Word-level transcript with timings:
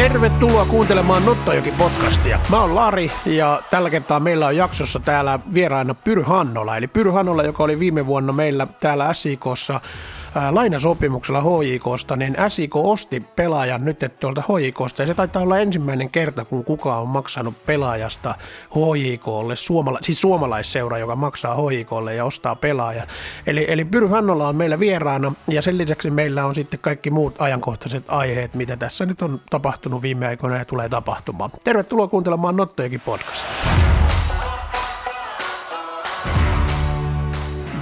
Tervetuloa 0.00 0.64
kuuntelemaan 0.64 1.24
Nottajoki 1.24 1.72
podcastia. 1.72 2.40
Mä 2.50 2.60
oon 2.60 2.74
Lari 2.74 3.10
ja 3.26 3.62
tällä 3.70 3.90
kertaa 3.90 4.20
meillä 4.20 4.46
on 4.46 4.56
jaksossa 4.56 5.00
täällä 5.00 5.38
vieraana 5.54 5.94
Pyry 5.94 6.22
Hannola. 6.22 6.76
Eli 6.76 6.88
Pyry 6.88 7.10
Hannola, 7.10 7.42
joka 7.42 7.62
oli 7.62 7.78
viime 7.78 8.06
vuonna 8.06 8.32
meillä 8.32 8.66
täällä 8.80 9.14
SIKssa 9.14 9.80
lainasopimuksella 10.50 11.40
HJKsta, 11.40 12.16
niin 12.16 12.36
SIK 12.48 12.76
osti 12.76 13.20
pelaajan 13.36 13.84
nyt 13.84 13.98
tuolta 14.20 14.42
HJKsta 14.42 15.02
ja 15.02 15.06
se 15.06 15.14
taitaa 15.14 15.42
olla 15.42 15.58
ensimmäinen 15.58 16.10
kerta, 16.10 16.44
kun 16.44 16.64
kukaan 16.64 17.02
on 17.02 17.08
maksanut 17.08 17.66
pelaajasta 17.66 18.34
HJKlle, 18.74 19.56
suomala, 19.56 19.98
siis 20.02 20.20
suomalaisseura, 20.20 20.98
joka 20.98 21.16
maksaa 21.16 21.54
HJKlle 21.54 22.14
ja 22.14 22.24
ostaa 22.24 22.54
pelaajan. 22.54 23.06
Eli, 23.46 23.66
eli 23.68 23.84
Pyry 23.84 24.06
Hannola 24.06 24.48
on 24.48 24.56
meillä 24.56 24.78
vieraana 24.80 25.32
ja 25.48 25.62
sen 25.62 25.78
lisäksi 25.78 26.10
meillä 26.10 26.46
on 26.46 26.54
sitten 26.54 26.80
kaikki 26.80 27.10
muut 27.10 27.34
ajankohtaiset 27.38 28.04
aiheet, 28.08 28.54
mitä 28.54 28.76
tässä 28.76 29.06
nyt 29.06 29.22
on 29.22 29.40
tapahtunut 29.50 30.02
viime 30.02 30.26
aikoina 30.26 30.56
ja 30.56 30.64
tulee 30.64 30.88
tapahtumaan. 30.88 31.50
Tervetuloa 31.64 32.08
kuuntelemaan 32.08 32.56
Nottojekin 32.56 33.00
podcastia. 33.00 33.99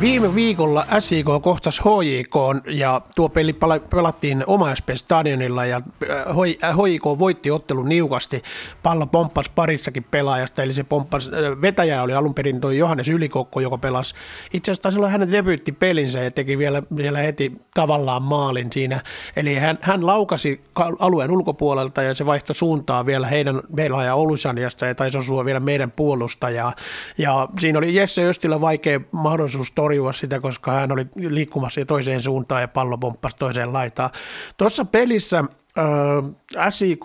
Viime 0.00 0.34
viikolla 0.34 0.84
SIK 0.98 1.26
kohtasi 1.42 1.82
HJK 1.82 2.34
ja 2.66 3.00
tuo 3.14 3.28
peli 3.28 3.56
pelattiin 3.90 4.44
oma 4.46 4.74
stadionilla 4.94 5.66
ja 5.66 5.80
HJK 6.28 7.06
äh, 7.06 7.18
voitti 7.18 7.50
ottelun 7.50 7.88
niukasti. 7.88 8.42
Pallo 8.82 9.06
pomppasi 9.06 9.50
parissakin 9.54 10.04
pelaajasta, 10.10 10.62
eli 10.62 10.72
se 10.72 10.84
pomppasi, 10.84 11.30
äh, 11.30 11.62
vetäjä 11.62 12.02
oli 12.02 12.14
alun 12.14 12.34
perin 12.34 12.60
tuo 12.60 12.70
Johannes 12.70 13.08
Ylikokko, 13.08 13.60
joka 13.60 13.78
pelasi 13.78 14.14
itse 14.52 14.72
asiassa 14.72 14.90
silloin 14.90 15.12
hänen 15.12 15.32
debyyttipelinsä 15.32 16.18
ja 16.18 16.30
teki 16.30 16.58
vielä, 16.58 16.82
vielä 16.96 17.18
heti 17.18 17.52
tavallaan 17.74 18.22
maalin 18.22 18.72
siinä. 18.72 19.00
Eli 19.36 19.54
hän, 19.54 19.78
hän 19.80 20.06
laukasi 20.06 20.60
alueen 20.98 21.30
ulkopuolelta 21.30 22.02
ja 22.02 22.14
se 22.14 22.26
vaihtoi 22.26 22.54
suuntaa 22.54 23.06
vielä 23.06 23.26
heidän 23.26 23.60
pelaaja 23.76 24.14
Olusaniasta 24.14 24.86
ja 24.86 24.94
taisi 24.94 25.18
osua 25.18 25.44
vielä 25.44 25.60
meidän 25.60 25.90
puolustajaa. 25.90 26.74
Ja 27.18 27.48
siinä 27.58 27.78
oli 27.78 27.94
Jesse 27.94 28.28
Östilä 28.28 28.60
vaikea 28.60 29.00
mahdollisuus 29.12 29.72
torjua 29.88 30.12
sitä, 30.12 30.40
koska 30.40 30.72
hän 30.72 30.92
oli 30.92 31.06
liikkumassa 31.16 31.84
toiseen 31.84 32.22
suuntaan 32.22 32.60
ja 32.60 32.68
pallo 32.68 32.98
pomppasi 32.98 33.36
toiseen 33.36 33.72
laitaan. 33.72 34.10
Tuossa 34.56 34.84
pelissä 34.84 35.44
äh, 35.78 36.70
SIK, 36.70 37.04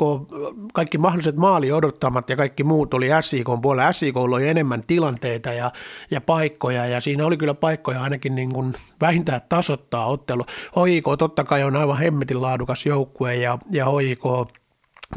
kaikki 0.73 0.98
mahdolliset 0.98 1.36
maali 1.36 1.72
odottamat 1.72 2.30
ja 2.30 2.36
kaikki 2.36 2.64
muut 2.64 2.94
oli 2.94 3.08
SIK 3.22 3.48
puolella. 3.61 3.94
SIK 3.94 4.17
oli 4.17 4.48
enemmän 4.48 4.84
tilanteita 4.88 5.54
ja, 5.54 5.72
ja 6.11 6.22
paikkoja 6.22 6.86
ja 6.86 7.02
siinä 7.02 7.26
oli 7.26 7.38
kyllä 7.38 7.54
paikkoja 7.54 8.02
ainakin 8.02 8.36
niin 8.36 8.54
kuin 8.54 8.73
vähintään 9.02 9.42
tasoittaa 9.50 10.06
ottelu. 10.06 10.44
HIK 10.86 11.06
totta 11.17 11.44
kai 11.44 11.64
on 11.64 11.76
aivan 11.76 11.98
hemmetin 11.98 12.42
laadukas 12.42 12.86
joukkue 12.86 13.36
ja, 13.36 13.58
ja 13.72 13.86
HIK 13.86 14.23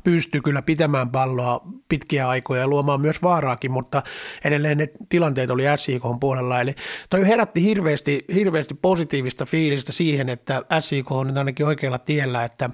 pystyy 0.04 0.40
kyllä 0.40 0.62
pitämään 0.62 1.10
palloa 1.10 1.60
pitkiä 1.88 2.28
aikoja 2.28 2.60
ja 2.60 2.68
luomaan 2.68 3.00
myös 3.00 3.22
vaaraakin, 3.22 3.70
mutta 3.70 4.02
edelleen 4.44 4.78
ne 4.78 4.88
tilanteet 5.08 5.50
oli 5.50 5.62
SIK 5.76 6.02
puolella. 6.20 6.60
Eli 6.60 6.74
toi 7.10 7.28
herätti 7.28 7.62
hirveästi, 7.62 8.24
hirveästi 8.34 8.74
positiivista 8.74 9.46
fiilistä 9.46 9.92
siihen, 9.92 10.28
että 10.28 10.62
SIK 10.80 11.12
on 11.12 11.26
nyt 11.26 11.36
ainakin 11.36 11.66
oikealla 11.66 11.98
tiellä, 11.98 12.44
että 12.44 12.70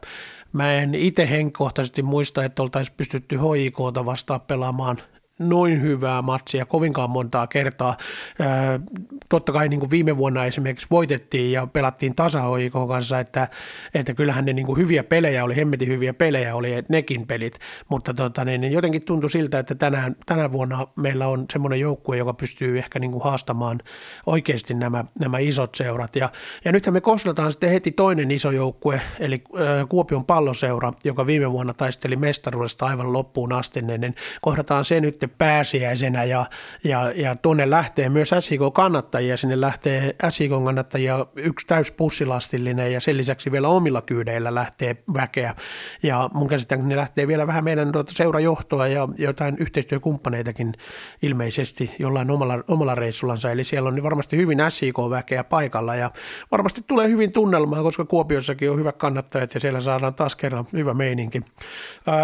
mä 0.53 0.75
en 0.75 0.95
itse 0.95 1.31
henkkohtaisesti 1.31 2.03
muista, 2.03 2.45
että 2.45 2.63
oltaisiin 2.63 2.97
pystytty 2.97 3.39
HIKta 3.39 4.07
vastaan 4.07 4.41
pelaamaan 4.41 4.99
noin 5.49 5.83
hyvää 5.83 6.23
matsia 6.23 6.67
kovinkaan 6.67 7.11
montaa 7.11 7.47
kertaa. 7.47 7.97
Totta 9.29 9.53
kai 9.53 9.69
niin 9.69 9.81
kuin 9.81 9.91
viime 9.91 10.17
vuonna 10.17 10.45
esimerkiksi 10.45 10.87
voitettiin 10.91 11.53
ja 11.53 11.67
pelattiin 11.67 12.15
tasa 12.15 12.43
kanssa, 12.89 13.21
että, 13.21 13.49
että 13.95 14.15
kyllähän 14.15 14.45
ne 14.45 14.53
niin 14.53 14.67
kuin 14.67 14.79
hyviä 14.79 15.05
pelejä 15.05 15.45
oli, 15.45 15.57
hemmetin 15.57 15.89
hyviä 15.89 16.15
pelejä 16.15 16.57
oli 16.57 16.71
nekin 16.89 17.27
pelit, 17.27 17.59
mutta 17.89 18.15
tota, 18.15 18.45
niin, 18.45 18.61
niin 18.61 18.73
jotenkin 18.73 19.05
tuntui 19.05 19.31
siltä, 19.31 19.59
että 19.59 19.75
tänään, 19.75 20.17
tänä 20.27 20.53
vuonna 20.53 20.87
meillä 20.97 21.29
on 21.29 21.47
semmoinen 21.53 21.81
joukkue, 21.81 22.17
joka 22.17 22.35
pystyy 22.35 22.79
ehkä 22.79 22.99
niin 22.99 23.11
kuin 23.11 23.25
haastamaan 23.25 23.81
oikeasti 24.27 24.75
nämä, 24.75 25.05
nämä 25.21 25.39
isot 25.39 25.75
seurat. 25.75 26.17
Ja, 26.17 26.31
ja 26.65 26.73
nythän 26.73 26.93
me 26.93 27.01
koslataan 27.01 27.53
sitten 27.53 27.71
heti 27.71 27.93
toinen 27.93 28.31
iso 28.31 28.51
joukkue, 28.51 29.01
eli 29.21 29.45
Kuopion 29.89 30.25
palloseura, 30.25 30.93
joka 31.05 31.27
viime 31.27 31.53
vuonna 31.53 31.75
taisteli 31.75 32.17
mestaruudesta 32.17 32.87
aivan 32.87 33.13
loppuun 33.13 33.53
asti, 33.53 33.83
niin 33.83 34.15
kohdataan 34.41 34.85
se 34.85 35.01
nyt 35.01 35.32
pääsiäisenä 35.39 36.25
ja, 36.25 36.47
ja, 36.85 37.13
ja 37.17 37.37
tuonne 37.37 37.71
lähtee 37.71 38.09
myös 38.09 38.31
SIK-kannattajia, 38.41 39.37
sinne 39.37 39.61
lähtee 39.61 40.17
SIK-kannattajia 40.31 41.27
yksi 41.37 41.67
täyspussilastillinen 41.67 42.93
ja 42.93 43.01
sen 43.01 43.17
lisäksi 43.17 43.53
vielä 43.53 43.69
omilla 43.69 44.03
kyydeillä 44.03 44.55
lähtee 44.55 44.97
väkeä. 45.15 45.55
Ja 46.03 46.31
mun 46.35 46.49
käsittääkseni 46.49 46.89
ne 46.89 46.97
lähtee 46.97 47.27
vielä 47.27 47.47
vähän 47.47 47.65
meidän 47.65 47.93
tuota 47.93 48.13
seurajohtoa 48.15 48.87
ja 48.87 49.09
jotain 49.19 49.57
yhteistyökumppaneitakin 49.59 50.73
ilmeisesti 51.23 51.95
jollain 51.99 52.31
omalla, 52.31 52.65
omalla 52.69 52.95
reissullansa, 52.95 53.51
eli 53.51 53.65
siellä 53.65 53.89
on 53.89 54.03
varmasti 54.03 54.37
hyvin 54.37 54.59
SIK-väkeä 54.69 55.45
paikalla 55.45 55.95
ja 55.95 56.11
varmasti 56.51 56.81
tulee 56.87 57.09
hyvin 57.09 57.33
tunnelmaa, 57.33 57.83
koska 57.83 58.05
Kuopiossakin 58.05 58.71
on 58.71 58.79
hyvät 58.79 58.97
kannattajat 58.97 59.55
ja 59.55 59.61
siellä 59.61 59.81
saadaan 59.81 60.15
taas 60.15 60.37
kerran 60.37 60.65
hyvä 60.73 60.95
meininki. 60.95 61.41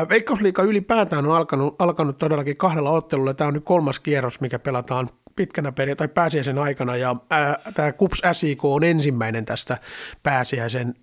Veikkausliika 0.09 0.63
ylipäätään 0.63 1.27
on 1.27 1.37
alkanut, 1.37 1.77
alkanut 1.79 2.19
todellakin 2.19 2.57
kahdella 2.57 2.88
ottelulla. 2.88 3.34
Tämä 3.34 3.49
on 3.49 3.54
nyt 3.54 3.65
kolmas 3.65 4.00
kierros, 4.00 4.41
mikä 4.41 4.59
pelataan 4.59 5.09
pitkänä 5.37 5.72
peri- 5.72 5.97
tai 5.97 6.09
pääsiäisen 6.09 6.59
aikana 6.59 6.97
ja 6.97 7.16
ää, 7.31 7.59
tämä 7.75 7.93
KUPS 7.93 8.22
SIK 8.32 8.65
on 8.65 8.84
ensimmäinen 8.84 9.44
tästä 9.44 9.78
pääsiäisen 10.22 10.94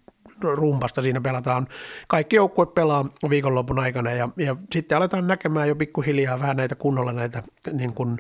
rumpasta. 0.42 1.02
Siinä 1.02 1.22
pelataan, 1.22 1.68
kaikki 2.08 2.36
joukkueet 2.36 2.74
pelaa 2.74 3.06
viikonlopun 3.30 3.80
aikana 3.80 4.12
ja, 4.12 4.30
ja 4.38 4.56
sitten 4.74 4.98
aletaan 4.98 5.28
näkemään 5.28 5.68
jo 5.68 5.76
pikkuhiljaa 5.76 6.40
vähän 6.40 6.58
näitä 6.58 6.76
kunnolla 6.76 7.12
näitä 7.12 7.44
niin 7.74 7.94
kuin, 7.94 8.18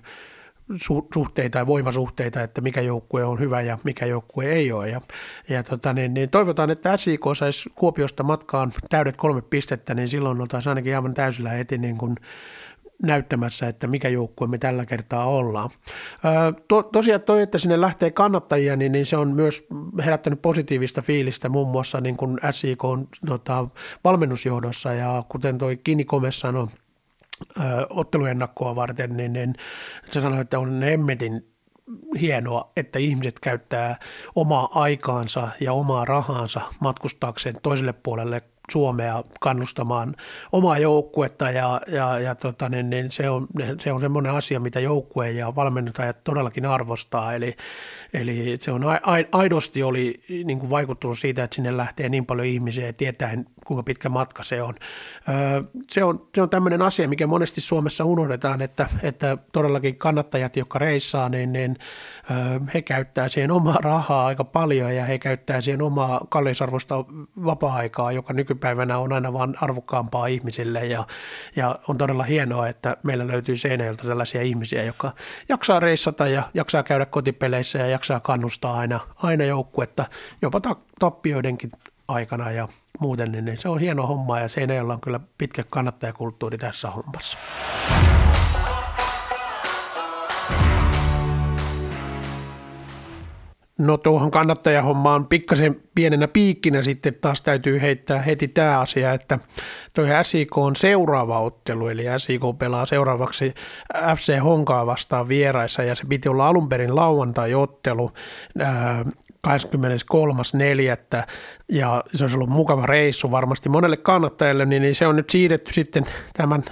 suhteita 1.13 1.57
ja 1.57 1.67
voimasuhteita, 1.67 2.41
että 2.41 2.61
mikä 2.61 2.81
joukkue 2.81 3.23
on 3.23 3.39
hyvä 3.39 3.61
ja 3.61 3.77
mikä 3.83 4.05
joukkue 4.05 4.45
ei 4.45 4.71
ole. 4.71 4.89
Ja, 4.89 5.01
ja 5.49 5.63
tota, 5.63 5.93
niin, 5.93 6.13
niin 6.13 6.29
toivotaan, 6.29 6.69
että 6.69 6.97
SIK 6.97 7.21
saisi 7.35 7.69
Kuopiosta 7.75 8.23
matkaan 8.23 8.73
täydet 8.89 9.17
kolme 9.17 9.41
pistettä, 9.41 9.93
niin 9.93 10.07
silloin 10.07 10.41
oltaisiin 10.41 10.71
ainakin 10.71 10.95
aivan 10.95 11.13
täysillä 11.13 11.49
heti 11.49 11.77
niin 11.77 11.97
kuin 11.97 12.15
näyttämässä, 13.03 13.67
että 13.67 13.87
mikä 13.87 14.09
joukkue 14.09 14.47
me 14.47 14.57
tällä 14.57 14.85
kertaa 14.85 15.25
ollaan. 15.25 15.69
To, 16.67 16.83
tosiaan 16.83 17.21
toi, 17.21 17.41
että 17.41 17.57
sinne 17.57 17.81
lähtee 17.81 18.11
kannattajia, 18.11 18.75
niin, 18.75 18.91
niin 18.91 19.05
se 19.05 19.17
on 19.17 19.35
myös 19.35 19.67
herättänyt 20.05 20.41
positiivista 20.41 21.01
fiilistä 21.01 21.49
muun 21.49 21.67
muassa 21.67 22.01
niin 22.01 22.17
kuin 22.17 22.37
SIK 22.51 22.83
on 22.85 23.07
tota, 23.25 23.67
valmennusjohdossa 24.03 24.93
ja 24.93 25.23
kuten 25.29 25.57
toi 25.57 25.77
Kini 25.77 26.05
sanoi, 26.29 26.67
otteluennakkoa 27.89 28.75
varten, 28.75 29.17
niin, 29.17 29.33
niin 29.33 29.53
se 30.11 30.21
sanoi, 30.21 30.41
että 30.41 30.59
on 30.59 30.83
hemmetin 30.83 31.55
hienoa, 32.21 32.71
että 32.77 32.99
ihmiset 32.99 33.39
käyttää 33.39 33.99
omaa 34.35 34.69
aikaansa 34.73 35.47
ja 35.59 35.73
omaa 35.73 36.05
rahansa 36.05 36.61
matkustaakseen 36.79 37.55
toiselle 37.63 37.93
puolelle 37.93 38.41
Suomea 38.71 39.23
kannustamaan 39.39 40.15
omaa 40.51 40.77
joukkuetta 40.77 41.51
ja, 41.51 41.81
ja, 41.87 42.19
ja 42.19 42.35
tota, 42.35 42.69
niin, 42.69 42.89
niin 42.89 43.11
se 43.11 43.29
on, 43.29 43.47
se 43.79 43.91
on 43.91 44.01
semmoinen 44.01 44.31
asia, 44.31 44.59
mitä 44.59 44.79
joukkue 44.79 45.31
ja 45.31 45.55
valmentajat 45.55 46.23
todellakin 46.23 46.65
arvostaa. 46.65 47.33
Eli, 47.33 47.55
eli 48.13 48.57
se 48.61 48.71
on 48.71 48.81
aidosti 49.31 49.83
oli 49.83 50.21
niin 50.43 50.59
kuin 50.59 50.69
vaikuttunut 50.69 51.19
siitä, 51.19 51.43
että 51.43 51.55
sinne 51.55 51.77
lähtee 51.77 52.09
niin 52.09 52.25
paljon 52.25 52.47
ihmisiä 52.47 52.93
tietäen 52.93 53.45
kuinka 53.65 53.83
pitkä 53.83 54.09
matka 54.09 54.43
se 54.43 54.61
on. 54.61 54.75
Se 55.89 56.03
on, 56.03 56.27
se 56.35 56.41
on 56.41 56.49
tämmöinen 56.49 56.81
asia, 56.81 57.07
mikä 57.07 57.27
monesti 57.27 57.61
Suomessa 57.61 58.05
unohdetaan, 58.05 58.61
että, 58.61 58.89
että 59.03 59.37
todellakin 59.51 59.95
kannattajat, 59.95 60.57
jotka 60.57 60.79
reissaa, 60.79 61.29
niin, 61.29 61.53
niin 61.53 61.75
he 62.73 62.81
käyttää 62.81 63.29
siihen 63.29 63.51
omaa 63.51 63.77
rahaa 63.81 64.25
aika 64.25 64.43
paljon 64.43 64.95
ja 64.95 65.05
he 65.05 65.19
käyttää 65.19 65.61
siihen 65.61 65.81
omaa 65.81 66.21
kallisarvoista 66.29 66.95
vapaa-aikaa, 67.45 68.11
joka 68.11 68.33
nykypäivänä 68.33 68.97
on 68.97 69.13
aina 69.13 69.33
vaan 69.33 69.55
arvokkaampaa 69.61 70.27
ihmisille 70.27 70.85
ja, 70.85 71.07
ja 71.55 71.79
on 71.87 71.97
todella 71.97 72.23
hienoa, 72.23 72.67
että 72.67 72.97
meillä 73.03 73.27
löytyy 73.27 73.55
Seinäjältä 73.55 74.07
sellaisia 74.07 74.41
ihmisiä, 74.41 74.83
jotka 74.83 75.11
jaksaa 75.49 75.79
reissata 75.79 76.27
ja 76.27 76.43
jaksaa 76.53 76.83
käydä 76.83 77.05
kotipeleissä 77.05 77.79
ja 77.79 77.87
jaksaa 77.87 78.19
kannustaa 78.19 78.77
aina, 78.77 78.99
aina 79.15 79.43
joukkuetta, 79.43 80.05
jopa 80.41 80.61
tappioidenkin 80.99 81.71
aikana 82.07 82.51
ja 82.51 82.67
muuten, 82.99 83.31
niin, 83.31 83.45
niin 83.45 83.57
se 83.57 83.69
on 83.69 83.79
hieno 83.79 84.07
homma 84.07 84.39
ja 84.39 84.49
Seinäjoella 84.49 84.93
on 84.93 85.01
kyllä 85.01 85.19
pitkä 85.37 85.63
kannattajakulttuuri 85.69 86.57
tässä 86.57 86.89
hommassa. 86.89 87.37
No 93.77 93.97
tuohon 93.97 94.31
kannattajahommaan 94.31 95.25
pikkasen 95.25 95.81
pienenä 95.95 96.27
piikkinä 96.27 96.81
sitten 96.81 97.13
taas 97.21 97.41
täytyy 97.41 97.81
heittää 97.81 98.21
heti 98.21 98.47
tämä 98.47 98.79
asia, 98.79 99.13
että 99.13 99.39
tuo 99.93 100.05
SIK 100.21 100.57
on 100.57 100.75
seuraava 100.75 101.39
ottelu, 101.39 101.87
eli 101.87 102.03
SIK 102.17 102.41
pelaa 102.59 102.85
seuraavaksi 102.85 103.53
FC 104.17 104.39
Honkaa 104.39 104.85
vastaan 104.85 105.27
vieraissa 105.27 105.83
ja 105.83 105.95
se 105.95 106.03
piti 106.09 106.29
olla 106.29 106.47
alun 106.47 106.69
perin 106.69 106.95
lauantai-ottelu 106.95 108.11
23.4. 109.45 111.23
ja 111.69 112.03
se 112.13 112.23
olisi 112.23 112.37
ollut 112.37 112.49
mukava 112.49 112.85
reissu 112.85 113.31
varmasti 113.31 113.69
monelle 113.69 113.97
kannattajalle, 113.97 114.65
niin 114.65 114.95
se 114.95 115.07
on 115.07 115.15
nyt 115.15 115.29
siirretty 115.29 115.73
sitten 115.73 116.05
tämän 116.33 116.63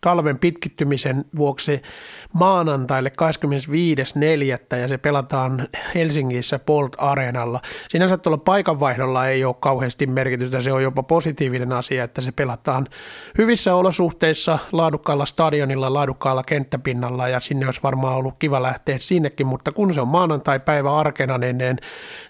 talven 0.00 0.38
pitkittymisen 0.38 1.24
vuoksi 1.36 1.82
maanantaille 2.32 3.12
25.4. 4.72 4.76
ja 4.78 4.88
se 4.88 4.98
pelataan 4.98 5.68
Helsingissä 5.94 6.58
Bolt 6.58 6.96
Areenalla. 6.98 7.60
Sinänsä 7.88 8.18
tuolla 8.18 8.38
paikanvaihdolla 8.38 9.26
ei 9.26 9.44
ole 9.44 9.54
kauheasti 9.60 10.06
merkitystä, 10.06 10.60
se 10.60 10.72
on 10.72 10.82
jopa 10.82 11.02
positiivinen 11.02 11.72
asia, 11.72 12.04
että 12.04 12.20
se 12.20 12.32
pelataan 12.32 12.86
hyvissä 13.38 13.74
olosuhteissa, 13.74 14.58
laadukkaalla 14.72 15.26
stadionilla, 15.26 15.92
laadukkaalla 15.92 16.42
kenttäpinnalla 16.42 17.28
ja 17.28 17.40
sinne 17.40 17.66
olisi 17.66 17.80
varmaan 17.82 18.16
ollut 18.16 18.34
kiva 18.38 18.62
lähteä 18.62 18.98
sinnekin, 18.98 19.46
mutta 19.46 19.72
kun 19.72 19.94
se 19.94 20.00
on 20.00 20.08
maanantai-päivä 20.08 20.96
arkena, 20.96 21.38
niin 21.38 21.56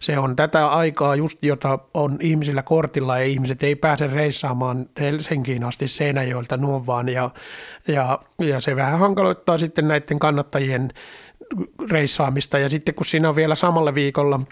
se 0.01 0.19
on 0.19 0.37
tätä 0.37 0.69
aikaa 0.69 1.17
just, 1.17 1.39
jota 1.43 1.79
on 1.95 2.17
ihmisillä 2.21 2.63
kortilla 2.63 3.19
ja 3.19 3.25
ihmiset 3.25 3.63
ei 3.63 3.75
pääse 3.75 4.07
reissaamaan 4.07 4.87
Helsinkiin 5.01 5.65
asti 5.65 5.89
Seinäjoelta 5.89 6.57
nuon 6.57 6.87
vaan 6.87 7.09
ja, 7.17 7.31
ja, 7.89 8.19
ja 8.41 8.61
se 8.61 8.77
vähän 8.77 8.99
hankaloittaa 8.99 9.59
sitten 9.59 9.89
näiden 9.89 10.19
kannattajien 10.19 10.91
reissaamista 11.91 12.59
ja 12.59 12.69
sitten 12.69 12.95
kun 12.95 13.07
siinä 13.07 13.29
on 13.29 13.37
vielä 13.37 13.55
samalla 13.55 13.95
viikolla– 13.95 14.41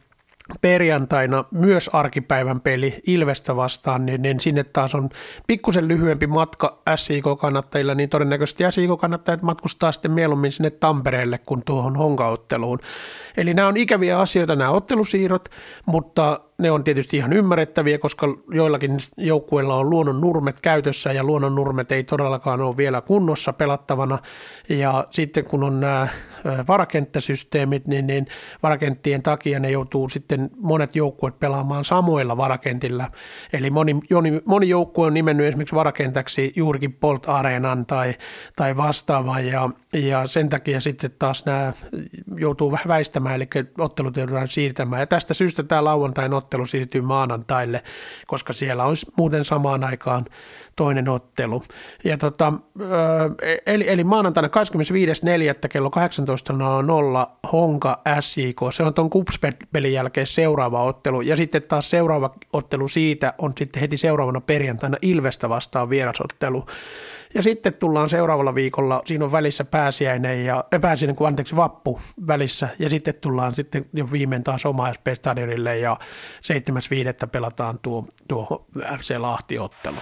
perjantaina 0.61 1.45
myös 1.51 1.91
arkipäivän 1.93 2.61
peli 2.61 3.03
Ilvestä 3.07 3.57
vastaan, 3.57 4.07
niin, 4.07 4.23
niin 4.23 4.41
sinne 4.41 4.65
taas 4.65 4.95
on 4.95 5.11
pikkusen 5.47 5.89
lyhyempi 5.89 6.27
matka 6.27 6.83
SIK-kannattajilla, 6.97 7.95
niin 7.95 8.09
todennäköisesti 8.09 8.65
SIK-kannattajat 8.71 9.43
matkustaa 9.43 9.93
sitten 9.93 10.11
mieluummin 10.11 10.53
sinne 10.53 10.71
Tampereelle 10.71 11.39
kuin 11.39 11.63
tuohon 11.65 11.97
honkaotteluun. 11.97 12.79
Eli 13.37 13.55
nämä 13.55 13.69
on 13.69 13.77
ikäviä 13.77 14.21
asioita 14.21 14.57
nämä 14.57 14.71
ottelusiirrot, 14.71 15.49
mutta 15.87 16.41
ne 16.59 16.71
on 16.71 16.85
tietysti 16.85 17.17
ihan 17.17 17.33
ymmärrettäviä, 17.33 17.99
koska 17.99 18.27
joillakin 18.51 18.99
joukkueilla 19.17 19.77
on 19.77 19.91
luonnon 19.91 20.21
nurmet 20.21 20.61
käytössä 20.61 21.13
ja 21.13 21.25
luonnon 21.25 21.55
nurmet 21.55 21.93
ei 21.93 22.05
todellakaan 22.05 22.61
ole 22.61 22.77
vielä 22.77 23.01
kunnossa 23.01 23.53
pelattavana. 23.53 24.19
Ja 24.69 25.07
sitten 25.11 25.45
kun 25.45 25.65
on 25.65 25.81
nämä 25.81 26.09
varakenttäsysteemit, 26.69 27.87
niin, 27.87 28.07
niin 28.07 28.27
varakenttien 28.63 29.23
takia 29.23 29.61
ne 29.61 29.71
joutuu 29.71 30.09
sitten 30.09 30.51
monet 30.57 30.97
joukkueet 30.97 31.41
pelaamaan 31.41 31.85
samoilla 31.85 32.37
varakentillä. 32.37 33.11
Eli 33.53 33.71
moni, 33.71 33.97
moni, 34.13 34.43
moni 34.45 34.69
joukkue 34.69 35.07
on 35.07 35.15
nimennyt 35.15 35.47
esimerkiksi 35.47 35.75
varakentäksi 35.75 36.53
juurikin 36.57 36.93
Bolt 36.93 37.29
Areenan 37.29 37.87
tai, 37.87 38.15
tai 38.57 38.77
vastaavan 38.77 39.47
ja, 39.47 39.71
ja 39.93 40.27
sen 40.27 40.49
takia 40.49 40.81
sitten 40.81 41.11
taas 41.19 41.45
nämä 41.47 41.73
joutuu 42.37 42.73
vähän 42.73 42.89
väistämään, 42.89 43.35
eli 43.35 43.49
ottelut 43.79 44.17
joudutaan 44.17 44.49
siirtämään. 44.49 45.01
Ja 45.01 45.07
tästä 45.07 45.35
syystä 45.35 45.63
tämä 45.63 45.85
lauantain 45.85 46.35
ottelu 46.45 46.67
siirtyy 46.67 47.01
maanantaille, 47.01 47.83
koska 48.27 48.53
siellä 48.53 48.85
olisi 48.85 49.07
muuten 49.17 49.45
samaan 49.45 49.85
aikaan 49.85 50.25
toinen 50.77 51.09
ottelu. 51.09 51.63
Ja 52.05 52.19
tota, 52.19 52.53
eli, 53.67 53.89
eli 53.89 54.05
maanantaina 54.05 54.49
25.4. 54.49 55.69
kello 55.69 55.91
18.00 57.25 57.51
Honka 57.53 58.03
SIK, 58.21 58.61
se 58.73 58.83
on 58.83 58.95
tuon 58.95 59.11
Kups-pelin 59.11 59.93
jälkeen 59.93 60.27
seuraava 60.27 60.83
ottelu, 60.83 61.21
ja 61.21 61.37
sitten 61.37 61.63
taas 61.63 61.91
seuraava 61.91 62.35
ottelu 62.53 62.89
siitä 62.89 63.35
on 63.39 63.53
sitten 63.59 63.81
heti 63.81 63.97
seuraavana 63.97 64.41
perjantaina 64.41 64.97
Ilvestä 65.03 65.49
vastaan 65.49 65.91
vierasottelu. 65.91 66.67
Ja 67.35 67.43
sitten 67.43 67.75
tullaan 67.75 68.09
seuraavalla 68.09 68.55
viikolla, 68.55 69.03
siinä 69.05 69.25
on 69.25 69.33
välissä 69.33 69.65
pääsiäinen 69.65 70.45
ja 70.45 70.65
äh, 70.75 70.81
pääsiäinen, 70.81 71.17
kun 71.17 71.27
anteeksi 71.27 71.57
vappu 71.57 72.01
välissä, 72.27 72.69
ja 72.79 72.91
sitten 72.91 73.15
tullaan 73.15 73.55
sitten 73.55 73.87
jo 73.93 74.13
viimein 74.13 74.45
taas 74.45 74.67
oma 74.67 74.93
Stadionille 75.15 75.79
ja 75.79 75.97
7.5. 77.23 77.27
pelataan 77.27 77.79
tuo, 77.79 78.07
tuo 78.29 78.67
FC 78.99 79.15
Lahti-ottelu. 79.19 79.97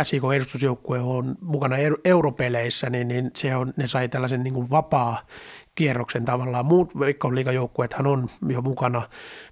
SIK 0.02 0.22
edustusjoukkue 0.34 1.00
on 1.00 1.37
mukana 1.40 1.76
europeleissä, 2.04 2.90
niin, 2.90 3.08
niin 3.08 3.31
se 3.37 3.56
on, 3.56 3.72
ne 3.76 3.87
sai 3.87 4.08
tällaisen 4.08 4.43
niin 4.43 4.54
kuin 4.54 4.70
vapaa 4.70 5.26
kierroksen 5.76 6.25
tavallaan. 6.25 6.66
Muut 6.66 6.98
veikkausliigajoukkuethan 6.98 8.06
on 8.06 8.28
jo 8.49 8.62
mukana 8.62 9.03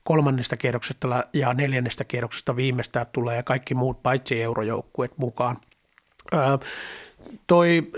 kolmannesta 0.04 0.56
kierroksesta 0.56 1.24
ja 1.32 1.54
neljännestä 1.54 2.04
kierroksesta 2.04 2.56
viimeistään 2.56 3.06
tulee 3.12 3.42
kaikki 3.42 3.74
muut 3.74 4.02
paitsi 4.02 4.42
eurojoukkueet 4.42 5.12
mukaan. 5.18 5.56
Toi 7.46 7.90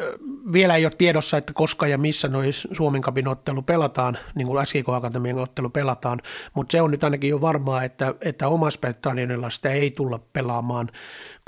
vielä 0.52 0.76
ei 0.76 0.84
ole 0.84 0.92
tiedossa, 0.98 1.36
että 1.36 1.52
koska 1.52 1.86
ja 1.86 1.98
missä 1.98 2.28
noin 2.28 2.52
Suomen 2.52 3.02
kapin 3.02 3.28
ottelu 3.28 3.62
pelataan, 3.62 4.18
niin 4.34 4.46
kuin 4.46 4.66
SKK 4.66 4.88
Akatemian 4.88 5.38
ottelu 5.38 5.70
pelataan, 5.70 6.20
mutta 6.54 6.72
se 6.72 6.82
on 6.82 6.90
nyt 6.90 7.04
ainakin 7.04 7.30
jo 7.30 7.40
varmaa, 7.40 7.84
että, 7.84 8.14
että 8.20 8.48
omassa 8.48 8.80
sitä 9.50 9.70
ei 9.70 9.90
tulla 9.90 10.20
pelaamaan 10.32 10.90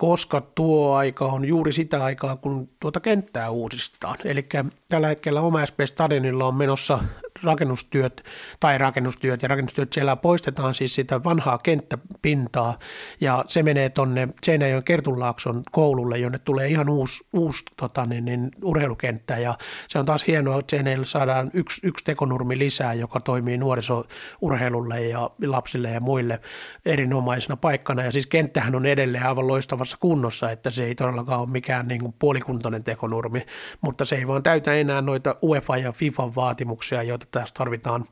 koska 0.00 0.40
tuo 0.40 0.94
aika 0.94 1.24
on 1.24 1.44
juuri 1.44 1.72
sitä 1.72 2.04
aikaa, 2.04 2.36
kun 2.36 2.68
tuota 2.80 3.00
kenttää 3.00 3.50
uusistetaan. 3.50 4.16
Eli 4.24 4.48
tällä 4.88 5.08
hetkellä 5.08 5.40
oma 5.40 5.66
SP 5.68 5.78
Stadionilla 5.84 6.46
on 6.46 6.54
menossa 6.54 6.98
rakennustyöt 7.42 8.24
tai 8.60 8.78
rakennustyöt 8.78 9.42
ja 9.42 9.48
rakennustyöt 9.48 9.92
siellä 9.92 10.16
poistetaan 10.16 10.74
siis 10.74 10.94
sitä 10.94 11.24
vanhaa 11.24 11.58
kenttäpintaa 11.58 12.78
ja 13.20 13.44
se 13.46 13.62
menee 13.62 13.88
tuonne 13.88 14.28
Seinäjoen 14.42 14.84
Kertulaakson 14.84 15.62
koululle, 15.70 16.18
jonne 16.18 16.38
tulee 16.38 16.68
ihan 16.68 16.88
uusi, 16.88 17.26
uusi 17.32 17.62
tota, 17.76 18.06
niin, 18.06 18.24
niin, 18.24 18.50
urheilukenttä 18.62 19.38
ja 19.38 19.54
se 19.88 19.98
on 19.98 20.06
taas 20.06 20.26
hienoa, 20.26 20.58
että 20.58 20.70
Seinäjoelle 20.70 21.06
saadaan 21.06 21.50
yksi, 21.54 21.80
yksi 21.86 22.04
tekonurmi 22.04 22.58
lisää, 22.58 22.94
joka 22.94 23.20
toimii 23.20 23.58
nuorisourheilulle 23.58 25.00
ja 25.00 25.30
lapsille 25.46 25.90
ja 25.90 26.00
muille 26.00 26.40
erinomaisena 26.86 27.56
paikkana. 27.56 28.02
Ja 28.02 28.12
siis 28.12 28.26
kenttähän 28.26 28.74
on 28.74 28.86
edelleen 28.86 29.26
aivan 29.26 29.46
loistavassa 29.46 29.96
kunnossa, 30.00 30.50
että 30.50 30.70
se 30.70 30.84
ei 30.84 30.94
todellakaan 30.94 31.40
ole 31.40 31.48
mikään 31.48 31.88
niin 31.88 32.00
kuin 32.00 32.14
puolikuntoinen 32.18 32.84
tekonurmi, 32.84 33.46
mutta 33.80 34.04
se 34.04 34.16
ei 34.16 34.26
vaan 34.26 34.42
täytä 34.42 34.74
enää 34.74 35.00
noita 35.00 35.36
UEFA 35.42 35.76
ja 35.76 35.92
FIFA 35.92 36.34
vaatimuksia, 36.34 37.02
joita 37.02 37.26
tässä 37.30 37.54
tarvitaan 37.54 38.04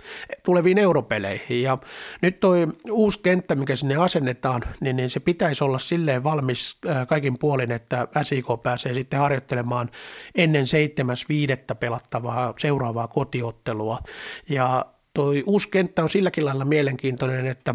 tuleviin 0.44 0.78
europeleihin. 0.78 1.62
Ja 1.62 1.78
nyt 2.22 2.40
toi 2.40 2.66
uusi 2.90 3.18
kenttä, 3.22 3.54
mikä 3.54 3.76
sinne 3.76 3.96
asennetaan, 3.96 4.62
niin, 4.80 4.96
niin 4.96 5.10
se 5.10 5.20
pitäisi 5.20 5.64
olla 5.64 5.78
silleen 5.78 6.24
valmis 6.24 6.78
äh, 6.88 7.06
kaikin 7.06 7.38
puolin, 7.38 7.72
että 7.72 8.08
SIK 8.22 8.46
pääsee 8.62 8.94
sitten 8.94 9.20
harjoittelemaan 9.20 9.90
ennen 10.34 10.64
7.5. 11.70 11.74
pelattavaa 11.74 12.54
seuraavaa 12.58 13.08
kotiottelua. 13.08 13.98
Ja 14.48 14.86
toi 15.14 15.42
uusi 15.46 15.68
kenttä 15.68 16.02
on 16.02 16.08
silläkin 16.08 16.44
lailla 16.44 16.64
mielenkiintoinen, 16.64 17.46
että 17.46 17.74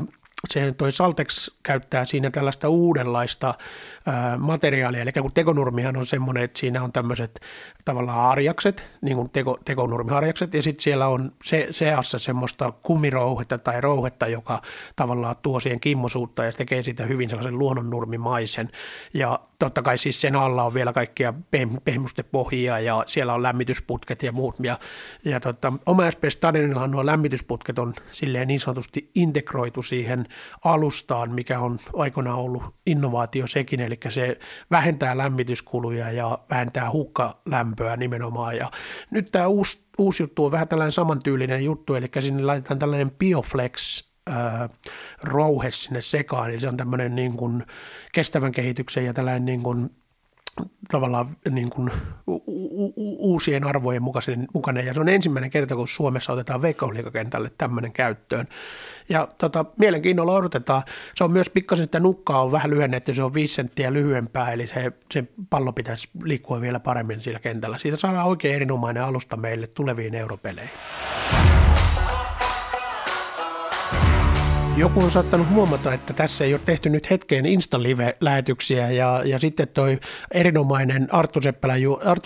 se 0.49 0.73
toi 0.77 0.91
Saltex 0.91 1.49
käyttää 1.63 2.05
siinä 2.05 2.31
tällaista 2.31 2.69
uudenlaista 2.69 3.53
ää, 4.05 4.37
materiaalia, 4.37 5.01
eli 5.01 5.11
kun 5.11 5.31
tekonurmihan 5.33 5.97
on 5.97 6.05
semmoinen, 6.05 6.43
että 6.43 6.59
siinä 6.59 6.83
on 6.83 6.91
tämmöiset 6.91 7.39
tavallaan 7.85 8.17
harjakset, 8.17 8.89
niin 9.01 9.17
kuin 9.17 9.29
teko, 9.29 9.59
tekonurmiharjakset, 9.65 10.53
ja 10.53 10.63
sitten 10.63 10.83
siellä 10.83 11.07
on 11.07 11.31
se, 11.43 11.67
seassa 11.71 12.19
semmoista 12.19 12.73
kumirouhetta 12.83 13.57
tai 13.57 13.81
rouhetta, 13.81 14.27
joka 14.27 14.61
tavallaan 14.95 15.35
tuo 15.41 15.59
siihen 15.59 15.79
kimmosuutta 15.79 16.43
ja 16.43 16.51
tekee 16.51 16.83
siitä 16.83 17.05
hyvin 17.05 17.29
sellaisen 17.29 17.59
luonnonnurmimaisen. 17.59 18.69
Ja 19.13 19.39
totta 19.59 19.81
kai 19.81 19.97
siis 19.97 20.21
sen 20.21 20.35
alla 20.35 20.63
on 20.63 20.73
vielä 20.73 20.93
kaikkia 20.93 21.33
pehmustepohjia 21.83 22.79
ja 22.79 23.03
siellä 23.07 23.33
on 23.33 23.43
lämmitysputket 23.43 24.23
ja 24.23 24.31
muut. 24.31 24.55
Ja, 24.63 24.79
ja 25.25 25.39
tota, 25.39 25.73
oma 25.85 26.11
SP 26.13 26.23
Stadionillahan 26.29 26.91
nuo 26.91 27.05
lämmitysputket 27.05 27.79
on 27.79 27.93
silleen 28.11 28.47
niin 28.47 28.59
sanotusti 28.59 29.11
integroitu 29.15 29.83
siihen 29.83 30.27
alustaan, 30.63 31.31
mikä 31.31 31.59
on 31.59 31.79
aikoinaan 31.93 32.39
ollut 32.39 32.63
innovaatio 32.85 33.47
sekin, 33.47 33.79
eli 33.79 33.99
se 34.09 34.39
vähentää 34.71 35.17
lämmityskuluja 35.17 36.11
ja 36.11 36.39
vähentää 36.49 36.91
hukkalämpöä 36.91 37.97
nimenomaan. 37.97 38.57
Ja 38.57 38.71
nyt 39.11 39.31
tämä 39.31 39.47
uusi, 39.47 39.85
uusi 39.97 40.23
juttu 40.23 40.45
on 40.45 40.51
vähän 40.51 40.67
tällainen 40.67 40.91
samantyylinen 40.91 41.65
juttu, 41.65 41.95
eli 41.95 42.07
sinne 42.19 42.43
laitetaan 42.43 42.79
tällainen 42.79 43.11
Bioflex 43.11 44.03
rouhe 45.23 45.71
sinne 45.71 46.01
sekaan, 46.01 46.49
eli 46.49 46.59
se 46.59 46.67
on 46.67 46.77
tämmöinen 46.77 47.15
niin 47.15 47.33
kuin 47.33 47.63
kestävän 48.11 48.51
kehityksen 48.51 49.05
ja 49.05 49.13
tällainen 49.13 49.45
niin 49.45 49.63
kuin 49.63 49.89
tavallaan 50.91 51.37
niin 51.49 51.69
kuin 51.69 51.91
uusien 53.17 53.63
arvojen 53.63 54.03
mukainen, 54.03 54.47
mukainen. 54.53 54.85
Ja 54.85 54.93
se 54.93 55.01
on 55.01 55.09
ensimmäinen 55.09 55.49
kerta, 55.49 55.75
kun 55.75 55.87
Suomessa 55.87 56.33
otetaan 56.33 56.61
veikkausliikakentälle 56.61 57.51
tämmöinen 57.57 57.91
käyttöön. 57.91 58.47
Ja 59.09 59.27
tota, 59.37 59.65
mielenkiinnolla 59.77 60.33
odotetaan. 60.33 60.83
Se 61.15 61.23
on 61.23 61.31
myös 61.31 61.49
pikkasen, 61.49 61.83
että 61.83 61.99
nukkaa 61.99 62.43
on 62.43 62.51
vähän 62.51 62.71
lyhennetty, 62.71 63.13
se 63.13 63.23
on 63.23 63.33
viisi 63.33 63.55
senttiä 63.55 63.93
lyhyempää, 63.93 64.51
eli 64.51 64.67
se, 64.67 64.91
se 65.13 65.23
pallo 65.49 65.73
pitäisi 65.73 66.09
liikkua 66.23 66.61
vielä 66.61 66.79
paremmin 66.79 67.21
sillä 67.21 67.39
kentällä. 67.39 67.77
Siitä 67.77 67.97
saadaan 67.97 68.27
oikein 68.27 68.55
erinomainen 68.55 69.03
alusta 69.03 69.37
meille 69.37 69.67
tuleviin 69.67 70.15
europeleihin. 70.15 70.71
Joku 74.77 74.99
on 74.99 75.11
saattanut 75.11 75.49
huomata, 75.49 75.93
että 75.93 76.13
tässä 76.13 76.43
ei 76.43 76.53
ole 76.53 76.61
tehty 76.65 76.89
nyt 76.89 77.09
hetkeen 77.09 77.45
Insta-live-lähetyksiä 77.45 78.91
ja, 78.91 79.21
ja 79.25 79.39
sitten 79.39 79.67
toi 79.67 79.99
erinomainen 80.31 81.13
Arttu 81.13 81.41
Seppälä, 81.41 81.73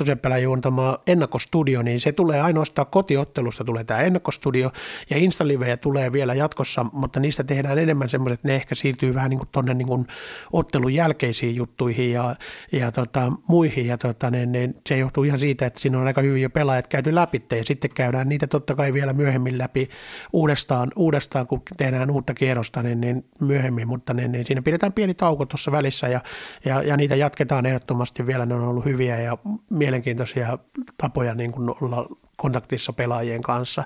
Seppälä 0.05 0.37
juontama 0.37 0.97
ennakkostudio, 1.07 1.81
niin 1.81 1.99
se 1.99 2.11
tulee 2.11 2.41
ainoastaan 2.41 2.87
kotiottelusta 2.91 3.63
tulee 3.63 3.83
tämä 3.83 4.01
ennakkostudio 4.01 4.71
ja 5.09 5.17
Insta-livejä 5.17 5.77
tulee 5.77 6.11
vielä 6.11 6.33
jatkossa, 6.33 6.85
mutta 6.93 7.19
niistä 7.19 7.43
tehdään 7.43 7.77
enemmän 7.77 8.09
semmoiset, 8.09 8.43
ne 8.43 8.55
ehkä 8.55 8.75
siirtyy 8.75 9.13
vähän 9.13 9.29
niin 9.29 9.39
kuin 9.39 9.49
tuonne 9.51 9.73
niin 9.73 10.07
ottelun 10.53 10.93
jälkeisiin 10.93 11.55
juttuihin 11.55 12.11
ja, 12.11 12.35
ja 12.71 12.91
tota, 12.91 13.31
muihin. 13.47 13.87
Ja 13.87 13.97
tota, 13.97 14.31
ne, 14.31 14.45
ne, 14.45 14.69
se 14.87 14.97
johtuu 14.97 15.23
ihan 15.23 15.39
siitä, 15.39 15.65
että 15.65 15.79
siinä 15.79 15.99
on 15.99 16.07
aika 16.07 16.21
hyvin 16.21 16.41
jo 16.41 16.49
pelaajat 16.49 16.87
käyty 16.87 17.15
läpi 17.15 17.45
ja 17.51 17.63
sitten 17.63 17.91
käydään 17.93 18.29
niitä 18.29 18.47
totta 18.47 18.75
kai 18.75 18.93
vielä 18.93 19.13
myöhemmin 19.13 19.57
läpi 19.57 19.89
uudestaan, 20.33 20.91
uudestaan 20.95 21.47
kun 21.47 21.61
tehdään 21.77 22.11
uutta 22.11 22.34
kierrosta 22.35 22.83
niin, 22.83 23.01
niin 23.01 23.25
myöhemmin, 23.39 23.87
mutta 23.87 24.13
niin, 24.13 24.31
niin 24.31 24.45
siinä 24.45 24.61
pidetään 24.61 24.93
pieni 24.93 25.13
tauko 25.13 25.45
tuossa 25.45 25.71
välissä 25.71 26.07
ja, 26.07 26.21
ja, 26.65 26.81
ja, 26.81 26.97
niitä 26.97 27.15
jatketaan 27.15 27.65
ehdottomasti 27.65 28.27
vielä. 28.27 28.45
Ne 28.45 28.55
on 28.55 28.63
ollut 28.63 28.85
hyviä 28.85 29.19
ja 29.19 29.37
mielenkiintoisia 29.69 30.57
tapoja 30.97 31.33
niin 31.35 31.51
kuin 31.51 31.69
olla 31.81 32.07
kontaktissa 32.37 32.93
pelaajien 32.93 33.41
kanssa. 33.41 33.83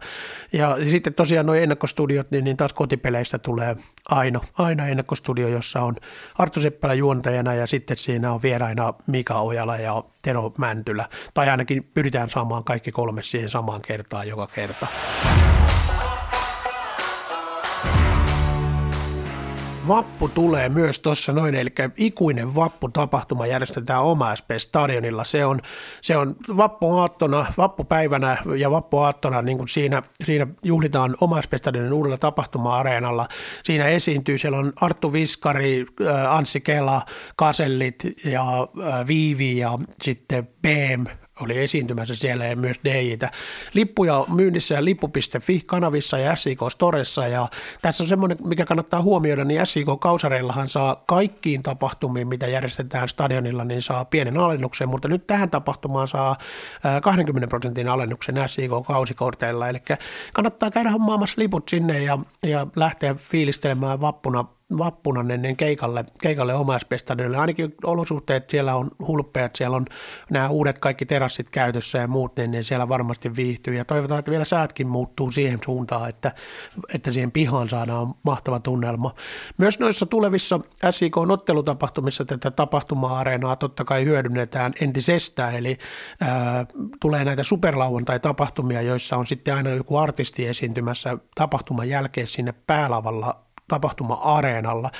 Ja 0.54 0.78
sitten 0.90 1.14
tosiaan 1.14 1.46
nuo 1.46 1.56
ennakkostudiot, 1.56 2.32
niin, 2.32 2.44
niin 2.44 2.58
taas 2.58 2.74
kotipeleistä 2.74 3.40
tulee 3.40 3.76
aina, 4.10 4.42
aina 4.58 4.88
ennakkostudio, 4.88 5.48
jossa 5.48 5.82
on 5.82 5.96
Arttu 6.38 6.62
Seppälä 6.62 6.94
juontajana 6.94 7.54
ja 7.54 7.68
sitten 7.68 7.98
siinä 7.98 8.34
on 8.34 8.42
vieraina 8.42 8.94
Mika 9.08 9.40
Ojala 9.40 9.78
ja 9.78 10.04
Tero 10.22 10.54
Mäntylä. 10.58 11.06
Tai 11.34 11.50
ainakin 11.50 11.84
pyritään 11.94 12.30
saamaan 12.30 12.64
kaikki 12.64 12.92
kolme 12.92 13.24
siihen 13.24 13.50
samaan 13.50 13.82
kertaan 13.82 14.28
joka 14.28 14.48
kerta. 14.48 14.88
Vappu 19.90 20.28
tulee 20.28 20.70
myös 20.70 21.00
tuossa 21.00 21.34
noin, 21.34 21.56
eli 21.56 21.70
ikuinen 21.98 22.56
vappu-tapahtuma 22.56 23.48
järjestetään 23.48 24.04
oma 24.04 24.36
SP-stadionilla. 24.36 25.24
Se 25.24 25.46
on, 25.46 25.62
se 26.02 26.18
on 26.18 26.36
vappuaattona, 26.58 27.46
vappupäivänä 27.58 28.38
ja 28.58 28.72
vappuaattona 28.72 29.42
niin 29.42 29.58
kuin 29.58 29.68
siinä, 29.68 30.04
siinä 30.24 30.48
juhlitaan 30.64 31.16
oma 31.22 31.42
SP-stadionin 31.42 31.94
uudella 31.94 32.18
tapahtuma-areenalla. 32.18 33.28
Siinä 33.64 33.86
esiintyy, 33.86 34.38
siellä 34.38 34.58
on 34.58 34.74
Arttu 34.82 35.14
Viskari, 35.14 35.86
Anssi 36.30 36.62
Kela, 36.62 37.02
Kasellit 37.36 38.04
ja 38.26 38.46
Viivi 39.08 39.58
ja 39.58 39.80
sitten 40.02 40.50
BM 40.62 41.06
oli 41.40 41.58
esiintymässä 41.58 42.16
siellä 42.16 42.46
ja 42.46 42.56
myös 42.56 42.80
DJtä. 42.86 43.32
Lippuja 43.74 44.26
myynnissä 44.28 44.76
ja 44.76 44.86
lippu.fi-kanavissa 44.86 46.18
ja 46.18 46.36
SIK 46.36 46.60
Storessa 46.70 47.28
ja 47.28 47.48
tässä 47.82 48.04
on 48.04 48.08
semmoinen, 48.08 48.38
mikä 48.44 48.66
kannattaa 48.66 49.02
huomioida, 49.02 49.46
niin 49.46 49.66
SIK 49.66 49.88
Kausareillahan 50.00 50.70
saa 50.70 51.04
kaikkiin 51.08 51.64
tapahtumiin, 51.64 52.28
mitä 52.28 52.48
järjestetään 52.48 53.10
stadionilla, 53.10 53.66
niin 53.66 53.82
saa 53.82 54.06
pienen 54.06 54.38
alennuksen, 54.38 54.90
mutta 54.90 55.08
nyt 55.08 55.28
tähän 55.28 55.50
tapahtumaan 55.50 56.08
saa 56.08 56.36
20 57.02 57.48
prosentin 57.48 57.88
alennuksen 57.88 58.36
SIK 58.48 58.72
Kausikorteilla, 58.88 59.70
eli 59.70 59.80
kannattaa 60.34 60.72
käydä 60.72 60.92
hommaamassa 60.92 61.36
liput 61.38 61.70
sinne 61.70 62.04
ja, 62.04 62.20
ja 62.44 62.68
lähteä 62.76 63.14
fiilistelemään 63.14 64.02
vappuna 64.02 64.46
vappuna 64.78 65.34
ennen 65.34 65.58
keikalle, 65.58 66.06
keikalle 66.22 66.54
omaispestanille. 66.54 67.38
Ainakin 67.38 67.76
olosuhteet 67.84 68.50
siellä 68.50 68.76
on 68.76 68.92
hulppeat, 69.08 69.56
siellä 69.56 69.78
on 69.78 69.86
nämä 70.30 70.50
uudet 70.50 70.80
kaikki 70.80 71.06
terassit 71.06 71.50
käytössä 71.50 71.98
ja 71.98 72.08
muut, 72.08 72.36
niin, 72.38 72.52
niin 72.52 72.64
siellä 72.64 72.90
varmasti 72.90 73.36
viihtyy. 73.36 73.76
Ja 73.76 73.86
toivotaan, 73.86 74.20
että 74.20 74.32
vielä 74.32 74.46
säätkin 74.46 74.88
muuttuu 74.88 75.32
siihen 75.32 75.60
suuntaan, 75.66 76.10
että, 76.10 76.32
että 76.94 77.12
siihen 77.12 77.32
pihaan 77.32 77.70
saadaan 77.70 78.14
mahtava 78.24 78.60
tunnelma. 78.60 79.16
Myös 79.58 79.80
noissa 79.80 80.06
tulevissa 80.06 80.60
SIK-ottelutapahtumissa 80.92 82.26
tätä 82.26 82.52
tapahtuma-areenaa 82.52 83.56
totta 83.56 83.86
kai 83.86 84.06
hyödynnetään 84.06 84.74
entisestään, 84.82 85.56
eli 85.56 85.78
ää, 86.22 86.66
tulee 87.00 87.26
näitä 87.26 87.44
superlauantai-tapahtumia, 87.44 88.82
joissa 88.82 89.18
on 89.18 89.28
sitten 89.28 89.56
aina 89.56 89.70
joku 89.70 89.98
artisti 89.98 90.48
esiintymässä 90.48 91.18
tapahtuman 91.36 91.90
jälkeen 91.90 92.28
sinne 92.28 92.54
päälavalla 92.68 93.49
tapahtuma-areenalla. 93.70 94.92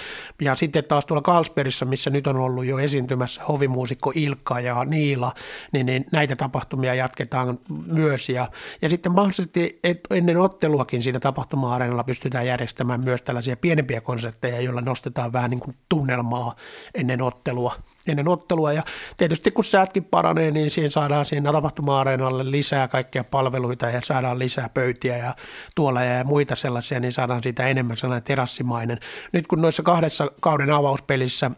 Ja 0.42 0.56
sitten 0.56 0.84
taas 0.84 1.06
tuolla 1.06 1.22
Carlsbergissä, 1.22 1.86
missä 1.86 2.10
nyt 2.10 2.28
on 2.28 2.36
ollut 2.36 2.66
jo 2.66 2.80
esiintymässä 2.80 3.42
hovimuusikko 3.44 4.12
Ilkka 4.16 4.60
ja 4.60 4.86
Niila, 4.86 5.32
niin, 5.72 5.86
niin 5.86 6.06
näitä 6.12 6.36
tapahtumia 6.36 6.96
jatketaan 6.96 7.60
myös. 7.88 8.30
Ja, 8.30 8.48
ja 8.82 8.90
sitten 8.90 9.12
mahdollisesti 9.12 9.80
ennen 10.12 10.38
otteluakin 10.38 11.04
siinä 11.04 11.20
tapahtuma-areenalla 11.20 12.04
pystytään 12.04 12.48
järjestämään 12.48 13.02
myös 13.04 13.22
tällaisia 13.22 13.58
pienempiä 13.58 14.02
konsertteja, 14.02 14.62
joilla 14.62 14.82
nostetaan 14.82 15.34
vähän 15.34 15.50
niin 15.50 15.60
kuin 15.60 15.76
tunnelmaa 15.90 16.56
ennen 16.96 17.22
ottelua 17.22 17.76
ennen 18.10 18.28
ottelua. 18.28 18.74
Ja 18.74 18.84
tietysti 19.18 19.52
kun 19.52 19.66
säätkin 19.66 20.04
paranee, 20.04 20.52
niin 20.52 20.72
siihen 20.72 20.92
saadaan 20.92 21.26
siinä 21.26 21.52
tapahtuma-areenalle 21.52 22.52
lisää 22.52 22.88
kaikkia 22.88 23.24
palveluita 23.24 23.90
ja 23.90 24.02
saadaan 24.04 24.40
lisää 24.40 24.70
pöytiä 24.70 25.18
ja 25.18 25.36
tuolla 25.76 26.04
ja 26.04 26.24
muita 26.24 26.56
sellaisia, 26.56 27.00
niin 27.00 27.12
saadaan 27.12 27.44
siitä 27.44 27.68
enemmän 27.68 27.98
sellainen 27.98 28.24
terassimainen. 28.24 29.00
Nyt 29.34 29.48
kun 29.48 29.62
noissa 29.62 29.84
kahdessa 29.84 30.32
kauden 30.42 30.72
avauspelissä 30.72 31.52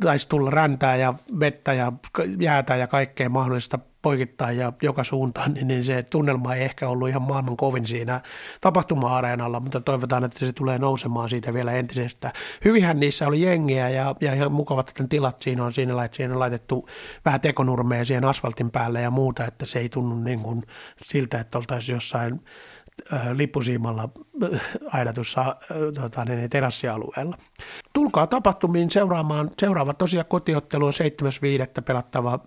taisi 0.00 0.28
tulla 0.28 0.50
räntää 0.50 0.96
ja 0.96 1.14
vettä 1.40 1.72
ja 1.72 1.92
jäätä 2.38 2.76
ja 2.76 2.86
kaikkea 2.86 3.28
mahdollista 3.28 3.78
poikittain 4.02 4.58
ja 4.58 4.72
joka 4.82 5.04
suuntaan, 5.04 5.54
niin, 5.54 5.68
niin 5.68 5.84
se 5.84 6.02
tunnelma 6.02 6.54
ei 6.54 6.64
ehkä 6.64 6.88
ollut 6.88 7.08
ihan 7.08 7.22
maailman 7.22 7.56
kovin 7.56 7.86
siinä 7.86 8.20
tapahtuma-areenalla, 8.60 9.60
mutta 9.60 9.80
toivotaan, 9.80 10.24
että 10.24 10.38
se 10.38 10.52
tulee 10.52 10.78
nousemaan 10.78 11.28
siitä 11.28 11.54
vielä 11.54 11.72
entisestä. 11.72 12.32
Hyvinhän 12.64 13.00
niissä 13.00 13.26
oli 13.26 13.42
jengiä 13.42 13.88
ja, 13.88 14.14
ja 14.20 14.34
ihan 14.34 14.52
mukavat 14.52 14.88
että 14.88 15.04
tilat 15.08 15.40
siinä 15.40 15.64
on 15.64 15.72
siinä, 15.72 16.04
että 16.04 16.16
siinä 16.16 16.34
on 16.34 16.40
laitettu 16.40 16.88
vähän 17.24 17.40
tekonurmeja 17.40 18.04
siihen 18.04 18.24
asfaltin 18.24 18.70
päälle 18.70 19.00
ja 19.00 19.10
muuta, 19.10 19.44
että 19.44 19.66
se 19.66 19.78
ei 19.78 19.88
tunnu 19.88 20.14
niin 20.14 20.40
kuin 20.40 20.62
siltä, 21.04 21.40
että 21.40 21.58
oltaisiin 21.58 21.94
jossain 21.94 22.40
lippusiimalla 23.32 24.08
aidatussa 24.92 25.56
tota, 26.00 26.24
niin, 26.24 26.50
terassialueella. 26.50 27.36
Tulkaa 27.92 28.26
tapahtumiin 28.26 28.90
seuraamaan. 28.90 29.50
Seuraava 29.58 29.94
tosiaan 29.94 30.26
kotiottelu 30.28 30.86
on 30.86 30.92
7.5. 31.76 31.82
pelattava 31.82 32.38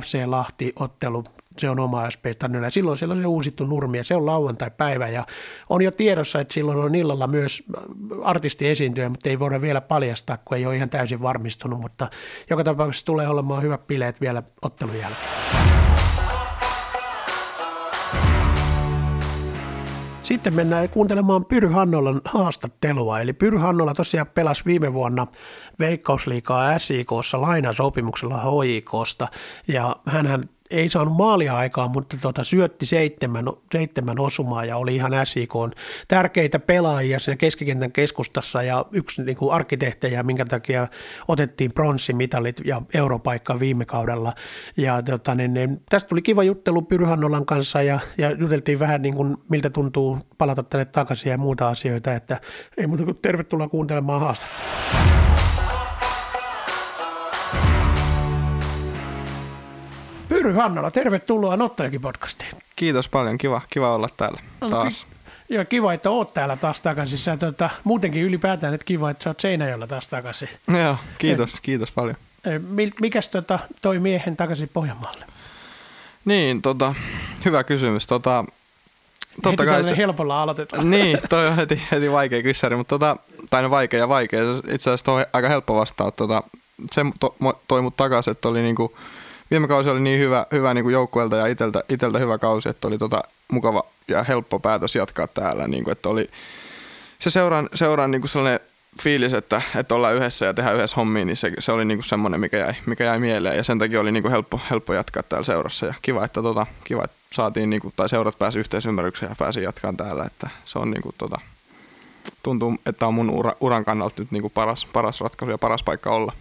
FC 0.00 0.18
Lahti-ottelu. 0.26 1.24
Se 1.58 1.70
on 1.70 1.80
oma 1.80 2.10
SP 2.14 2.24
Tannilla. 2.38 2.70
Silloin 2.70 2.96
siellä 2.96 3.12
on 3.12 3.20
se 3.20 3.26
uusittu 3.26 3.66
nurmi 3.66 3.98
ja 3.98 4.04
se 4.04 4.14
on 4.14 4.26
lauantai-päivä 4.26 5.08
ja 5.08 5.26
on 5.70 5.82
jo 5.82 5.90
tiedossa, 5.90 6.40
että 6.40 6.54
silloin 6.54 6.78
on 6.78 6.94
illalla 6.94 7.26
myös 7.26 7.64
artisti 8.22 8.68
esiintyjä, 8.68 9.08
mutta 9.08 9.28
ei 9.28 9.38
voida 9.38 9.60
vielä 9.60 9.80
paljastaa, 9.80 10.38
kun 10.44 10.56
ei 10.56 10.66
ole 10.66 10.76
ihan 10.76 10.90
täysin 10.90 11.22
varmistunut, 11.22 11.80
mutta 11.80 12.08
joka 12.50 12.64
tapauksessa 12.64 13.06
tulee 13.06 13.28
olemaan 13.28 13.62
hyvät 13.62 13.86
bileet 13.86 14.20
vielä 14.20 14.42
ottelun 14.62 14.98
jälkeen. 14.98 15.83
Sitten 20.34 20.54
mennään 20.54 20.88
kuuntelemaan 20.88 21.44
Pyry 21.44 21.68
Hannolan 21.68 22.20
haastattelua. 22.24 23.20
Eli 23.20 23.32
Pyry 23.32 23.58
Hannola 23.58 23.94
tosiaan 23.94 24.26
pelasi 24.26 24.64
viime 24.66 24.92
vuonna 24.92 25.26
Veikkausliikaa 25.78 26.78
SIKssa 26.78 27.40
lainasopimuksella 27.40 28.62
HIKsta. 28.62 29.28
Ja 29.68 29.96
hän 30.06 30.48
ei 30.74 30.90
saanut 30.90 31.16
maalia 31.16 31.56
aikaa, 31.56 31.88
mutta 31.88 32.16
tuota, 32.20 32.44
syötti 32.44 32.86
seitsemän, 32.86 33.44
seitsemän 33.72 34.18
osumaa 34.18 34.64
ja 34.64 34.76
oli 34.76 34.94
ihan 34.94 35.12
SIK 35.24 35.52
tärkeitä 36.08 36.58
pelaajia 36.58 37.18
siinä 37.18 37.36
keskikentän 37.36 37.92
keskustassa 37.92 38.62
ja 38.62 38.84
yksi 38.92 39.22
niin 39.22 39.36
kuin 39.36 39.54
arkkitehtejä, 39.54 40.22
minkä 40.22 40.44
takia 40.44 40.88
otettiin 41.28 41.72
pronssimitalit 41.72 42.60
ja 42.64 42.82
europaikka 42.94 43.60
viime 43.60 43.84
kaudella. 43.84 44.32
Ja 44.76 45.02
tuota, 45.02 45.34
niin, 45.34 45.54
niin, 45.54 45.82
tästä 45.90 46.08
tuli 46.08 46.22
kiva 46.22 46.42
juttelu 46.42 46.82
Pyrhannolan 46.82 47.46
kanssa 47.46 47.82
ja, 47.82 47.98
ja 48.18 48.30
juteltiin 48.30 48.78
vähän 48.78 49.02
niin 49.02 49.14
kuin, 49.14 49.36
miltä 49.48 49.70
tuntuu 49.70 50.18
palata 50.38 50.62
tänne 50.62 50.84
takaisin 50.84 51.30
ja 51.30 51.38
muuta 51.38 51.68
asioita, 51.68 52.12
että 52.12 52.40
ei 52.76 52.86
muuta 52.86 53.04
kuin 53.04 53.18
tervetuloa 53.22 53.68
kuuntelemaan 53.68 54.20
haastattelua. 54.20 55.43
Pyry 60.44 60.56
Hannola, 60.56 60.90
tervetuloa 60.90 61.56
Nottajakin 61.56 62.00
podcastiin. 62.00 62.50
Kiitos 62.76 63.08
paljon, 63.08 63.38
kiva, 63.38 63.60
kiva 63.70 63.94
olla 63.94 64.08
täällä 64.16 64.40
no, 64.60 64.70
taas. 64.70 65.06
Joo, 65.48 65.64
kiva, 65.64 65.92
että 65.92 66.10
oot 66.10 66.34
täällä 66.34 66.56
taas 66.56 66.80
takaisin. 66.80 67.18
Sä, 67.18 67.36
tuota, 67.36 67.70
muutenkin 67.84 68.22
ylipäätään, 68.22 68.74
että 68.74 68.84
kiva, 68.84 69.10
että 69.10 69.24
sä 69.24 69.30
oot 69.30 69.40
Seinäjoella 69.40 69.86
taas 69.86 70.08
takaisin. 70.08 70.48
Joo, 70.68 70.96
kiitos, 71.18 71.54
Et, 71.54 71.60
kiitos 71.60 71.90
paljon. 71.90 72.16
Mikäs 73.00 73.28
tota, 73.28 73.58
toi 73.82 74.00
miehen 74.00 74.36
takaisin 74.36 74.70
Pohjanmaalle? 74.72 75.26
Niin, 76.24 76.62
tota, 76.62 76.94
hyvä 77.44 77.64
kysymys. 77.64 78.06
Tota, 78.06 78.44
totta 79.42 79.62
heti 79.62 79.72
kai 79.72 79.84
se, 79.84 79.96
helpolla 79.96 80.42
aloitetaan. 80.42 80.90
Niin, 80.90 81.18
toi 81.28 81.46
on 81.46 81.56
heti, 81.56 81.82
heti 81.90 82.12
vaikea 82.12 82.42
kyssäri, 82.42 82.76
mutta 82.76 82.98
tota, 82.98 83.16
tai 83.50 83.62
no 83.62 83.70
vaikea 83.70 84.00
ja 84.00 84.08
vaikea. 84.08 84.42
Itse 84.56 84.90
asiassa 84.90 85.04
toi 85.04 85.26
aika 85.32 85.48
helppo 85.48 85.76
vastaa. 85.76 86.10
Tota, 86.10 86.42
se 86.92 87.02
to, 87.20 87.36
toi 87.68 87.82
mut 87.82 87.96
takaisin, 87.96 88.30
että 88.30 88.48
oli 88.48 88.62
niinku, 88.62 88.96
viime 89.50 89.68
kausi 89.68 89.90
oli 89.90 90.00
niin 90.00 90.20
hyvä, 90.20 90.46
hyvä 90.52 90.74
niinku 90.74 90.90
joukkueelta 90.90 91.36
ja 91.36 91.46
iteltä, 91.46 91.84
iteltä 91.88 92.18
hyvä 92.18 92.38
kausi, 92.38 92.68
että 92.68 92.88
oli 92.88 92.98
tota, 92.98 93.22
mukava 93.52 93.82
ja 94.08 94.22
helppo 94.22 94.60
päätös 94.60 94.94
jatkaa 94.94 95.26
täällä. 95.26 95.68
Niinku, 95.68 95.90
että 95.90 96.08
oli 96.08 96.30
se 97.18 97.30
seuraan, 97.30 97.68
seuraan 97.74 98.10
niinku 98.10 98.28
sellainen 98.28 98.60
fiilis, 99.02 99.32
että, 99.32 99.62
että 99.76 99.94
ollaan 99.94 100.14
yhdessä 100.14 100.46
ja 100.46 100.54
tehdään 100.54 100.76
yhdessä 100.76 100.96
hommia, 100.96 101.24
niin 101.24 101.36
se, 101.36 101.52
se 101.58 101.72
oli 101.72 101.84
niinku 101.84 102.02
semmoinen, 102.02 102.40
mikä 102.40 102.58
jäi, 102.58 102.74
mikä 102.86 103.04
jäi 103.04 103.18
mieleen. 103.18 103.56
Ja 103.56 103.64
sen 103.64 103.78
takia 103.78 104.00
oli 104.00 104.12
niinku 104.12 104.30
helppo, 104.30 104.60
helppo 104.70 104.94
jatkaa 104.94 105.22
täällä 105.22 105.44
seurassa. 105.44 105.86
Ja 105.86 105.94
kiva, 106.02 106.24
että, 106.24 106.42
tota, 106.42 106.66
kiva, 106.84 107.04
että 107.04 107.16
saatiin, 107.32 107.70
niinku, 107.70 107.92
tai 107.96 108.08
seurat 108.08 108.38
pääsi 108.38 108.58
yhteisymmärrykseen 108.58 109.30
ja 109.30 109.36
pääsi 109.38 109.62
jatkamaan 109.62 109.96
täällä. 109.96 110.24
Että 110.24 110.50
se 110.64 110.78
on 110.78 110.90
niinku, 110.90 111.14
tota, 111.18 111.40
tuntuu, 112.42 112.76
että 112.86 113.06
on 113.06 113.14
mun 113.14 113.30
ura, 113.30 113.52
uran 113.60 113.84
kannalta 113.84 114.14
nyt 114.18 114.30
niinku 114.30 114.50
paras, 114.50 114.86
paras 114.92 115.20
ratkaisu 115.20 115.50
ja 115.50 115.58
paras 115.58 115.82
paikka 115.82 116.10
olla. 116.10 116.32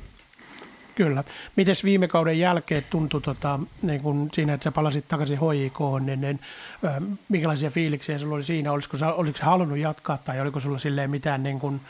Kyllä. 0.95 1.23
Miten 1.55 1.75
viime 1.83 2.07
kauden 2.07 2.39
jälkeen 2.39 2.85
tuntui 2.89 3.21
tota, 3.21 3.59
niin 3.81 4.01
kun 4.01 4.29
siinä, 4.33 4.53
että 4.53 4.63
sä 4.63 4.71
palasit 4.71 5.07
takaisin 5.07 5.37
HJK, 5.37 5.79
niin, 6.05 6.21
niin 6.21 6.39
äh, 6.85 6.93
minkälaisia 7.29 7.69
fiiliksiä 7.69 8.19
sulla 8.19 8.35
oli 8.35 8.43
siinä? 8.43 8.71
Olisiko, 8.71 8.97
olisiko 9.15 9.37
sä 9.37 9.45
halunnut 9.45 9.77
jatkaa 9.77 10.17
tai 10.17 10.41
oliko 10.41 10.59
sulla 10.59 10.79
silleen 10.79 11.09
mitään, 11.09 11.43
niin 11.43 11.59
kun, 11.59 11.81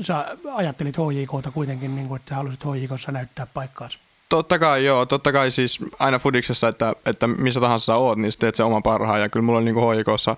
sä 0.00 0.36
ajattelit 0.54 0.96
HJKta 0.96 1.50
kuitenkin, 1.50 1.94
niin 1.94 2.08
kun, 2.08 2.16
että 2.16 2.28
sä 2.28 2.34
halusit 2.34 2.64
HJKssa 2.64 3.12
näyttää 3.12 3.46
paikkaasi? 3.54 3.98
Totta 4.28 4.58
kai 4.58 4.84
joo, 4.84 5.06
totta 5.06 5.32
kai 5.32 5.50
siis 5.50 5.78
aina 5.98 6.18
fudiksessa, 6.18 6.68
että, 6.68 6.92
että 7.06 7.26
missä 7.26 7.60
tahansa 7.60 7.84
sä 7.84 7.96
oot, 7.96 8.18
niin 8.18 8.32
sä 8.32 8.38
teet 8.38 8.54
se 8.54 8.62
oma 8.62 8.80
parhaan 8.80 9.20
ja 9.20 9.28
kyllä 9.28 9.44
mulla 9.44 9.58
on 9.58 9.64
niin 9.64 9.76
HJKssa 9.76 10.36